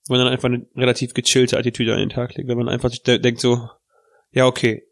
wenn 0.08 0.18
man 0.18 0.26
dann 0.26 0.34
einfach 0.34 0.50
eine 0.50 0.66
relativ 0.76 1.14
gechillte 1.14 1.58
Attitüde 1.58 1.94
an 1.94 2.00
den 2.00 2.10
Tag 2.10 2.36
legt, 2.36 2.50
wenn 2.50 2.58
man 2.58 2.70
einfach 2.70 2.92
de 2.92 3.20
denkt 3.20 3.40
so, 3.40 3.70
ja, 4.32 4.46
okay, 4.46 4.84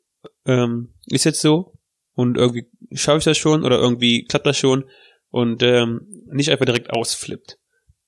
ähm, 0.46 0.94
ist 1.08 1.26
jetzt 1.26 1.42
so 1.42 1.74
und 2.14 2.38
irgendwie 2.38 2.70
schaffe 2.94 3.20
ich 3.20 3.24
das 3.26 3.38
schon 3.38 3.64
oder 3.64 3.80
irgendwie 3.80 4.26
klappt 4.26 4.46
das 4.46 4.58
schon 4.58 4.86
und 5.30 5.64
ähm, 5.64 6.08
nicht 6.32 6.52
einfach 6.52 6.66
direkt 6.66 6.92
ausflippt. 6.92 7.58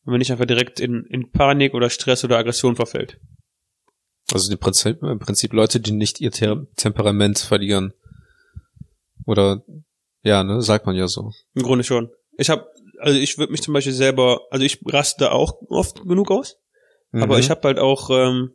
Wenn 0.05 0.11
man 0.11 0.19
nicht 0.19 0.31
einfach 0.31 0.45
direkt 0.45 0.79
in, 0.79 1.05
in 1.09 1.31
Panik 1.31 1.73
oder 1.73 1.89
Stress 1.89 2.23
oder 2.23 2.37
Aggression 2.37 2.75
verfällt. 2.75 3.19
Also 4.33 4.51
im 4.51 4.59
Prinzip, 4.59 5.01
im 5.01 5.19
Prinzip 5.19 5.53
Leute, 5.53 5.79
die 5.79 5.91
nicht 5.91 6.19
ihr 6.19 6.31
Temperament 6.31 7.39
verlieren. 7.39 7.93
Oder, 9.25 9.63
ja, 10.23 10.43
ne, 10.43 10.61
sagt 10.61 10.85
man 10.85 10.95
ja 10.95 11.07
so. 11.07 11.31
Im 11.53 11.63
Grunde 11.63 11.83
schon. 11.83 12.09
Ich 12.37 12.49
habe, 12.49 12.67
also 12.99 13.19
ich 13.19 13.37
würde 13.37 13.51
mich 13.51 13.61
zum 13.61 13.73
Beispiel 13.73 13.93
selber, 13.93 14.41
also 14.49 14.65
ich 14.65 14.79
raste 14.85 15.31
auch 15.31 15.53
oft 15.69 16.03
genug 16.03 16.31
aus, 16.31 16.57
Aber 17.11 17.35
Mhm. 17.35 17.39
ich 17.41 17.49
habe 17.51 17.61
halt 17.67 17.79
auch 17.79 18.09
ähm, 18.09 18.53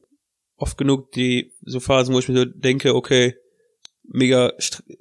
oft 0.57 0.77
genug 0.77 1.13
die 1.13 1.53
so 1.63 1.79
Phasen, 1.81 2.13
wo 2.15 2.19
ich 2.19 2.29
mir 2.29 2.39
so 2.39 2.45
denke, 2.45 2.95
okay, 2.95 3.37
mega 4.03 4.53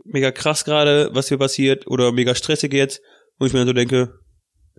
mega 0.03 0.32
krass 0.32 0.63
gerade, 0.65 1.10
was 1.13 1.30
hier 1.30 1.38
passiert 1.39 1.88
oder 1.88 2.12
mega 2.12 2.36
stressig 2.36 2.71
jetzt, 2.73 3.01
wo 3.39 3.45
ich 3.45 3.53
mir 3.53 3.60
dann 3.60 3.67
so 3.67 3.73
denke, 3.73 4.13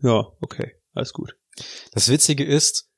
ja, 0.03 0.27
okay, 0.41 0.77
alles 0.93 1.13
gut. 1.13 1.35
Das 1.93 2.09
Witzige 2.09 2.45
ist, 2.45 2.89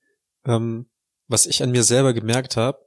ähm, 0.45 0.91
was 1.29 1.47
ich 1.47 1.63
an 1.63 1.71
mir 1.71 1.83
selber 1.85 2.13
gemerkt 2.13 2.57
habe, 2.59 2.79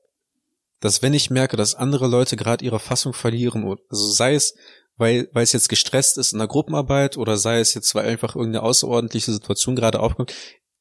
dass 0.80 1.02
wenn 1.02 1.14
ich 1.14 1.30
merke, 1.32 1.58
dass 1.58 1.74
andere 1.76 2.08
Leute 2.08 2.36
gerade 2.36 2.64
ihre 2.64 2.80
Fassung 2.80 3.14
verlieren, 3.14 3.66
also 3.90 4.12
sei 4.12 4.36
es, 4.36 4.54
weil, 4.98 5.30
weil 5.34 5.44
es 5.44 5.54
jetzt 5.54 5.70
gestresst 5.70 6.18
ist 6.18 6.34
in 6.34 6.40
der 6.40 6.48
Gruppenarbeit 6.48 7.18
oder 7.18 7.38
sei 7.38 7.60
es 7.60 7.74
jetzt, 7.74 7.94
weil 7.96 8.08
einfach 8.08 8.36
irgendeine 8.36 8.64
außerordentliche 8.64 9.32
Situation 9.32 9.76
gerade 9.76 10.00
aufkommt, 10.00 10.34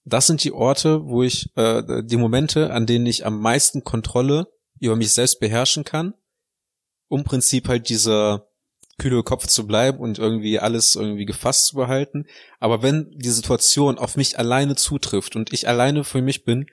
das 0.05 0.27
sind 0.27 0.43
die 0.45 0.53
Orte, 0.53 1.07
wo 1.07 1.23
ich, 1.23 1.51
äh, 1.57 2.03
die 2.05 2.17
Momente, 2.17 2.73
an 2.73 2.87
denen 2.87 3.07
ich 3.07 3.25
am 3.25 3.41
meisten 3.41 3.85
Kontrolle 3.85 4.49
über 4.81 4.97
mich 4.97 5.13
selbst 5.13 5.39
beherrschen 5.39 5.85
kann, 5.85 6.15
um 7.09 7.25
Prinzip 7.25 7.69
halt 7.69 7.89
dieser 7.89 8.49
kühle 8.99 9.23
Kopf 9.23 9.47
zu 9.47 9.67
bleiben 9.67 9.99
und 9.99 10.19
irgendwie 10.19 10.59
alles 10.59 10.97
irgendwie 10.97 11.25
gefasst 11.25 11.67
zu 11.67 11.77
behalten. 11.77 12.27
Aber 12.59 12.83
wenn 12.83 13.11
die 13.17 13.31
Situation 13.31 13.99
auf 13.99 14.17
mich 14.17 14.39
alleine 14.39 14.77
zutrifft 14.77 15.37
und 15.37 15.53
ich 15.53 15.69
alleine 15.69 16.05
für 16.05 16.21
mich 16.21 16.45
bin, 16.45 16.67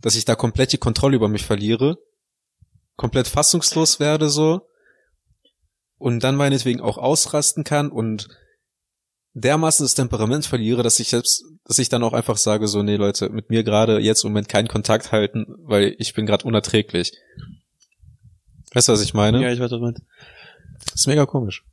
dass 0.00 0.16
ich 0.16 0.24
da 0.24 0.34
komplett 0.34 0.72
die 0.72 0.78
Kontrolle 0.78 1.16
über 1.16 1.28
mich 1.28 1.44
verliere, 1.44 1.98
komplett 2.96 3.28
fassungslos 3.28 4.00
werde 4.00 4.30
so 4.30 4.69
und 6.00 6.24
dann 6.24 6.34
meinetwegen 6.34 6.80
auch 6.80 6.98
ausrasten 6.98 7.62
kann 7.62 7.92
und 7.92 8.28
dermaßen 9.34 9.84
das 9.84 9.94
Temperament 9.94 10.46
verliere, 10.46 10.82
dass 10.82 10.98
ich 10.98 11.08
selbst, 11.08 11.44
dass 11.64 11.78
ich 11.78 11.90
dann 11.90 12.02
auch 12.02 12.14
einfach 12.14 12.38
sage 12.38 12.66
so, 12.66 12.82
nee 12.82 12.96
Leute, 12.96 13.28
mit 13.28 13.50
mir 13.50 13.62
gerade 13.62 14.00
jetzt 14.00 14.24
im 14.24 14.30
Moment 14.30 14.48
keinen 14.48 14.66
Kontakt 14.66 15.12
halten, 15.12 15.46
weil 15.58 15.94
ich 15.98 16.14
bin 16.14 16.26
gerade 16.26 16.46
unerträglich. 16.46 17.12
Weißt 18.72 18.88
du, 18.88 18.92
was 18.92 19.02
ich 19.02 19.14
meine? 19.14 19.42
Ja, 19.42 19.52
ich 19.52 19.60
weiß, 19.60 19.70
was 19.70 19.78
du 19.78 19.84
meinst. 19.84 20.02
Das 20.86 21.02
ist 21.02 21.06
mega 21.06 21.26
komisch. 21.26 21.64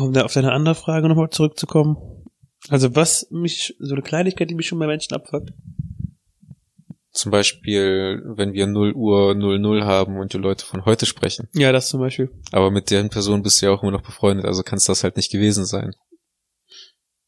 Um 0.00 0.12
da 0.14 0.22
auf 0.22 0.32
deine 0.32 0.52
andere 0.52 0.74
Frage 0.74 1.08
nochmal 1.08 1.30
zurückzukommen. 1.30 1.96
Also 2.70 2.96
was 2.96 3.28
mich, 3.30 3.76
so 3.78 3.94
eine 3.94 4.02
Kleinigkeit, 4.02 4.48
die 4.48 4.54
mich 4.54 4.66
schon 4.66 4.78
bei 4.78 4.86
Menschen 4.86 5.14
abfuckt. 5.14 5.52
Zum 7.18 7.32
Beispiel, 7.32 8.22
wenn 8.36 8.52
wir 8.52 8.68
0 8.68 8.92
Uhr 8.92 9.34
00 9.34 9.82
haben 9.82 10.18
und 10.18 10.34
die 10.34 10.38
Leute 10.38 10.64
von 10.64 10.84
heute 10.84 11.04
sprechen. 11.04 11.48
Ja, 11.52 11.72
das 11.72 11.88
zum 11.88 11.98
Beispiel. 11.98 12.30
Aber 12.52 12.70
mit 12.70 12.92
deren 12.92 13.10
Person 13.10 13.42
bist 13.42 13.60
du 13.60 13.66
ja 13.66 13.72
auch 13.72 13.82
immer 13.82 13.90
noch 13.90 14.04
befreundet, 14.04 14.46
also 14.46 14.62
kann 14.62 14.76
es 14.76 14.84
das 14.84 15.02
halt 15.02 15.16
nicht 15.16 15.32
gewesen 15.32 15.64
sein. 15.64 15.96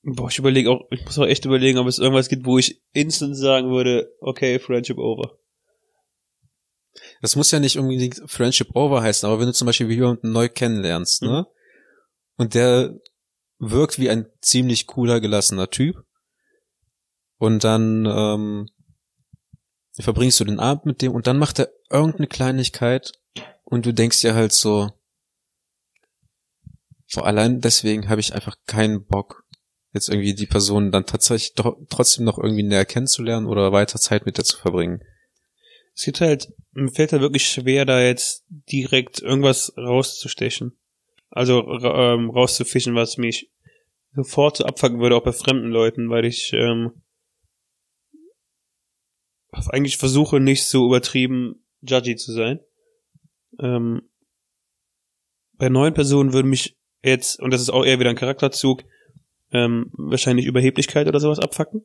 Boah, 0.05 0.29
ich 0.29 0.39
überlege 0.39 0.71
auch, 0.71 0.83
ich 0.93 1.05
muss 1.05 1.19
auch 1.19 1.27
echt 1.27 1.45
überlegen, 1.45 1.81
ob 1.81 1.89
es 1.89 1.99
irgendwas 1.99 2.29
gibt, 2.29 2.47
wo 2.47 2.57
ich 2.57 2.81
instant 2.93 3.37
sagen 3.37 3.73
würde, 3.73 4.13
okay, 4.21 4.61
Friendship 4.61 4.97
over. 4.97 5.41
Das 7.21 7.35
muss 7.35 7.51
ja 7.51 7.59
nicht 7.59 7.77
unbedingt 7.77 8.23
Friendship 8.27 8.77
over 8.77 9.03
heißen, 9.03 9.29
aber 9.29 9.41
wenn 9.41 9.47
du 9.47 9.53
zum 9.53 9.67
Beispiel 9.67 9.91
jemanden 9.91 10.31
neu 10.31 10.49
kennenlernst, 10.49 11.23
ne? 11.23 11.49
Und 12.37 12.55
der 12.55 12.95
wirkt 13.59 13.99
wie 13.99 14.09
ein 14.09 14.29
ziemlich 14.41 14.87
cooler, 14.87 15.21
gelassener 15.21 15.69
Typ. 15.69 15.97
Und 17.39 17.65
dann 17.65 18.07
ähm, 18.07 18.69
verbringst 20.03 20.41
du 20.41 20.45
den 20.45 20.61
Abend 20.61 20.87
mit 20.87 21.03
dem 21.03 21.13
und 21.13 21.27
dann 21.27 21.39
macht 21.39 21.59
er 21.59 21.71
irgendeine 21.91 22.27
Kleinigkeit 22.27 23.13
und 23.65 23.87
du 23.87 23.93
denkst 23.93 24.21
dir 24.21 24.35
halt 24.35 24.53
so, 24.53 24.91
vor 27.07 27.27
allein 27.27 27.61
deswegen 27.61 28.09
habe 28.09 28.21
ich 28.21 28.35
einfach 28.35 28.57
keinen 28.67 29.05
Bock, 29.05 29.45
jetzt 29.93 30.09
irgendwie 30.09 30.35
die 30.35 30.47
Person 30.47 30.93
dann 30.93 31.07
tatsächlich 31.07 31.55
trotzdem 31.89 32.25
noch 32.25 32.39
irgendwie 32.39 32.63
näher 32.63 32.85
kennenzulernen 32.85 33.47
oder 33.47 33.73
weiter 33.73 33.99
Zeit 33.99 34.27
mit 34.27 34.39
der 34.39 34.45
zu 34.45 34.59
verbringen. 34.59 35.03
Es 35.95 36.05
gibt 36.05 36.21
halt, 36.21 36.53
mir 36.73 36.91
fällt 36.91 37.13
halt 37.13 37.23
wirklich 37.23 37.49
schwer, 37.49 37.85
da 37.85 38.01
jetzt 38.01 38.45
direkt 38.49 39.21
irgendwas 39.21 39.73
rauszustechen. 39.77 40.79
Also 41.31 41.69
ähm, 41.69 42.31
rauszufischen, 42.31 42.95
was 42.95 43.17
mich 43.17 43.51
sofort 44.15 44.57
so 44.57 44.65
abfucken 44.65 45.01
würde, 45.01 45.17
auch 45.17 45.25
bei 45.25 45.33
fremden 45.33 45.69
Leuten, 45.69 46.11
weil 46.11 46.25
ich 46.25 46.53
ähm, 46.53 47.03
eigentlich 49.53 49.97
versuche, 49.97 50.41
nicht 50.41 50.65
so 50.65 50.87
übertrieben 50.87 51.65
judgy 51.83 52.17
zu 52.17 52.33
sein. 52.33 52.61
Ähm, 53.59 54.03
bei 55.55 55.69
neuen 55.69 55.95
Personen 55.95 56.33
würde 56.33 56.49
mich 56.49 56.77
jetzt, 57.03 57.41
und 57.41 57.53
das 57.53 57.61
ist 57.61 57.71
auch 57.71 57.85
eher 57.85 57.99
wieder 57.99 58.11
ein 58.11 58.17
Charakterzug, 58.17 58.85
ähm, 59.53 59.91
wahrscheinlich 59.93 60.47
Überheblichkeit 60.47 61.07
oder 61.09 61.21
sowas 61.21 61.39
abfacken. 61.39 61.83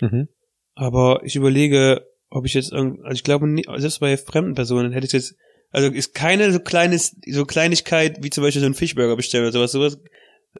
Mhm. 0.00 0.28
Aber 0.74 1.20
ich 1.24 1.36
überlege, 1.36 2.06
ob 2.30 2.46
ich 2.46 2.54
jetzt 2.54 2.72
irgend, 2.72 3.04
also 3.04 3.14
ich 3.14 3.24
glaube, 3.24 3.46
nie, 3.46 3.64
selbst 3.76 4.00
bei 4.00 4.16
fremden 4.16 4.54
Personen 4.54 4.92
hätte 4.92 5.06
ich 5.06 5.12
jetzt, 5.12 5.36
also 5.70 5.88
ist 5.88 6.14
keine 6.14 6.52
so 6.52 6.60
kleines, 6.60 7.16
so 7.26 7.44
Kleinigkeit 7.44 8.22
wie 8.22 8.30
zum 8.30 8.42
Beispiel 8.42 8.62
so 8.62 8.66
ein 8.66 8.74
Fischburger 8.74 9.16
bestellen 9.16 9.44
oder 9.44 9.52
sowas, 9.52 9.72
sowas 9.72 9.98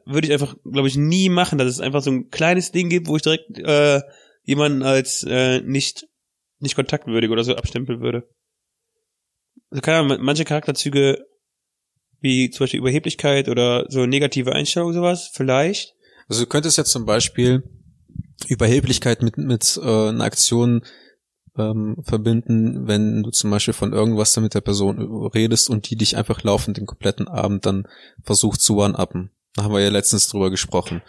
würde 0.05 0.27
ich 0.27 0.33
einfach, 0.33 0.55
glaube 0.63 0.87
ich, 0.87 0.95
nie 0.95 1.29
machen, 1.29 1.57
dass 1.57 1.67
es 1.67 1.81
einfach 1.81 2.01
so 2.01 2.11
ein 2.11 2.29
kleines 2.29 2.71
Ding 2.71 2.89
gibt, 2.89 3.07
wo 3.07 3.15
ich 3.15 3.21
direkt 3.21 3.57
äh, 3.57 4.01
jemanden 4.43 4.83
als 4.83 5.23
äh, 5.23 5.61
nicht 5.61 6.07
nicht 6.59 6.75
kontaktwürdig 6.75 7.29
oder 7.29 7.43
so 7.43 7.55
abstempeln 7.55 8.01
würde. 8.01 8.29
Also 9.69 9.81
keine 9.81 9.99
Ahnung, 9.99 10.17
manche 10.21 10.45
Charakterzüge 10.45 11.25
wie 12.19 12.51
zum 12.51 12.65
Beispiel 12.65 12.79
Überheblichkeit 12.79 13.49
oder 13.49 13.85
so 13.89 14.05
negative 14.05 14.53
Einstellung 14.53 14.93
sowas, 14.93 15.31
vielleicht. 15.33 15.95
Also 16.27 16.43
du 16.43 16.49
könntest 16.49 16.77
jetzt 16.77 16.91
zum 16.91 17.05
Beispiel 17.05 17.63
Überheblichkeit 18.47 19.23
mit, 19.23 19.37
mit 19.37 19.79
äh, 19.81 20.09
einer 20.09 20.23
Aktion 20.23 20.83
ähm, 21.57 21.97
verbinden, 22.03 22.87
wenn 22.87 23.23
du 23.23 23.31
zum 23.31 23.51
Beispiel 23.51 23.73
von 23.73 23.91
irgendwas 23.91 24.33
dann 24.33 24.43
mit 24.43 24.53
der 24.53 24.61
Person 24.61 24.99
redest 25.33 25.69
und 25.69 25.89
die 25.89 25.95
dich 25.95 26.15
einfach 26.15 26.43
laufend 26.43 26.77
den 26.77 26.85
kompletten 26.85 27.27
Abend 27.27 27.65
dann 27.65 27.87
versucht 28.23 28.61
zu 28.61 28.77
one-uppen. 28.77 29.31
Da 29.55 29.63
haben 29.63 29.73
wir 29.73 29.81
ja 29.81 29.89
letztens 29.89 30.29
drüber 30.29 30.49
gesprochen. 30.49 31.01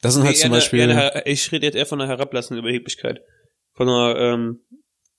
Das 0.00 0.14
sind 0.14 0.22
halt 0.24 0.34
Nee, 0.36 0.40
zum 0.40 0.42
eher 0.42 0.52
eine- 0.52 0.56
Beispiel, 0.60 0.78
eher 0.80 1.14
eine, 1.14 1.26
ich 1.26 1.50
rede 1.52 1.66
jetzt 1.66 1.74
eher 1.74 1.86
von 1.86 2.00
einer 2.00 2.08
herablassenden 2.10 2.64
Überheblichkeit. 2.64 3.20
Von 3.74 3.88
einer, 3.88 4.16
ähm, 4.18 4.60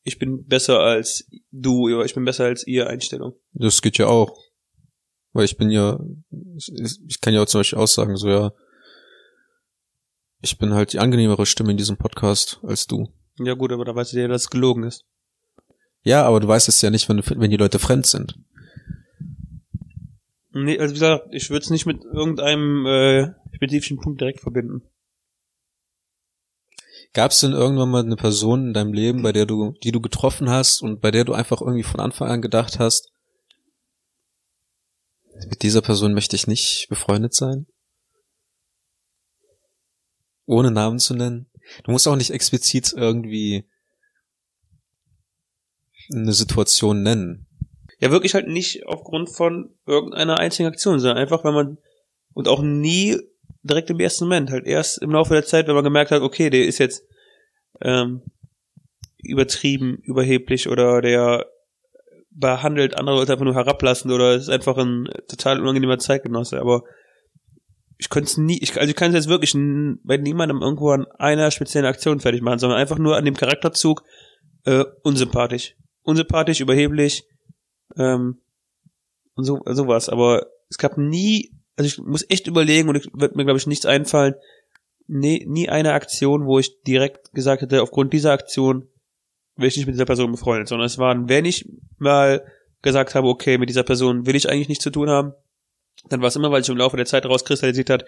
ich 0.04 0.18
bin 0.20 0.46
besser 0.46 0.80
als 0.80 1.28
du, 1.52 1.88
oder 1.94 2.06
ich 2.06 2.14
bin 2.16 2.24
besser 2.26 2.46
als 2.46 2.66
ihr 2.66 2.88
Einstellung. 2.88 3.34
das 3.54 3.82
geht 3.82 3.98
ja 3.98 4.08
auch. 4.08 4.38
Weil 5.34 5.46
ich 5.46 5.58
bin 5.58 5.70
ja, 5.70 6.00
ich, 6.56 7.00
ich 7.08 7.22
kann 7.22 7.34
ja 7.34 7.42
auch 7.44 7.46
zum 7.46 7.60
Beispiel 7.60 7.78
aussagen, 7.78 8.16
so 8.18 8.28
ja, 8.30 8.52
ich 10.42 10.58
bin 10.58 10.74
halt 10.74 10.94
die 10.94 11.00
angenehmere 11.00 11.46
Stimme 11.46 11.72
in 11.72 11.78
diesem 11.78 11.98
Podcast 11.98 12.60
als 12.64 12.88
du. 12.88 13.14
Ja 13.38 13.54
gut, 13.54 13.72
aber 13.72 13.86
da 13.86 13.94
weißt 13.96 14.14
du 14.14 14.22
ja, 14.22 14.28
dass 14.28 14.44
es 14.44 14.50
gelogen 14.50 14.84
ist. 14.84 15.06
Ja, 16.04 16.24
aber 16.24 16.40
du 16.40 16.48
weißt 16.48 16.70
es 16.70 16.82
ja 16.82 16.90
nicht, 16.90 17.08
wenn, 17.10 17.22
wenn 17.26 17.52
die 17.52 17.58
Leute 17.58 17.78
fremd 17.78 18.06
sind. 18.06 18.40
Nee, 20.52 20.80
also 20.80 20.92
wie 20.92 21.00
gesagt, 21.00 21.28
ich 21.32 21.50
würde 21.50 21.64
es 21.64 21.70
nicht 21.70 21.86
mit 21.86 22.04
irgendeinem 22.04 22.86
äh, 22.86 23.34
spezifischen 23.54 23.98
Punkt 23.98 24.20
direkt 24.20 24.40
verbinden. 24.40 24.82
Gab 27.14 27.32
es 27.32 27.40
denn 27.40 27.54
irgendwann 27.54 27.90
mal 27.90 28.04
eine 28.04 28.16
Person 28.16 28.68
in 28.68 28.74
deinem 28.74 28.94
Leben, 28.94 29.22
bei 29.22 29.32
der 29.32 29.46
du, 29.46 29.74
die 29.84 29.92
du 29.92 30.00
getroffen 30.02 30.50
hast 30.50 30.82
und 30.82 31.02
bei 31.02 31.12
der 31.12 31.26
du 31.26 31.34
einfach 31.34 31.62
irgendwie 31.62 31.84
von 31.84 32.00
Anfang 32.00 32.30
an 32.30 32.42
gedacht 32.42 32.80
hast, 32.80 33.12
mit 35.48 35.64
dieser 35.64 35.82
Person 35.82 36.14
möchte 36.14 36.36
ich 36.36 36.48
nicht 36.48 36.88
befreundet 36.90 37.34
sein? 37.34 37.68
Ohne 40.46 40.72
Namen 40.72 41.00
zu 41.00 41.14
nennen? 41.14 41.50
Du 41.84 41.92
musst 41.92 42.08
auch 42.08 42.16
nicht 42.16 42.32
explizit 42.32 42.94
irgendwie 42.96 43.66
eine 46.14 46.34
Situation 46.34 47.04
nennen. 47.04 47.49
Ja, 48.00 48.12
wirklich 48.12 48.34
halt 48.34 48.48
nicht 48.48 48.86
aufgrund 48.88 49.30
von 49.30 49.76
irgendeiner 49.86 50.40
einzigen 50.40 50.70
Aktion, 50.70 51.00
sondern 51.00 51.18
einfach, 51.18 51.44
wenn 51.44 51.54
man 51.54 51.78
und 52.34 52.48
auch 52.48 52.62
nie 52.62 53.18
direkt 53.64 53.90
im 53.90 54.00
ersten 54.00 54.26
Moment, 54.26 54.52
halt 54.52 54.66
erst 54.66 55.02
im 55.02 55.12
Laufe 55.12 55.34
der 55.34 55.46
Zeit, 55.46 55.68
wenn 55.68 55.76
man 55.76 55.84
gemerkt 55.84 56.12
hat, 56.12 56.22
okay, 56.22 56.50
der 56.50 56.66
ist 56.66 56.78
jetzt 56.78 57.04
ähm, 57.82 58.22
übertrieben, 59.18 59.98
überheblich 60.04 60.70
oder 60.70 61.02
der 61.02 61.46
behandelt 62.32 62.98
andere 62.98 63.18
Leute 63.18 63.34
einfach 63.34 63.46
nur 63.46 63.56
herablassend 63.56 64.14
oder 64.14 64.36
ist 64.36 64.50
einfach 64.50 64.78
ein 64.78 65.10
total 65.28 65.60
unangenehmer 65.60 65.98
Zeitgenosse, 65.98 66.60
aber 66.60 66.84
ich 67.98 68.10
könnte 68.10 68.30
es 68.30 68.38
nie, 68.38 68.58
ich, 68.62 68.78
also 68.78 68.90
ich 68.90 68.96
kann 68.96 69.10
es 69.10 69.16
jetzt 69.16 69.30
wirklich 69.30 69.54
bei 70.04 70.16
niemandem 70.16 70.62
irgendwo 70.62 70.92
an 70.92 71.06
einer 71.18 71.52
speziellen 71.52 71.86
Aktion 71.86 72.22
fertig 72.22 72.42
machen, 72.42 72.60
sondern 72.60 72.80
einfach 72.80 72.98
nur 72.98 73.18
an 73.18 73.26
dem 73.26 73.36
Charakterzug 73.36 74.04
äh, 74.64 74.86
unsympathisch. 75.04 75.76
Unsympathisch, 76.04 76.62
überheblich, 76.62 77.26
ähm, 77.98 78.40
und 79.36 79.44
so, 79.44 79.62
sowas. 79.66 80.10
Aber 80.10 80.48
es 80.70 80.78
gab 80.78 80.98
nie, 80.98 81.52
also 81.76 81.88
ich 81.88 81.98
muss 81.98 82.26
echt 82.30 82.48
überlegen 82.48 82.90
und 82.90 82.96
ich 82.96 83.10
wird 83.14 83.36
mir, 83.36 83.46
glaube 83.46 83.60
ich, 83.60 83.68
nichts 83.68 83.86
einfallen, 83.86 84.36
nie, 85.08 85.46
nie 85.48 85.70
eine 85.70 85.94
Aktion, 85.94 86.46
wo 86.46 86.60
ich 86.60 86.82
direkt 86.84 87.34
gesagt 87.34 87.62
hätte, 87.62 87.82
aufgrund 87.82 88.14
dieser 88.14 88.32
Aktion 88.32 88.88
will 89.56 89.68
ich 89.68 89.78
nicht 89.78 89.88
mit 89.88 89.96
dieser 89.96 90.06
Person 90.06 90.32
befreundet, 90.32 90.68
sondern 90.68 90.86
es 90.86 90.98
waren, 90.98 91.28
wenn 91.28 91.46
ich 91.46 91.70
mal 91.98 92.46
gesagt 92.82 93.16
habe, 93.16 93.28
okay, 93.28 93.58
mit 93.58 93.70
dieser 93.70 93.84
Person 93.84 94.26
will 94.26 94.36
ich 94.36 94.50
eigentlich 94.50 94.70
nichts 94.70 94.84
zu 94.84 94.92
tun 94.92 95.10
haben, 95.10 95.34
dann 96.08 96.22
war 96.22 96.30
es 96.30 96.36
immer, 96.36 96.52
weil 96.52 96.64
sich 96.64 96.72
im 96.72 96.78
Laufe 96.78 96.96
der 96.96 97.06
Zeit 97.06 97.26
rauskristallisiert 97.26 97.90
hat, 97.90 98.06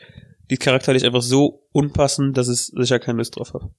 die 0.50 0.58
charakterlich 0.58 1.06
einfach 1.06 1.22
so 1.22 1.68
unpassend, 1.72 2.38
dass 2.38 2.48
es 2.48 2.68
sicher 2.68 3.00
keine 3.00 3.18
Lust 3.18 3.36
drauf 3.36 3.54
habe. 3.54 3.74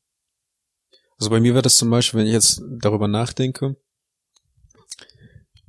Also 1.19 1.31
bei 1.31 1.41
mir 1.41 1.55
wäre 1.55 1.63
das 1.63 1.77
zum 1.77 1.89
Beispiel, 1.89 2.21
wenn 2.21 2.27
ich 2.27 2.33
jetzt 2.33 2.63
darüber 2.79 3.09
nachdenke, 3.09 3.77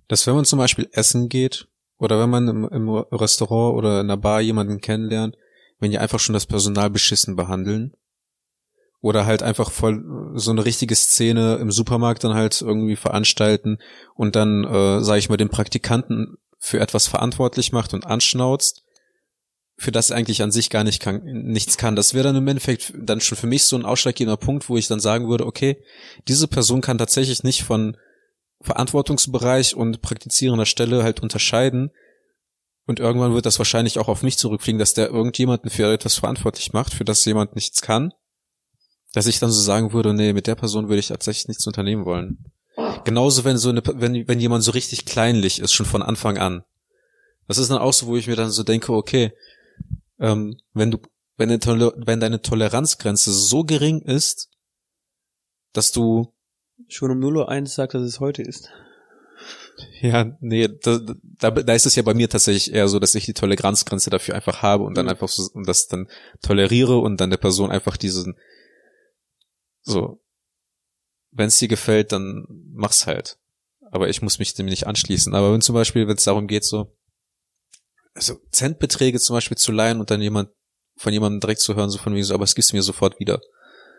dass 0.08 0.28
wenn 0.28 0.36
man 0.36 0.46
zum 0.46 0.60
Beispiel 0.60 0.90
essen 0.92 1.30
geht 1.30 1.68
oder 1.98 2.20
wenn 2.20 2.30
man 2.30 2.48
im, 2.48 2.70
im 2.70 2.90
Restaurant 2.90 3.78
oder 3.78 4.02
in 4.02 4.08
der 4.08 4.18
Bar 4.18 4.42
jemanden 4.42 4.82
kennenlernt, 4.82 5.36
wenn 5.80 5.92
die 5.92 6.00
einfach 6.00 6.20
schon 6.20 6.34
das 6.34 6.46
Personal 6.46 6.90
beschissen 6.90 7.36
behandeln 7.36 7.94
oder 9.02 9.26
halt 9.26 9.44
einfach 9.44 9.70
voll 9.70 10.04
so 10.36 10.52
eine 10.52 10.66
richtige 10.66 10.96
Szene 10.96 11.56
im 11.56 11.72
Supermarkt 11.72 12.24
dann 12.24 12.34
halt 12.34 12.62
irgendwie 12.62 12.96
veranstalten 12.96 13.80
und 14.16 14.36
dann, 14.36 14.64
äh, 14.64 15.04
sage 15.04 15.20
ich 15.20 15.30
mal, 15.30 15.38
den 15.38 15.50
Praktikanten 15.50 16.38
für 16.58 16.80
etwas 16.80 17.08
verantwortlich 17.08 17.74
macht 17.74 17.94
und 17.94 18.06
anschnauzt, 18.06 18.84
für 19.76 19.92
das 19.92 20.12
eigentlich 20.12 20.42
an 20.42 20.52
sich 20.52 20.70
gar 20.70 20.86
nicht 20.86 21.02
kann, 21.02 21.24
nichts 21.24 21.78
kann. 21.78 21.98
Das 21.98 22.14
wäre 22.14 22.24
dann 22.24 22.38
im 22.38 22.48
Endeffekt 22.48 22.94
dann 22.98 23.20
schon 23.20 23.38
für 23.38 23.48
mich 23.48 23.66
so 23.66 23.76
ein 23.76 23.86
ausschlaggebender 23.86 24.38
Punkt, 24.38 24.70
wo 24.70 24.78
ich 24.78 24.88
dann 24.88 25.02
sagen 25.02 25.28
würde, 25.28 25.46
okay, 25.46 25.84
diese 26.28 26.48
Person 26.48 26.80
kann 26.80 26.98
tatsächlich 26.98 27.44
nicht 27.44 27.64
von 27.64 27.98
Verantwortungsbereich 28.64 29.76
und 29.76 30.02
praktizierender 30.02 30.66
Stelle 30.66 31.04
halt 31.04 31.22
unterscheiden. 31.22 31.92
Und 32.86 33.00
irgendwann 33.00 33.34
wird 33.34 33.46
das 33.46 33.60
wahrscheinlich 33.60 34.00
auch 34.00 34.08
auf 34.08 34.24
mich 34.24 34.38
zurückfliegen, 34.38 34.80
dass 34.80 34.94
der 34.94 35.10
irgendjemanden 35.10 35.70
für 35.70 35.92
etwas 35.92 36.16
verantwortlich 36.16 36.74
macht, 36.74 36.94
für 36.94 37.06
das 37.06 37.24
jemand 37.26 37.56
nichts 37.56 37.82
kann. 37.82 38.14
Dass 39.14 39.28
ich 39.28 39.40
dann 39.40 39.52
so 39.52 39.62
sagen 39.62 39.94
würde, 39.94 40.14
nee, 40.14 40.34
mit 40.34 40.48
der 40.48 40.56
Person 40.56 40.90
würde 40.90 41.00
ich 41.00 41.08
tatsächlich 41.08 41.48
nichts 41.48 41.68
unternehmen 41.68 42.06
wollen. 42.06 42.52
Genauso, 43.04 43.44
wenn 43.44 43.58
so 43.58 43.70
eine, 43.70 43.84
wenn, 43.86 44.28
wenn 44.28 44.40
jemand 44.40 44.64
so 44.64 44.72
richtig 44.72 45.06
kleinlich 45.06 45.60
ist, 45.60 45.74
schon 45.74 45.86
von 45.86 46.02
Anfang 46.02 46.38
an. 46.38 46.64
Das 47.48 47.58
ist 47.58 47.70
dann 47.70 47.78
auch 47.78 47.94
so, 47.94 48.08
wo 48.08 48.16
ich 48.16 48.28
mir 48.28 48.36
dann 48.36 48.50
so 48.50 48.64
denke, 48.64 48.94
okay, 48.94 49.34
ähm, 50.20 50.58
wenn 50.74 50.92
du, 50.92 50.98
wenn, 51.38 51.50
wenn 51.50 52.20
deine 52.20 52.42
Toleranzgrenze 52.42 53.32
so 53.32 53.64
gering 53.64 54.02
ist, 54.02 54.50
dass 55.74 55.92
du 55.92 56.33
schon 56.88 57.12
um 57.12 57.20
0.01 57.20 57.62
Uhr 57.62 57.68
sagt, 57.68 57.94
dass 57.94 58.04
es 58.04 58.20
heute 58.20 58.42
ist. 58.42 58.72
Ja, 60.02 60.38
nee, 60.40 60.68
da, 60.68 61.00
da, 61.40 61.52
da 61.52 61.74
ist 61.74 61.86
es 61.86 61.96
ja 61.96 62.04
bei 62.04 62.14
mir 62.14 62.30
tatsächlich 62.30 62.74
eher 62.74 62.88
so, 62.88 63.00
dass 63.00 63.16
ich 63.16 63.26
die 63.26 63.34
Toleranzgrenze 63.34 64.10
dafür 64.10 64.36
einfach 64.36 64.62
habe 64.62 64.84
und 64.84 64.96
dann 64.96 65.06
mhm. 65.06 65.12
einfach 65.12 65.30
so, 65.30 65.50
und 65.54 65.68
das 65.68 65.88
dann 65.88 66.08
toleriere 66.42 66.98
und 66.98 67.20
dann 67.20 67.30
der 67.30 67.38
Person 67.38 67.72
einfach 67.72 67.98
diesen, 67.98 68.38
so, 69.82 70.22
wenn 71.32 71.48
es 71.48 71.58
dir 71.58 71.68
gefällt, 71.68 72.12
dann 72.12 72.46
mach's 72.74 73.08
halt. 73.08 73.38
Aber 73.92 74.10
ich 74.10 74.22
muss 74.22 74.40
mich 74.40 74.54
dem 74.54 74.68
nicht 74.68 74.88
anschließen. 74.88 75.34
Aber 75.34 75.54
wenn 75.54 75.62
zum 75.62 75.76
Beispiel, 75.76 76.08
wenn 76.08 76.18
es 76.18 76.24
darum 76.24 76.48
geht, 76.48 76.64
so, 76.64 76.96
also 78.14 78.36
Centbeträge 78.52 79.20
zum 79.20 79.36
Beispiel 79.36 79.58
zu 79.58 79.72
leihen 79.72 80.00
und 80.00 80.12
dann 80.12 80.22
jemand, 80.22 80.50
von 80.96 81.12
jemandem 81.12 81.40
direkt 81.40 81.62
zu 81.62 81.76
hören, 81.76 81.90
so 81.90 81.98
von 81.98 82.14
mir 82.14 82.24
so, 82.24 82.34
aber 82.34 82.44
es 82.44 82.56
gibst 82.56 82.72
du 82.72 82.76
mir 82.76 82.84
sofort 82.84 83.20
wieder. 83.20 83.42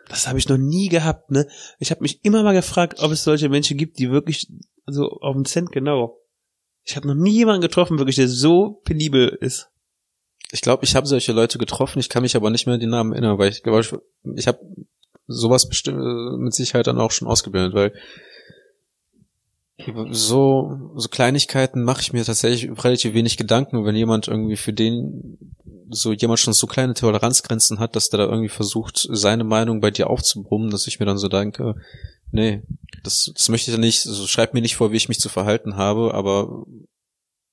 Das 0.08 0.28
habe 0.28 0.38
ich 0.38 0.48
noch 0.48 0.58
nie 0.58 0.88
gehabt, 0.88 1.30
ne? 1.30 1.48
Ich 1.78 1.90
habe 1.90 2.02
mich 2.02 2.24
immer 2.24 2.42
mal 2.42 2.54
gefragt, 2.54 3.00
ob 3.00 3.10
es 3.12 3.24
solche 3.24 3.48
Menschen 3.48 3.76
gibt, 3.76 3.98
die 3.98 4.10
wirklich 4.10 4.48
so 4.86 5.08
auf 5.08 5.34
den 5.34 5.44
Cent 5.44 5.72
genau. 5.72 6.18
Ich 6.84 6.96
habe 6.96 7.06
noch 7.06 7.14
nie 7.14 7.32
jemanden 7.32 7.62
getroffen, 7.62 7.98
wirklich, 7.98 8.16
der 8.16 8.28
so 8.28 8.82
penibel 8.84 9.28
ist. 9.40 9.70
Ich 10.52 10.60
glaube, 10.60 10.84
ich 10.84 10.94
habe 10.94 11.06
solche 11.06 11.32
Leute 11.32 11.58
getroffen, 11.58 11.98
ich 11.98 12.10
kann 12.10 12.22
mich 12.22 12.36
aber 12.36 12.50
nicht 12.50 12.66
mehr 12.66 12.74
an 12.74 12.80
die 12.80 12.86
Namen 12.86 13.12
erinnern, 13.12 13.38
weil 13.38 13.50
ich 13.50 13.62
glaube, 13.62 13.80
ich, 13.80 13.92
ich 14.36 14.46
habe 14.46 14.60
sowas 15.26 15.68
bestimmt 15.68 15.98
äh, 15.98 16.36
mit 16.36 16.54
Sicherheit 16.54 16.86
dann 16.86 17.00
auch 17.00 17.10
schon 17.10 17.28
ausgebildet, 17.28 17.74
weil 17.74 17.94
so 20.10 20.92
so 20.94 21.08
Kleinigkeiten 21.08 21.82
mache 21.82 22.00
ich 22.00 22.12
mir 22.12 22.24
tatsächlich 22.24 22.70
relativ 22.84 23.14
wenig 23.14 23.36
Gedanken, 23.36 23.84
wenn 23.84 23.96
jemand 23.96 24.28
irgendwie 24.28 24.56
für 24.56 24.72
den 24.72 25.38
so 25.90 26.12
jemand 26.12 26.40
schon 26.40 26.54
so 26.54 26.66
kleine 26.66 26.94
Toleranzgrenzen 26.94 27.78
hat, 27.78 27.96
dass 27.96 28.08
der 28.08 28.18
da 28.18 28.24
irgendwie 28.24 28.48
versucht, 28.48 29.06
seine 29.10 29.44
Meinung 29.44 29.80
bei 29.80 29.90
dir 29.90 30.10
aufzubrummen, 30.10 30.70
dass 30.70 30.86
ich 30.86 31.00
mir 31.00 31.06
dann 31.06 31.18
so 31.18 31.28
denke, 31.28 31.74
nee, 32.30 32.62
das, 33.02 33.30
das 33.34 33.48
möchte 33.48 33.70
ich 33.70 33.76
ja 33.76 33.80
nicht, 33.80 34.06
also 34.06 34.26
schreib 34.26 34.54
mir 34.54 34.60
nicht 34.60 34.76
vor, 34.76 34.92
wie 34.92 34.96
ich 34.96 35.08
mich 35.08 35.20
zu 35.20 35.28
verhalten 35.28 35.76
habe, 35.76 36.14
aber 36.14 36.64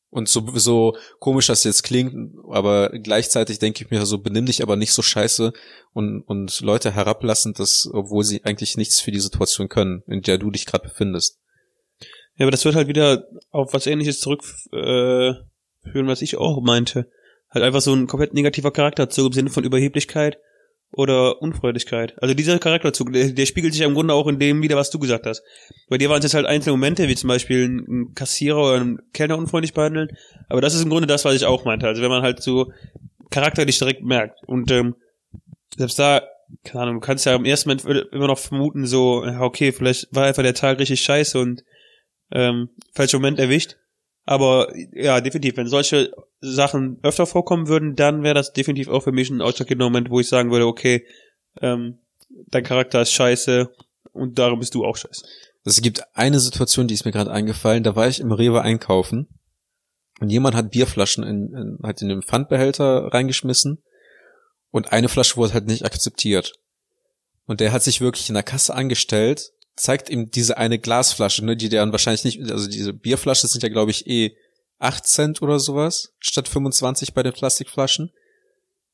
und 0.10 0.28
so, 0.28 0.46
so 0.56 0.98
komisch 1.20 1.48
das 1.48 1.64
jetzt 1.64 1.84
klingt, 1.84 2.36
aber 2.50 2.90
gleichzeitig 2.90 3.60
denke 3.60 3.84
ich 3.84 3.92
mir 3.92 4.06
so, 4.06 4.18
benimm 4.18 4.46
dich 4.46 4.62
aber 4.62 4.76
nicht 4.76 4.92
so 4.92 5.02
scheiße 5.02 5.54
und, 5.94 6.22
und 6.22 6.60
Leute 6.62 6.92
herablassend, 6.92 7.60
dass, 7.60 7.90
obwohl 7.92 8.26
sie 8.26 8.44
eigentlich 8.44 8.76
nichts 8.76 9.00
für 9.00 9.12
die 9.12 9.22
Situation 9.22 9.70
können, 9.70 10.04
in 10.08 10.22
der 10.22 10.38
du 10.38 10.52
dich 10.52 10.66
gerade 10.66 10.90
befindest. 10.90 11.40
Ja, 12.36 12.46
aber 12.46 12.52
das 12.52 12.66
wird 12.66 12.76
halt 12.76 12.88
wieder 12.88 13.28
auf 13.52 13.74
was 13.74 13.88
ähnliches 13.88 14.20
zurückführen, 14.20 15.36
äh, 15.84 16.08
was 16.08 16.22
ich 16.22 16.38
auch 16.38 16.62
meinte. 16.62 17.10
Halt 17.50 17.66
einfach 17.66 17.82
so 17.82 17.94
ein 17.94 18.08
komplett 18.08 18.34
negativer 18.34 18.72
Charakterzug 18.72 19.28
im 19.28 19.34
Sinne 19.34 19.50
von 19.50 19.64
Überheblichkeit 19.64 20.38
oder 20.94 21.42
Unfreudigkeit. 21.42 22.22
Also 22.22 22.34
dieser 22.34 22.60
Charakterzug, 22.60 23.14
der, 23.14 23.30
der 23.32 23.46
spiegelt 23.46 23.74
sich 23.74 23.82
im 23.82 23.94
Grunde 23.94 24.14
auch 24.14 24.28
in 24.28 24.40
dem 24.40 24.62
wieder, 24.62 24.76
was 24.76 24.90
du 24.90 25.00
gesagt 25.00 25.26
hast. 25.26 25.44
Bei 25.90 25.98
dir 25.98 26.10
waren 26.10 26.20
es 26.20 26.26
jetzt 26.26 26.34
halt 26.34 26.46
einzelne 26.46 26.74
Momente, 26.74 27.08
wie 27.08 27.16
zum 27.16 27.30
Beispiel 27.30 27.66
ein 27.66 28.14
Kassierer 28.14 28.62
oder 28.62 28.80
ein 28.80 29.00
Kellner 29.14 29.38
unfreundlich 29.38 29.74
behandeln. 29.74 30.10
Aber 30.50 30.62
das 30.62 30.74
ist 30.74 30.84
im 30.84 30.90
Grunde 30.90 31.08
das, 31.08 31.26
was 31.26 31.36
ich 31.36 31.46
auch 31.46 31.66
meinte. 31.66 31.88
Also 31.88 32.02
wenn 32.02 32.10
man 32.10 32.24
halt 32.24 32.42
so 32.42 32.72
charakterlich 33.30 33.78
direkt 33.80 34.04
merkt. 34.04 34.44
Und 34.48 34.72
ähm, 34.72 34.96
selbst 35.78 35.98
da, 35.98 36.22
keine 36.66 36.84
Ahnung, 36.84 36.96
du 36.96 37.06
kannst 37.06 37.26
ja 37.26 37.36
im 37.36 37.46
ersten 37.46 37.70
Moment 37.70 38.10
immer 38.12 38.28
noch 38.28 38.40
vermuten, 38.40 38.86
so, 38.86 39.24
okay, 39.40 39.72
vielleicht 39.72 40.14
war 40.14 40.26
einfach 40.26 40.44
der 40.44 40.54
Tag 40.54 40.80
richtig 40.80 41.02
scheiße 41.02 41.40
und 41.40 41.64
ähm, 42.32 42.70
falscher 42.94 43.18
Moment 43.18 43.40
erwischt. 43.40 43.78
Aber 44.26 44.72
ja, 44.94 45.20
definitiv, 45.20 45.58
wenn 45.58 45.68
solche 45.68 46.12
Sachen 46.40 47.00
öfter 47.04 47.26
vorkommen 47.26 47.68
würden, 47.68 47.96
dann 47.96 48.24
wäre 48.24 48.36
das 48.36 48.54
definitiv 48.54 48.88
auch 48.88 49.04
für 49.04 49.12
mich 49.12 49.30
ein 49.30 49.42
ausschlaggebender 49.42 49.86
Moment, 49.86 50.10
wo 50.10 50.20
ich 50.20 50.30
sagen 50.30 50.52
würde, 50.52 50.68
okay, 50.68 51.06
ähm, 51.60 52.00
dein 52.48 52.64
Charakter 52.64 53.02
ist 53.02 53.12
scheiße 53.12 53.70
und 54.14 54.40
darum 54.40 54.60
bist 54.60 54.76
du 54.76 54.86
auch 54.86 54.96
scheiße. 54.96 55.26
Es 55.64 55.82
gibt 55.82 56.04
eine 56.16 56.40
Situation, 56.40 56.88
die 56.88 56.94
ist 56.94 57.06
mir 57.06 57.12
gerade 57.12 57.32
eingefallen, 57.32 57.84
da 57.84 57.96
war 57.96 58.08
ich 58.08 58.20
im 58.20 58.32
Rewe 58.32 58.62
einkaufen 58.62 59.28
und 60.20 60.30
jemand 60.30 60.56
hat 60.56 60.72
Bierflaschen 60.72 61.24
in, 61.24 61.54
in, 61.54 61.80
hat 61.84 62.02
in 62.02 62.10
den 62.10 62.22
Pfandbehälter 62.22 63.14
reingeschmissen 63.14 63.84
und 64.72 64.92
eine 64.92 65.10
Flasche 65.10 65.38
wurde 65.38 65.54
halt 65.54 65.68
nicht 65.68 65.86
akzeptiert. 65.86 66.54
Und 67.46 67.60
der 67.60 67.72
hat 67.72 67.84
sich 67.84 68.02
wirklich 68.02 68.30
in 68.30 68.36
der 68.36 68.44
Kasse 68.44 68.74
angestellt 68.74 69.52
zeigt 69.76 70.10
ihm 70.10 70.32
diese 70.32 70.58
eine 70.58 70.80
Glasflasche, 70.80 71.46
ne, 71.46 71.56
die 71.56 71.70
dann 71.70 71.92
wahrscheinlich 71.92 72.24
nicht, 72.24 72.52
also 72.52 72.68
diese 72.68 72.94
Bierflasche 72.94 73.48
sind 73.48 73.64
ja, 73.64 73.70
glaube 73.70 73.92
ich, 73.92 74.08
eh 74.08 74.36
8 74.80 75.06
Cent 75.06 75.42
oder 75.42 75.60
sowas 75.60 76.14
statt 76.20 76.48
25 76.48 77.14
bei 77.14 77.24
den 77.24 77.34
Plastikflaschen. 77.34 78.12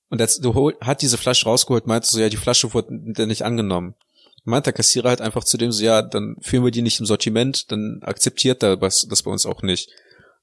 Und 0.09 0.21
hol, 0.21 0.78
hat 0.82 1.01
diese 1.01 1.17
Flasche 1.17 1.45
rausgeholt, 1.45 1.88
meinte 1.88 2.07
so, 2.07 2.19
ja, 2.19 2.30
die 2.30 2.38
Flasche 2.38 2.73
wurde 2.73 2.93
nicht 3.25 3.43
angenommen. 3.43 3.95
Meint 4.43 4.65
der 4.65 4.73
Kassierer 4.73 5.09
halt 5.09 5.21
einfach 5.21 5.43
zu 5.43 5.57
dem 5.57 5.71
so, 5.73 5.84
ja, 5.84 6.01
dann 6.01 6.38
führen 6.39 6.63
wir 6.63 6.71
die 6.71 6.82
nicht 6.82 6.99
im 6.99 7.05
Sortiment, 7.05 7.71
dann 7.71 7.99
akzeptiert 8.03 8.63
er 8.63 8.78
das, 8.78 9.05
das 9.09 9.23
bei 9.23 9.32
uns 9.32 9.45
auch 9.45 9.61
nicht. 9.61 9.89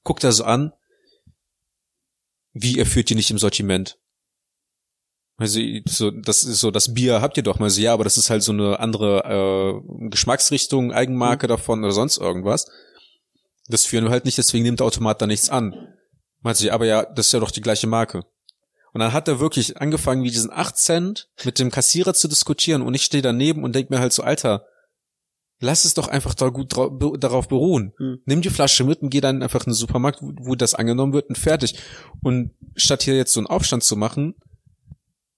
Guckt 0.03 0.23
er 0.23 0.31
so 0.31 0.43
an, 0.43 0.73
wie, 2.53 2.77
er 2.77 2.85
führt 2.85 3.09
die 3.09 3.15
nicht 3.15 3.31
im 3.31 3.39
Sortiment? 3.39 3.97
Also 5.37 5.59
so, 5.85 6.11
das 6.11 6.43
ist 6.43 6.61
so, 6.61 6.71
das 6.71 6.93
Bier 6.93 7.21
habt 7.21 7.35
ihr 7.35 7.43
doch 7.43 7.59
mal 7.59 7.69
so, 7.69 7.81
ja, 7.81 7.93
aber 7.93 8.05
das 8.05 8.17
ist 8.17 8.29
halt 8.29 8.41
so 8.41 8.53
eine 8.53 8.79
andere 8.79 9.23
äh, 9.25 10.09
Geschmacksrichtung, 10.09 10.93
Eigenmarke 10.93 11.47
mhm. 11.47 11.49
davon 11.49 11.83
oder 11.83 11.91
sonst 11.91 12.17
irgendwas. 12.17 12.67
Das 13.67 13.85
führen 13.85 14.05
wir 14.05 14.11
halt 14.11 14.25
nicht, 14.25 14.37
deswegen 14.37 14.63
nimmt 14.63 14.79
der 14.79 14.87
Automat 14.87 15.21
da 15.21 15.27
nichts 15.27 15.49
an. 15.49 15.75
Meint 16.41 16.57
sie, 16.57 16.71
aber 16.71 16.85
ja, 16.85 17.03
das 17.03 17.27
ist 17.27 17.31
ja 17.33 17.39
doch 17.39 17.51
die 17.51 17.61
gleiche 17.61 17.87
Marke. 17.87 18.21
Und 18.93 19.01
dann 19.01 19.11
hat 19.11 19.27
er 19.27 19.41
wirklich 19.41 19.81
angefangen, 19.81 20.23
wie 20.23 20.31
diesen 20.31 20.51
8 20.51 20.77
Cent 20.77 21.27
mit 21.43 21.59
dem 21.59 21.69
Kassierer 21.69 22.13
zu 22.13 22.29
diskutieren 22.29 22.81
und 22.81 22.93
ich 22.93 23.03
stehe 23.03 23.23
daneben 23.23 23.63
und 23.65 23.75
denk 23.75 23.89
mir 23.89 23.99
halt 23.99 24.13
so, 24.13 24.23
Alter, 24.23 24.65
lass 25.59 25.83
es 25.83 25.95
doch 25.95 26.07
einfach 26.07 26.33
da 26.33 26.47
gut 26.47 26.73
darauf 27.21 27.49
beruhen. 27.49 27.93
Mhm. 27.99 28.19
Nimm 28.25 28.41
die 28.41 28.49
Flasche 28.49 28.85
mit 28.85 29.01
und 29.01 29.09
geh 29.09 29.19
dann 29.19 29.43
einfach 29.43 29.65
in 29.65 29.71
den 29.71 29.75
Supermarkt, 29.75 30.21
wo, 30.21 30.31
wo 30.39 30.55
das 30.55 30.75
angenommen 30.75 31.11
wird 31.11 31.27
und 31.27 31.37
fertig. 31.37 31.75
Und 32.21 32.51
statt 32.75 33.03
hier 33.03 33.17
jetzt 33.17 33.33
so 33.33 33.41
einen 33.41 33.47
Aufstand 33.47 33.83
zu 33.83 33.97
machen, 33.97 34.35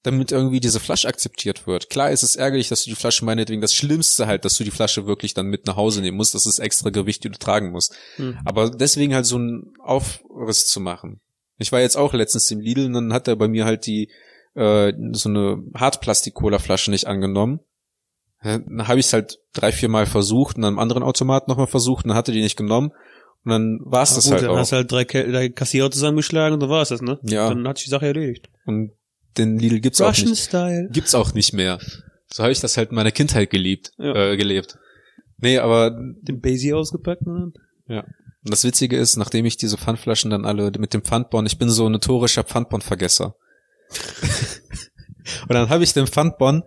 damit 0.07 0.31
irgendwie 0.31 0.59
diese 0.59 0.79
Flasche 0.79 1.07
akzeptiert 1.07 1.67
wird. 1.67 1.89
Klar 1.89 2.11
ist 2.11 2.23
es 2.23 2.35
ärgerlich, 2.35 2.69
dass 2.69 2.83
du 2.83 2.89
die 2.89 2.95
Flasche 2.95 3.25
meinetwegen 3.25 3.61
das 3.61 3.75
Schlimmste 3.75 4.25
halt, 4.25 4.45
dass 4.45 4.57
du 4.57 4.63
die 4.63 4.71
Flasche 4.71 5.05
wirklich 5.05 5.33
dann 5.33 5.47
mit 5.47 5.67
nach 5.67 5.75
Hause 5.75 6.01
nehmen 6.01 6.17
musst, 6.17 6.33
das 6.33 6.45
ist 6.45 6.59
extra 6.59 6.89
Gewicht, 6.89 7.23
die 7.23 7.29
du 7.29 7.37
tragen 7.37 7.71
musst. 7.71 7.95
Hm. 8.15 8.39
Aber 8.45 8.69
deswegen 8.69 9.13
halt 9.13 9.25
so 9.25 9.35
einen 9.35 9.73
Aufriss 9.83 10.67
zu 10.67 10.79
machen. 10.79 11.19
Ich 11.57 11.71
war 11.71 11.81
jetzt 11.81 11.97
auch 11.97 12.13
letztens 12.13 12.49
im 12.51 12.59
Lidl 12.59 12.85
und 12.85 12.93
dann 12.93 13.13
hat 13.13 13.27
er 13.27 13.35
bei 13.35 13.47
mir 13.47 13.65
halt 13.65 13.85
die 13.85 14.09
äh, 14.55 14.93
so 15.11 15.29
eine 15.29 15.63
Hartplastik-Cola-Flasche 15.75 16.89
nicht 16.89 17.05
angenommen. 17.05 17.59
Dann 18.43 18.87
habe 18.87 18.99
ich 18.99 19.07
es 19.07 19.13
halt 19.13 19.39
drei, 19.53 19.71
vier 19.71 19.89
Mal 19.89 20.05
versucht 20.05 20.57
und 20.57 20.63
einem 20.63 20.79
anderen 20.79 21.03
Automat 21.03 21.47
nochmal 21.47 21.67
versucht 21.67 22.05
und 22.05 22.09
dann 22.09 22.17
hatte 22.17 22.31
die 22.31 22.41
nicht 22.41 22.55
genommen. 22.55 22.91
Und 23.43 23.51
dann 23.51 23.79
war 23.83 24.03
es 24.03 24.13
das 24.13 24.25
gut, 24.25 24.33
halt 24.33 24.43
dann 24.43 24.49
auch. 24.49 24.53
Dann 24.53 24.61
hast 24.61 24.71
du 24.71 24.75
halt 24.75 24.91
drei, 24.91 25.03
drei 25.05 25.49
Kassierer 25.49 25.89
zusammengeschlagen 25.89 26.53
und 26.53 26.59
dann 26.59 26.69
war 26.69 26.81
es 26.81 26.89
das, 26.89 27.01
ne? 27.01 27.19
Ja. 27.23 27.49
Dann 27.49 27.67
hat 27.67 27.77
sich 27.77 27.85
die 27.85 27.91
Sache 27.91 28.05
erledigt. 28.05 28.49
Und 28.65 28.91
den 29.37 29.59
Lidl 29.59 29.79
gibt's 29.79 30.01
Russian 30.01 30.27
auch 30.27 30.31
nicht. 30.31 30.43
Style. 30.43 30.89
Gibt's 30.91 31.15
auch 31.15 31.33
nicht 31.33 31.53
mehr. 31.53 31.79
So 32.31 32.43
habe 32.43 32.51
ich 32.51 32.59
das 32.59 32.77
halt 32.77 32.89
in 32.89 32.95
meiner 32.95 33.11
Kindheit 33.11 33.49
geliebt, 33.49 33.91
Ja. 33.97 34.31
äh, 34.31 34.37
gelebt. 34.37 34.77
Nee, 35.37 35.59
aber 35.59 35.91
Den 36.21 36.41
Basie 36.41 36.73
ausgepackt 36.73 37.25
ne? 37.25 37.51
ja. 37.87 38.01
Und 38.43 38.51
das 38.53 38.63
Witzige 38.63 38.97
ist, 38.97 39.17
nachdem 39.17 39.45
ich 39.45 39.57
diese 39.57 39.77
Pfandflaschen 39.77 40.31
dann 40.31 40.45
alle 40.45 40.71
mit 40.79 40.93
dem 40.93 41.01
Pfandbon, 41.01 41.45
ich 41.45 41.57
bin 41.57 41.69
so 41.69 41.85
ein 41.87 41.91
notorischer 41.91 42.43
Pfandbon-Vergesser. 42.43 43.35
Und 45.49 45.53
dann 45.53 45.69
habe 45.69 45.83
ich 45.83 45.93
den 45.93 46.07
Pfandbon, 46.07 46.63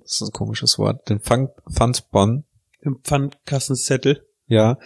das 0.00 0.20
ist 0.20 0.22
ein 0.22 0.32
komisches 0.32 0.78
Wort, 0.78 1.08
den 1.08 1.20
Pfand, 1.20 1.50
Pfandbon, 1.72 2.44
Im 2.80 2.98
Pfandkassenzettel. 3.04 4.24
ja, 4.48 4.78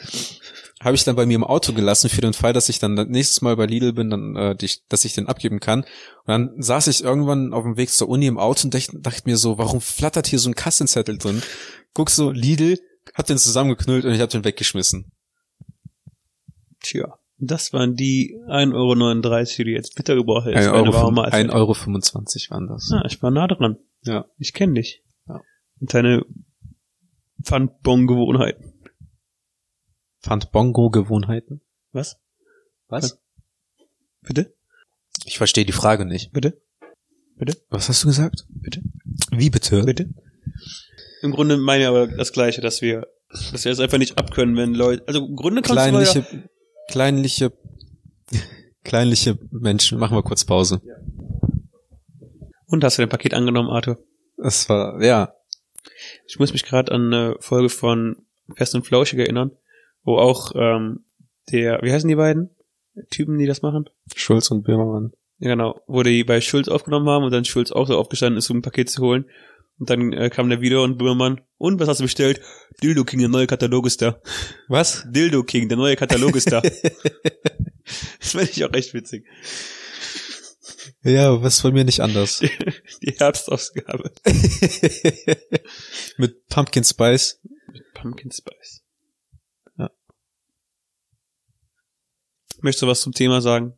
habe 0.82 0.96
ich 0.96 1.04
dann 1.04 1.16
bei 1.16 1.26
mir 1.26 1.34
im 1.34 1.44
Auto 1.44 1.74
gelassen 1.74 2.08
für 2.08 2.22
den 2.22 2.32
Fall, 2.32 2.54
dass 2.54 2.70
ich 2.70 2.78
dann 2.78 2.94
nächstes 2.94 3.42
Mal 3.42 3.54
bei 3.56 3.66
Lidl 3.66 3.92
bin, 3.92 4.08
dann, 4.08 4.34
äh, 4.36 4.56
dich, 4.56 4.86
dass 4.88 5.04
ich 5.04 5.12
den 5.12 5.28
abgeben 5.28 5.60
kann. 5.60 5.80
Und 5.80 6.28
dann 6.28 6.50
saß 6.56 6.86
ich 6.86 7.04
irgendwann 7.04 7.52
auf 7.52 7.64
dem 7.64 7.76
Weg 7.76 7.90
zur 7.90 8.08
Uni 8.08 8.26
im 8.26 8.38
Auto 8.38 8.64
und 8.64 8.74
dachte, 8.74 8.98
dachte 8.98 9.22
mir 9.26 9.36
so, 9.36 9.58
warum 9.58 9.82
flattert 9.82 10.26
hier 10.26 10.38
so 10.38 10.48
ein 10.48 10.54
Kassenzettel 10.54 11.18
drin? 11.18 11.42
Guck 11.92 12.08
so, 12.08 12.30
Lidl, 12.30 12.78
hab 13.14 13.26
den 13.26 13.36
zusammengeknüllt 13.36 14.06
und 14.06 14.14
ich 14.14 14.20
hab 14.20 14.30
den 14.30 14.44
weggeschmissen. 14.44 15.12
Tja. 16.80 17.18
Das 17.42 17.72
waren 17.72 17.94
die 17.94 18.36
1,39 18.48 18.74
Euro, 18.74 19.44
die 19.56 19.64
du 19.64 19.70
jetzt 19.70 19.94
bitter 19.96 20.14
gebraucht 20.14 20.46
hättest. 20.46 20.68
1,25 20.68 20.70
für 20.70 20.76
eine 20.76 20.88
Euro, 20.88 20.94
warme 20.94 21.12
Mahlzeit. 21.12 21.44
1 21.44 21.52
Euro 21.52 21.74
25 21.74 22.50
waren 22.50 22.68
das. 22.68 22.90
Ah, 22.92 23.02
ich 23.06 23.22
war 23.22 23.30
nah 23.30 23.46
dran. 23.46 23.76
Ja. 24.02 24.26
Ich 24.38 24.52
kenne 24.52 24.74
dich. 24.74 25.02
Ja. 25.26 25.40
Und 25.80 25.94
deine 25.94 26.24
Pfandbon-Gewohnheiten. 27.42 28.69
Pfand-Bongo-Gewohnheiten? 30.22 31.60
Was? 31.92 32.18
Was? 32.88 33.18
Bitte? 34.22 34.54
Ich 35.24 35.38
verstehe 35.38 35.64
die 35.64 35.72
Frage 35.72 36.04
nicht. 36.04 36.32
Bitte? 36.32 36.60
Bitte? 37.36 37.56
Was 37.70 37.88
hast 37.88 38.02
du 38.04 38.08
gesagt? 38.08 38.44
Bitte? 38.48 38.82
Wie 39.30 39.50
bitte? 39.50 39.82
Bitte? 39.84 40.08
Im 41.22 41.32
Grunde 41.32 41.56
meine 41.56 41.82
ich 41.84 41.88
aber 41.88 42.06
das 42.06 42.32
Gleiche, 42.32 42.60
dass 42.60 42.82
wir, 42.82 43.06
dass 43.52 43.64
wir 43.64 43.72
es 43.72 43.80
einfach 43.80 43.98
nicht 43.98 44.18
abkönnen, 44.18 44.56
wenn 44.56 44.74
Leute, 44.74 45.06
also 45.06 45.26
im 45.26 45.36
Grunde 45.36 45.62
kannst 45.62 45.86
du 45.86 45.90
Kleinliche, 45.90 46.18
ja, 46.20 46.42
kleinliche, 46.88 47.52
kleinliche 48.84 49.38
Menschen. 49.50 49.98
Machen 49.98 50.16
wir 50.16 50.22
kurz 50.22 50.44
Pause. 50.44 50.80
und 52.66 52.84
hast 52.84 52.98
du 52.98 53.02
dein 53.02 53.08
Paket 53.08 53.34
angenommen, 53.34 53.70
Arthur? 53.70 53.98
Das 54.36 54.68
war, 54.68 55.02
ja, 55.02 55.34
Ich 56.26 56.38
muss 56.38 56.52
mich 56.52 56.64
gerade 56.64 56.92
an 56.92 57.12
eine 57.12 57.36
Folge 57.40 57.68
von 57.68 58.16
Fest 58.54 58.74
und 58.74 58.86
Flauschig 58.86 59.18
erinnern, 59.18 59.52
wo 60.02 60.18
auch 60.18 60.52
ähm, 60.54 61.04
der, 61.52 61.80
wie 61.82 61.92
heißen 61.92 62.08
die 62.08 62.16
beiden 62.16 62.50
Typen, 63.10 63.38
die 63.38 63.46
das 63.46 63.62
machen? 63.62 63.88
Schulz 64.14 64.50
und 64.50 64.62
Böhmermann. 64.62 65.12
Ja, 65.38 65.50
genau, 65.50 65.80
wo 65.86 66.02
die 66.02 66.24
bei 66.24 66.40
Schulz 66.40 66.68
aufgenommen 66.68 67.08
haben 67.08 67.24
und 67.24 67.32
dann 67.32 67.44
Schulz 67.44 67.72
auch 67.72 67.86
so 67.86 67.96
aufgestanden 67.96 68.38
ist, 68.38 68.50
um 68.50 68.58
ein 68.58 68.62
Paket 68.62 68.90
zu 68.90 69.02
holen. 69.02 69.24
Und 69.78 69.88
dann 69.88 70.12
äh, 70.12 70.28
kam 70.28 70.50
der 70.50 70.60
wieder 70.60 70.82
und 70.82 70.98
Böhmermann, 70.98 71.40
und 71.56 71.80
was 71.80 71.88
hast 71.88 72.00
du 72.00 72.04
bestellt? 72.04 72.40
Dildo 72.82 73.04
King, 73.04 73.20
der 73.20 73.28
neue 73.30 73.46
Katalog 73.46 73.86
ist 73.86 74.02
da. 74.02 74.20
Was? 74.68 75.06
Dildo 75.08 75.42
King, 75.42 75.68
der 75.68 75.78
neue 75.78 75.96
Katalog 75.96 76.36
ist 76.36 76.52
da. 76.52 76.60
das 78.20 78.32
finde 78.32 78.50
ich 78.50 78.64
auch 78.64 78.72
echt 78.74 78.92
witzig. 78.92 79.24
Ja, 81.02 81.42
was 81.42 81.60
von 81.60 81.72
mir 81.72 81.84
nicht 81.84 82.00
anders. 82.00 82.40
Die 83.02 83.14
Herbstausgabe. 83.16 84.10
Mit 86.18 86.46
Pumpkin 86.48 86.84
Spice. 86.84 87.40
Pumpkin 87.94 88.30
Spice. 88.30 88.79
Möchtest 92.62 92.82
du 92.82 92.86
was 92.86 93.00
zum 93.00 93.12
Thema 93.12 93.40
sagen? 93.40 93.74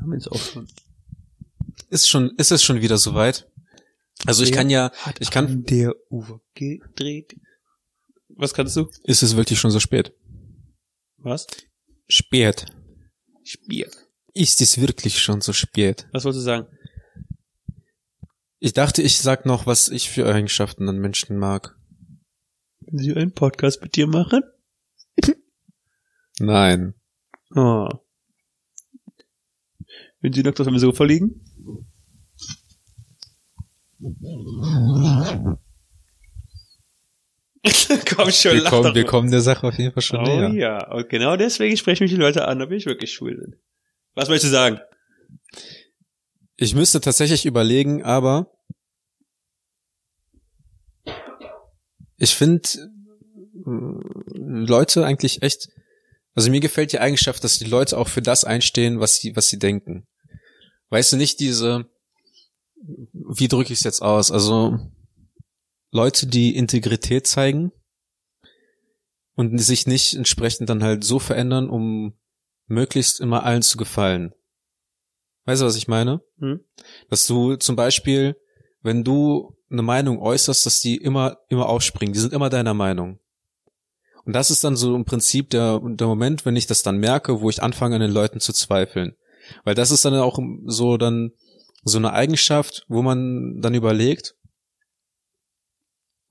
Haben 0.00 0.12
jetzt 0.14 0.30
auch 0.30 0.40
schon. 0.40 0.68
Ist 1.90 2.08
schon, 2.08 2.30
ist 2.36 2.50
es 2.50 2.62
schon 2.62 2.80
wieder 2.80 2.98
soweit? 2.98 3.48
Also 4.24 4.42
ich 4.42 4.50
Wer 4.50 4.56
kann 4.56 4.70
ja, 4.70 4.92
ich 5.18 5.30
kann, 5.30 5.46
an 5.46 5.64
der 5.64 5.94
Uhr 6.10 6.40
gedreht. 6.54 7.36
Was 8.28 8.54
kannst 8.54 8.76
du? 8.76 8.88
ist 9.04 9.22
es 9.22 9.36
wirklich 9.36 9.58
schon 9.58 9.70
so 9.70 9.80
spät? 9.80 10.12
Was? 11.18 11.46
Spät. 12.08 12.66
Spiel. 13.44 13.90
Ist 14.34 14.60
es 14.60 14.80
wirklich 14.80 15.18
schon 15.18 15.40
so 15.40 15.52
spät? 15.52 16.06
Was 16.12 16.24
wolltest 16.24 16.42
du 16.42 16.44
sagen? 16.44 16.66
Ich 18.58 18.72
dachte, 18.72 19.02
ich 19.02 19.18
sag 19.18 19.46
noch, 19.46 19.66
was 19.66 19.88
ich 19.88 20.10
für 20.10 20.26
Eigenschaften 20.26 20.88
an 20.88 20.98
Menschen 20.98 21.38
mag. 21.38 21.76
Wenn 22.80 22.98
sie 22.98 23.14
einen 23.14 23.32
Podcast 23.32 23.82
mit 23.82 23.96
dir 23.96 24.06
machen? 24.06 24.42
Nein. 26.38 26.94
Oh. 27.54 27.88
Wenn 30.26 30.32
sie 30.32 30.42
nackt 30.42 30.58
auf 30.60 30.66
dem 30.66 30.76
Sofa 30.76 31.04
liegen? 31.04 31.40
Komm 38.08 38.30
schon, 38.32 38.54
Wir 38.54 38.62
lach 38.62 38.70
kommen, 38.70 38.92
wir 38.96 39.04
kommen 39.04 39.30
der 39.30 39.40
Sache 39.40 39.68
auf 39.68 39.78
jeden 39.78 39.92
Fall 39.92 40.02
schon 40.02 40.18
Oh 40.18 40.24
näher. 40.24 40.50
ja, 40.52 40.92
und 40.92 41.08
genau 41.08 41.36
deswegen 41.36 41.76
sprechen 41.76 42.02
mich 42.02 42.10
die 42.10 42.16
Leute 42.18 42.48
an, 42.48 42.60
ob 42.60 42.72
ich 42.72 42.86
wirklich 42.86 43.12
schwul 43.12 43.36
bin. 43.36 43.54
Was 44.16 44.28
möchtest 44.28 44.52
du 44.52 44.56
sagen? 44.56 44.80
Ich 46.56 46.74
müsste 46.74 47.00
tatsächlich 47.00 47.46
überlegen, 47.46 48.02
aber 48.02 48.50
ich 52.16 52.34
finde 52.34 52.68
Leute 53.64 55.06
eigentlich 55.06 55.42
echt, 55.42 55.68
also 56.34 56.50
mir 56.50 56.58
gefällt 56.58 56.90
die 56.90 56.98
Eigenschaft, 56.98 57.44
dass 57.44 57.60
die 57.60 57.66
Leute 57.66 57.96
auch 57.96 58.08
für 58.08 58.22
das 58.22 58.42
einstehen, 58.44 58.98
was 58.98 59.18
sie, 59.18 59.36
was 59.36 59.46
sie 59.46 59.60
denken. 59.60 60.04
Weißt 60.90 61.12
du 61.12 61.16
nicht 61.16 61.40
diese, 61.40 61.86
wie 63.12 63.48
drücke 63.48 63.72
ich 63.72 63.78
es 63.78 63.84
jetzt 63.84 64.02
aus? 64.02 64.30
Also 64.30 64.78
Leute, 65.90 66.26
die 66.26 66.56
Integrität 66.56 67.26
zeigen 67.26 67.72
und 69.34 69.58
sich 69.58 69.86
nicht 69.86 70.14
entsprechend 70.14 70.68
dann 70.68 70.82
halt 70.82 71.04
so 71.04 71.18
verändern, 71.18 71.68
um 71.68 72.14
möglichst 72.66 73.20
immer 73.20 73.44
allen 73.44 73.62
zu 73.62 73.76
gefallen. 73.76 74.32
Weißt 75.44 75.62
du, 75.62 75.66
was 75.66 75.76
ich 75.76 75.88
meine? 75.88 76.22
Hm? 76.38 76.60
Dass 77.08 77.26
du 77.26 77.56
zum 77.56 77.76
Beispiel, 77.76 78.36
wenn 78.82 79.04
du 79.04 79.56
eine 79.70 79.82
Meinung 79.82 80.20
äußerst, 80.20 80.66
dass 80.66 80.80
die 80.80 80.96
immer, 80.96 81.38
immer 81.48 81.68
aufspringen. 81.68 82.12
Die 82.12 82.20
sind 82.20 82.32
immer 82.32 82.50
deiner 82.50 82.74
Meinung. 82.74 83.18
Und 84.24 84.32
das 84.32 84.50
ist 84.50 84.64
dann 84.64 84.76
so 84.76 84.94
im 84.96 85.04
Prinzip 85.04 85.50
der, 85.50 85.80
der 85.80 86.06
Moment, 86.06 86.44
wenn 86.44 86.56
ich 86.56 86.66
das 86.66 86.82
dann 86.82 86.98
merke, 86.98 87.40
wo 87.40 87.50
ich 87.50 87.62
anfange, 87.62 87.96
an 87.96 88.00
den 88.00 88.10
Leuten 88.10 88.40
zu 88.40 88.52
zweifeln. 88.52 89.16
Weil 89.64 89.74
das 89.74 89.90
ist 89.90 90.04
dann 90.04 90.14
auch 90.14 90.38
so 90.66 90.96
dann 90.96 91.32
so 91.84 91.98
eine 91.98 92.12
Eigenschaft, 92.12 92.84
wo 92.88 93.02
man 93.02 93.60
dann 93.60 93.74
überlegt, 93.74 94.34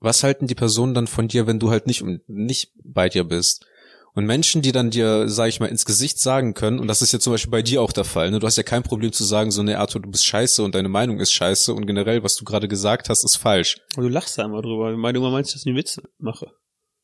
was 0.00 0.22
halten 0.22 0.46
die 0.46 0.54
Personen 0.54 0.94
dann 0.94 1.06
von 1.06 1.28
dir, 1.28 1.46
wenn 1.46 1.58
du 1.58 1.70
halt 1.70 1.86
nicht, 1.86 2.04
nicht 2.28 2.72
bei 2.84 3.08
dir 3.08 3.24
bist? 3.24 3.66
Und 4.14 4.24
Menschen, 4.24 4.62
die 4.62 4.72
dann 4.72 4.90
dir, 4.90 5.28
sag 5.28 5.48
ich 5.48 5.60
mal, 5.60 5.66
ins 5.66 5.84
Gesicht 5.84 6.18
sagen 6.18 6.54
können, 6.54 6.78
und 6.78 6.88
das 6.88 7.02
ist 7.02 7.12
ja 7.12 7.18
zum 7.18 7.34
Beispiel 7.34 7.50
bei 7.50 7.60
dir 7.60 7.82
auch 7.82 7.92
der 7.92 8.04
Fall, 8.04 8.30
ne? 8.30 8.38
du 8.38 8.46
hast 8.46 8.56
ja 8.56 8.62
kein 8.62 8.82
Problem 8.82 9.12
zu 9.12 9.24
sagen, 9.24 9.50
so, 9.50 9.62
ne, 9.62 9.78
Arthur, 9.78 10.00
du 10.00 10.10
bist 10.10 10.24
scheiße 10.24 10.62
und 10.62 10.74
deine 10.74 10.88
Meinung 10.88 11.20
ist 11.20 11.32
scheiße 11.32 11.74
und 11.74 11.86
generell, 11.86 12.22
was 12.22 12.34
du 12.34 12.44
gerade 12.44 12.66
gesagt 12.66 13.10
hast, 13.10 13.24
ist 13.24 13.36
falsch. 13.36 13.78
Aber 13.94 14.04
du 14.04 14.08
lachst 14.08 14.38
da 14.38 14.44
immer 14.44 14.62
drüber, 14.62 14.96
weil 14.96 15.12
du 15.12 15.20
immer 15.20 15.30
meinst, 15.30 15.54
dass 15.54 15.62
ich 15.62 15.66
einen 15.66 15.76
Witz 15.76 16.00
mache. 16.18 16.50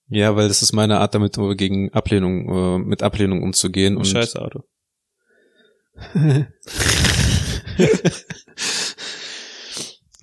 Ja, 0.08 0.36
weil 0.36 0.48
das 0.48 0.62
ist 0.62 0.72
meine 0.72 1.00
Art, 1.00 1.14
damit 1.14 1.36
äh, 1.36 1.54
gegen 1.54 1.92
Ablehnung, 1.92 2.48
äh, 2.48 2.78
mit 2.78 3.02
Ablehnung 3.02 3.42
umzugehen. 3.42 3.96
Und 3.96 4.06
Scheiße, 4.06 4.40
Auto. 4.40 4.64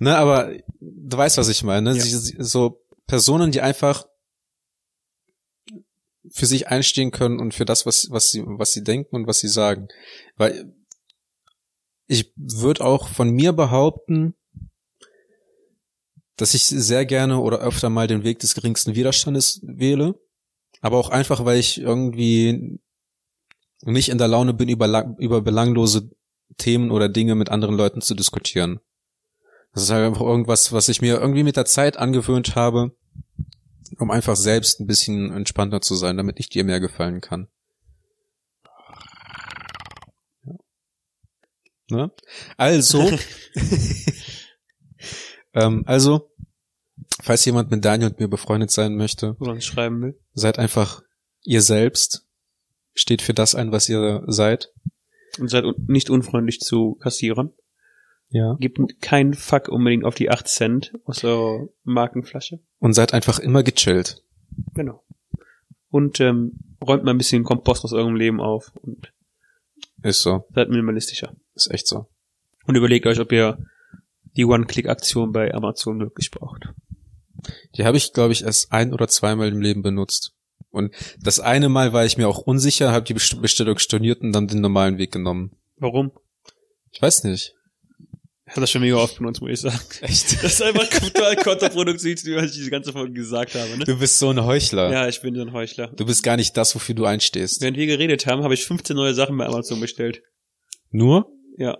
Ne, 0.00 0.16
aber 0.16 0.56
du 0.80 1.16
weißt, 1.16 1.36
was 1.36 1.48
ich 1.48 1.62
meine. 1.62 1.92
Ne? 1.92 1.98
Ja. 1.98 2.04
So 2.42 2.82
Personen, 3.06 3.52
die 3.52 3.60
einfach 3.60 4.06
für 6.32 6.46
sich 6.46 6.68
einstehen 6.68 7.10
können 7.10 7.38
und 7.38 7.52
für 7.52 7.66
das, 7.66 7.84
was, 7.84 8.08
was 8.10 8.30
sie, 8.30 8.42
was 8.46 8.72
sie 8.72 8.82
denken 8.82 9.14
und 9.14 9.26
was 9.26 9.40
sie 9.40 9.48
sagen. 9.48 9.88
Weil 10.36 10.74
ich 12.06 12.32
würde 12.34 12.84
auch 12.84 13.08
von 13.08 13.30
mir 13.30 13.52
behaupten, 13.52 14.34
dass 16.36 16.54
ich 16.54 16.64
sehr 16.64 17.04
gerne 17.04 17.38
oder 17.38 17.58
öfter 17.58 17.90
mal 17.90 18.06
den 18.06 18.24
Weg 18.24 18.38
des 18.38 18.54
geringsten 18.54 18.94
Widerstandes 18.94 19.60
wähle. 19.62 20.18
Aber 20.80 20.96
auch 20.96 21.10
einfach, 21.10 21.44
weil 21.44 21.58
ich 21.58 21.78
irgendwie 21.78 22.80
nicht 23.82 24.08
in 24.08 24.18
der 24.18 24.28
Laune 24.28 24.54
bin, 24.54 24.68
über, 24.68 25.16
über 25.18 25.40
belanglose 25.40 26.10
Themen 26.56 26.90
oder 26.90 27.08
Dinge 27.08 27.34
mit 27.34 27.48
anderen 27.48 27.76
Leuten 27.76 28.00
zu 28.00 28.14
diskutieren. 28.14 28.80
Das 29.72 29.84
ist 29.84 29.90
halt 29.90 30.04
einfach 30.04 30.22
irgendwas, 30.22 30.72
was 30.72 30.88
ich 30.88 31.00
mir 31.00 31.20
irgendwie 31.20 31.44
mit 31.44 31.56
der 31.56 31.64
Zeit 31.64 31.96
angewöhnt 31.96 32.56
habe, 32.56 32.92
um 33.98 34.10
einfach 34.10 34.36
selbst 34.36 34.80
ein 34.80 34.86
bisschen 34.86 35.32
entspannter 35.32 35.80
zu 35.80 35.94
sein, 35.94 36.16
damit 36.16 36.40
ich 36.40 36.48
dir 36.48 36.64
mehr 36.64 36.80
gefallen 36.80 37.20
kann. 37.20 37.48
Ja. 41.90 41.96
Ne? 41.96 42.10
Also, 42.56 43.10
ähm, 45.54 45.82
also, 45.86 46.30
falls 47.22 47.44
jemand 47.44 47.70
mit 47.70 47.84
Daniel 47.84 48.10
und 48.10 48.20
mir 48.20 48.28
befreundet 48.28 48.70
sein 48.70 48.96
möchte, 48.96 49.36
man 49.38 49.60
schreiben 49.60 50.02
will. 50.02 50.20
seid 50.32 50.58
einfach 50.58 51.02
ihr 51.42 51.62
selbst, 51.62 52.26
steht 53.00 53.22
für 53.22 53.34
das 53.34 53.54
ein, 53.54 53.72
was 53.72 53.88
ihr 53.88 54.22
seid. 54.26 54.72
Und 55.38 55.48
seid 55.48 55.64
un 55.64 55.74
nicht 55.86 56.10
unfreundlich 56.10 56.60
zu 56.60 56.96
Kassierern. 56.96 57.52
Ja. 58.28 58.56
Gebt 58.60 58.78
keinen 59.00 59.34
Fuck 59.34 59.68
unbedingt 59.68 60.04
auf 60.04 60.14
die 60.14 60.30
8 60.30 60.46
Cent 60.46 60.92
aus 61.04 61.20
der 61.20 61.68
Markenflasche. 61.82 62.60
Und 62.78 62.92
seid 62.92 63.12
einfach 63.14 63.38
immer 63.38 63.62
gechillt. 63.62 64.22
Genau. 64.74 65.02
Und 65.88 66.20
ähm, 66.20 66.76
räumt 66.86 67.04
mal 67.04 67.10
ein 67.12 67.18
bisschen 67.18 67.42
Kompost 67.42 67.84
aus 67.84 67.92
eurem 67.92 68.14
Leben 68.14 68.40
auf 68.40 68.72
und 68.82 69.12
Ist 70.02 70.22
so. 70.22 70.44
seid 70.54 70.68
minimalistischer. 70.68 71.34
Ist 71.54 71.70
echt 71.72 71.88
so. 71.88 72.06
Und 72.66 72.76
überlegt 72.76 73.06
euch, 73.06 73.18
ob 73.18 73.32
ihr 73.32 73.58
die 74.36 74.44
One-Click-Aktion 74.44 75.32
bei 75.32 75.52
Amazon 75.52 75.98
wirklich 75.98 76.30
braucht. 76.30 76.68
Die 77.76 77.84
habe 77.84 77.96
ich, 77.96 78.12
glaube 78.12 78.32
ich, 78.32 78.44
erst 78.44 78.70
ein 78.72 78.92
oder 78.92 79.08
zweimal 79.08 79.48
im 79.48 79.60
Leben 79.60 79.82
benutzt. 79.82 80.36
Und 80.70 80.94
das 81.20 81.40
eine 81.40 81.68
Mal 81.68 81.92
war 81.92 82.04
ich 82.04 82.16
mir 82.16 82.28
auch 82.28 82.38
unsicher, 82.38 82.92
habe 82.92 83.04
die 83.06 83.14
Best- 83.14 83.40
Bestellung 83.40 83.78
storniert 83.78 84.20
und 84.20 84.32
dann 84.32 84.46
den 84.48 84.60
normalen 84.60 84.98
Weg 84.98 85.12
genommen. 85.12 85.52
Warum? 85.78 86.12
Ich 86.92 87.00
weiß 87.02 87.24
nicht. 87.24 87.54
Ich 88.46 88.52
habe 88.52 88.62
das 88.62 88.70
schon 88.72 88.80
mega 88.80 88.96
oft 88.96 89.16
benutzt, 89.18 89.40
muss 89.40 89.50
ich 89.50 89.60
sagen. 89.60 89.78
Echt? 90.00 90.32
Das 90.42 90.54
ist 90.54 90.62
einfach 90.62 90.88
total 90.88 91.36
kontraproduktiv, 91.36 92.24
wie 92.24 92.34
ich 92.34 92.50
diese 92.52 92.70
ganze 92.70 92.92
Folge 92.92 93.12
gesagt 93.12 93.54
habe. 93.54 93.78
Ne? 93.78 93.84
Du 93.84 93.96
bist 93.98 94.18
so 94.18 94.30
ein 94.30 94.44
Heuchler. 94.44 94.90
Ja, 94.90 95.08
ich 95.08 95.20
bin 95.22 95.34
so 95.36 95.40
ein 95.42 95.52
Heuchler. 95.52 95.86
Du 95.88 96.04
bist 96.04 96.24
gar 96.24 96.36
nicht 96.36 96.56
das, 96.56 96.74
wofür 96.74 96.96
du 96.96 97.04
einstehst. 97.04 97.60
Während 97.60 97.76
wir 97.76 97.86
geredet 97.86 98.26
haben, 98.26 98.42
habe 98.42 98.54
ich 98.54 98.64
15 98.66 98.96
neue 98.96 99.14
Sachen 99.14 99.36
bei 99.38 99.46
Amazon 99.46 99.78
bestellt. 99.78 100.22
Nur? 100.90 101.30
Ja. 101.58 101.78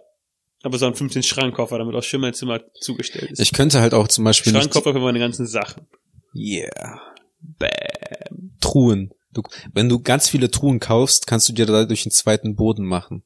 Aber 0.62 0.78
so 0.78 0.86
einen 0.86 0.94
15 0.94 1.22
Schrankkoffer, 1.24 1.78
damit 1.78 1.94
auch 1.96 2.02
schön 2.04 2.20
mein 2.20 2.34
Zimmer 2.34 2.60
zugestellt 2.80 3.32
ist. 3.32 3.40
Ich 3.40 3.52
könnte 3.52 3.80
halt 3.80 3.92
auch 3.94 4.06
zum 4.06 4.22
Beispiel. 4.24 4.52
Schrankkoffer 4.52 4.92
für 4.92 5.00
meine 5.00 5.18
ganzen 5.18 5.46
Sachen. 5.46 5.88
Yeah. 6.36 7.00
Bäm. 7.40 8.52
Truhen. 8.60 9.12
Du, 9.32 9.42
wenn 9.72 9.88
du 9.88 10.00
ganz 10.00 10.28
viele 10.28 10.50
Truhen 10.50 10.80
kaufst, 10.80 11.26
kannst 11.26 11.48
du 11.48 11.52
dir 11.52 11.66
dadurch 11.66 12.04
einen 12.04 12.12
zweiten 12.12 12.56
Boden 12.56 12.84
machen. 12.84 13.22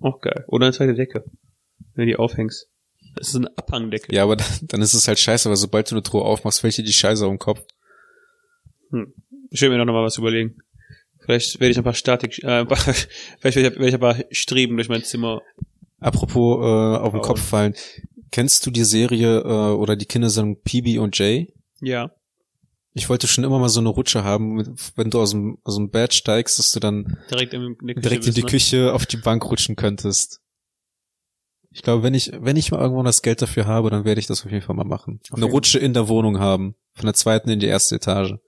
Auch 0.00 0.20
geil. 0.20 0.44
Oder 0.48 0.66
eine 0.66 0.74
zweite 0.74 0.94
Decke. 0.94 1.24
Wenn 1.94 2.06
du 2.06 2.12
die 2.12 2.16
aufhängst. 2.16 2.68
Das 3.14 3.28
ist 3.28 3.36
eine 3.36 3.56
Abhangdecke. 3.56 4.14
Ja, 4.14 4.22
aber 4.22 4.36
dann, 4.36 4.46
dann 4.62 4.82
ist 4.82 4.94
es 4.94 5.08
halt 5.08 5.18
scheiße, 5.18 5.48
weil 5.48 5.56
sobald 5.56 5.90
du 5.90 5.94
eine 5.94 6.02
Truhe 6.02 6.22
aufmachst, 6.22 6.60
fällt 6.60 6.76
dir 6.76 6.84
die 6.84 6.92
Scheiße 6.92 7.26
um 7.26 7.34
den 7.34 7.38
Kopf. 7.38 7.64
Ich 9.50 9.60
will 9.60 9.70
mir 9.70 9.78
doch 9.78 9.84
noch 9.84 9.94
mal 9.94 10.04
was 10.04 10.18
überlegen. 10.18 10.58
Vielleicht 11.20 11.60
werde 11.60 11.72
ich 11.72 11.78
ein 11.78 11.84
paar 11.84 11.94
Statik, 11.94 12.42
äh, 12.42 12.60
ein 12.60 12.68
paar, 12.68 12.78
vielleicht 13.40 13.56
werde 13.56 13.68
ich, 13.68 13.74
werde 13.74 13.88
ich 13.88 13.94
ein 13.94 14.00
paar 14.00 14.16
Streben 14.30 14.76
durch 14.76 14.88
mein 14.88 15.04
Zimmer. 15.04 15.42
Apropos 16.00 16.58
äh, 16.58 16.98
auf 16.98 17.12
den. 17.12 17.22
Kopf 17.22 17.40
fallen. 17.40 17.74
Kennst 18.30 18.64
du 18.66 18.70
die 18.70 18.84
Serie 18.84 19.40
äh, 19.40 19.74
oder 19.74 19.96
die 19.96 20.06
Kindersendung 20.06 20.60
PB 20.62 20.98
und 20.98 21.18
J? 21.18 21.48
Ja. 21.80 22.12
Ich 22.98 23.08
wollte 23.08 23.28
schon 23.28 23.44
immer 23.44 23.58
mal 23.58 23.68
so 23.68 23.80
eine 23.80 23.88
Rutsche 23.90 24.24
haben, 24.24 24.76
wenn 24.96 25.10
du 25.10 25.20
aus 25.20 25.30
dem, 25.30 25.58
aus 25.62 25.76
dem 25.76 25.90
Bett 25.90 26.14
steigst, 26.14 26.58
dass 26.58 26.72
du 26.72 26.80
dann 26.80 27.16
Direkt 27.30 27.54
in, 27.54 27.62
in 27.62 27.86
die 27.86 27.94
Küche. 27.94 28.00
direkt 28.00 28.26
in 28.26 28.34
die 28.34 28.42
bist, 28.42 28.72
ne? 28.72 28.80
Küche 28.80 28.92
auf 28.92 29.06
die 29.06 29.16
Bank 29.16 29.44
rutschen 29.44 29.76
könntest. 29.76 30.40
Ich 31.70 31.82
glaube, 31.82 32.02
wenn 32.02 32.14
ich, 32.14 32.32
wenn 32.34 32.56
ich 32.56 32.72
mal 32.72 32.80
irgendwann 32.80 33.04
das 33.04 33.22
Geld 33.22 33.40
dafür 33.40 33.66
habe, 33.66 33.90
dann 33.90 34.04
werde 34.04 34.18
ich 34.20 34.26
das 34.26 34.44
auf 34.44 34.50
jeden 34.50 34.64
Fall 34.64 34.74
mal 34.74 34.84
machen. 34.84 35.20
Auf 35.30 35.36
Eine 35.36 35.46
Rutsche 35.46 35.78
in 35.78 35.94
der 35.94 36.08
Wohnung 36.08 36.40
haben. 36.40 36.74
Von 36.94 37.04
der 37.06 37.14
zweiten 37.14 37.50
in 37.50 37.60
die 37.60 37.66
erste 37.66 37.94
Etage. 37.94 38.32
Auf 38.32 38.40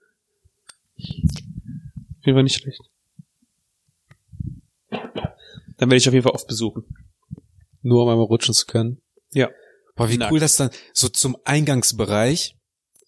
jeden 2.25 2.35
Fall 2.35 2.43
nicht 2.43 2.59
schlecht. 2.61 2.81
Dann 4.89 5.89
werde 5.89 5.95
ich 5.95 6.07
auf 6.07 6.13
jeden 6.13 6.23
Fall 6.23 6.33
oft 6.33 6.47
besuchen. 6.47 6.83
Nur 7.81 8.03
um 8.03 8.09
einmal 8.09 8.25
rutschen 8.25 8.53
zu 8.53 8.65
können. 8.65 9.01
Ja. 9.33 9.49
Boah, 9.95 10.09
wie 10.09 10.17
Nackt. 10.17 10.31
cool 10.31 10.39
das 10.39 10.57
dann, 10.57 10.69
so 10.93 11.07
zum 11.07 11.37
Eingangsbereich, 11.45 12.57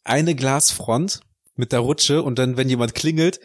eine 0.06 0.36
Glasfront 0.36 1.20
mit 1.56 1.72
der 1.72 1.80
Rutsche 1.80 2.24
und 2.24 2.40
dann, 2.40 2.58
wenn 2.58 2.70
jemand 2.70 2.96
klingelt, 2.96 3.40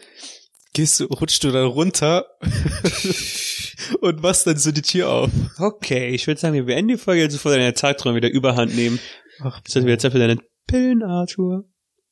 gehst 0.73 0.99
du, 0.99 1.05
rutschst 1.05 1.43
du 1.43 1.51
dann 1.51 1.65
runter 1.65 2.25
und 4.01 4.21
machst 4.21 4.47
dann 4.47 4.57
so 4.57 4.71
die 4.71 4.81
Tür 4.81 5.09
auf. 5.09 5.31
Okay, 5.57 6.09
ich 6.09 6.27
würde 6.27 6.39
sagen, 6.39 6.53
wir 6.53 6.65
beenden 6.65 6.89
die 6.89 6.97
Folge 6.97 7.21
jetzt, 7.21 7.33
bevor 7.33 7.51
deine 7.51 7.73
Tagträume 7.73 8.17
wieder 8.17 8.29
überhand 8.29 8.75
nehmen. 8.75 8.99
Ach, 9.41 9.59
das 9.61 9.75
wieder 9.83 9.99
Zeit 9.99 10.11
für 10.11 10.19
deine 10.19 10.37
Pillen, 10.67 11.03
Arthur? 11.03 11.65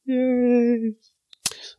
Yay. 0.06 0.98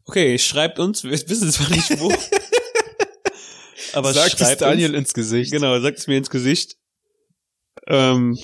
Okay, 0.05 0.39
schreibt 0.39 0.79
uns, 0.79 1.05
wir 1.05 1.11
wissen 1.11 1.51
zwar 1.51 1.71
nicht 1.71 1.99
wo. 1.99 2.12
aber 3.93 4.12
Sagt 4.12 4.35
es 4.35 4.39
schreibt 4.39 4.61
Daniel 4.61 4.91
uns. 4.91 4.99
ins 4.99 5.14
Gesicht. 5.14 5.53
Genau, 5.53 5.79
sagt 5.81 5.99
es 5.99 6.07
mir 6.07 6.19
ins 6.19 6.31
Gesicht. 6.31 6.77
Ähm, 7.87 8.39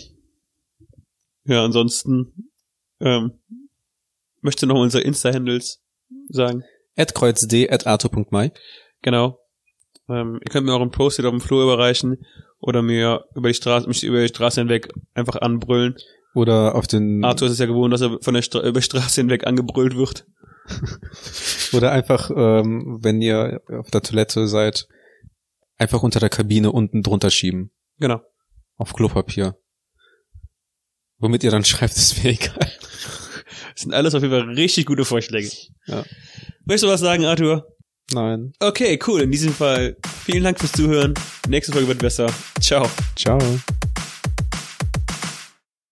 ja, 1.44 1.64
ansonsten 1.64 2.50
ähm, 3.00 3.40
möchte 4.44 4.66
noch 4.66 4.78
unsere 4.78 5.02
Insta-Handles 5.02 5.82
sagen. 6.28 6.62
At 6.96 7.16
arthur.mai. 7.86 8.52
Genau. 9.02 9.40
Ähm, 10.08 10.38
ihr 10.44 10.50
könnt 10.50 10.66
mir 10.66 10.74
auch 10.74 10.80
einen 10.80 10.90
Post-it 10.90 11.24
auf 11.24 11.32
dem 11.32 11.40
Flur 11.40 11.64
überreichen 11.64 12.18
oder 12.60 12.82
mir 12.82 13.24
über 13.34 13.48
die 13.48 13.54
Straße, 13.54 13.88
mich 13.88 14.04
über 14.04 14.20
die 14.20 14.28
Straße 14.28 14.60
hinweg 14.60 14.92
einfach 15.14 15.36
anbrüllen. 15.36 15.96
Oder 16.34 16.74
auf 16.74 16.86
den, 16.86 17.24
Arthur 17.24 17.46
ist 17.46 17.54
es 17.54 17.58
ja 17.58 17.66
gewohnt, 17.66 17.92
dass 17.92 18.00
er 18.00 18.18
von 18.20 18.34
der 18.34 18.42
Stra 18.42 18.60
über 18.60 18.80
die 18.80 18.84
Straße 18.84 19.20
hinweg 19.20 19.46
angebrüllt 19.46 19.96
wird. 19.96 20.26
oder 21.72 21.92
einfach, 21.92 22.30
ähm, 22.34 22.98
wenn 23.02 23.22
ihr 23.22 23.60
auf 23.68 23.90
der 23.90 24.02
Toilette 24.02 24.46
seid, 24.46 24.86
einfach 25.78 26.02
unter 26.02 26.20
der 26.20 26.30
Kabine 26.30 26.72
unten 26.72 27.02
drunter 27.02 27.30
schieben. 27.30 27.70
Genau. 27.98 28.20
Auf 28.76 28.92
Klopapier. 28.92 29.56
Womit 31.18 31.44
ihr 31.44 31.50
dann 31.50 31.64
schreibt, 31.64 31.96
ist 31.96 32.22
mir 32.22 32.30
egal. 32.30 32.70
Das 33.74 33.82
sind 33.82 33.94
alles 33.94 34.14
auf 34.14 34.22
jeden 34.22 34.34
Fall 34.34 34.54
richtig 34.54 34.86
gute 34.86 35.04
Vorschläge. 35.04 35.50
Ja. 35.86 36.04
Möchtest 36.64 36.84
du 36.84 36.88
was 36.88 37.00
sagen, 37.00 37.24
Arthur? 37.24 37.66
Nein. 38.12 38.52
Okay, 38.60 38.98
cool. 39.06 39.22
In 39.22 39.30
diesem 39.30 39.52
Fall 39.52 39.96
vielen 40.24 40.44
Dank 40.44 40.58
fürs 40.58 40.72
Zuhören. 40.72 41.14
Nächste 41.48 41.72
Folge 41.72 41.88
wird 41.88 41.98
besser. 41.98 42.26
Ciao. 42.60 42.88
Ciao. 43.16 43.38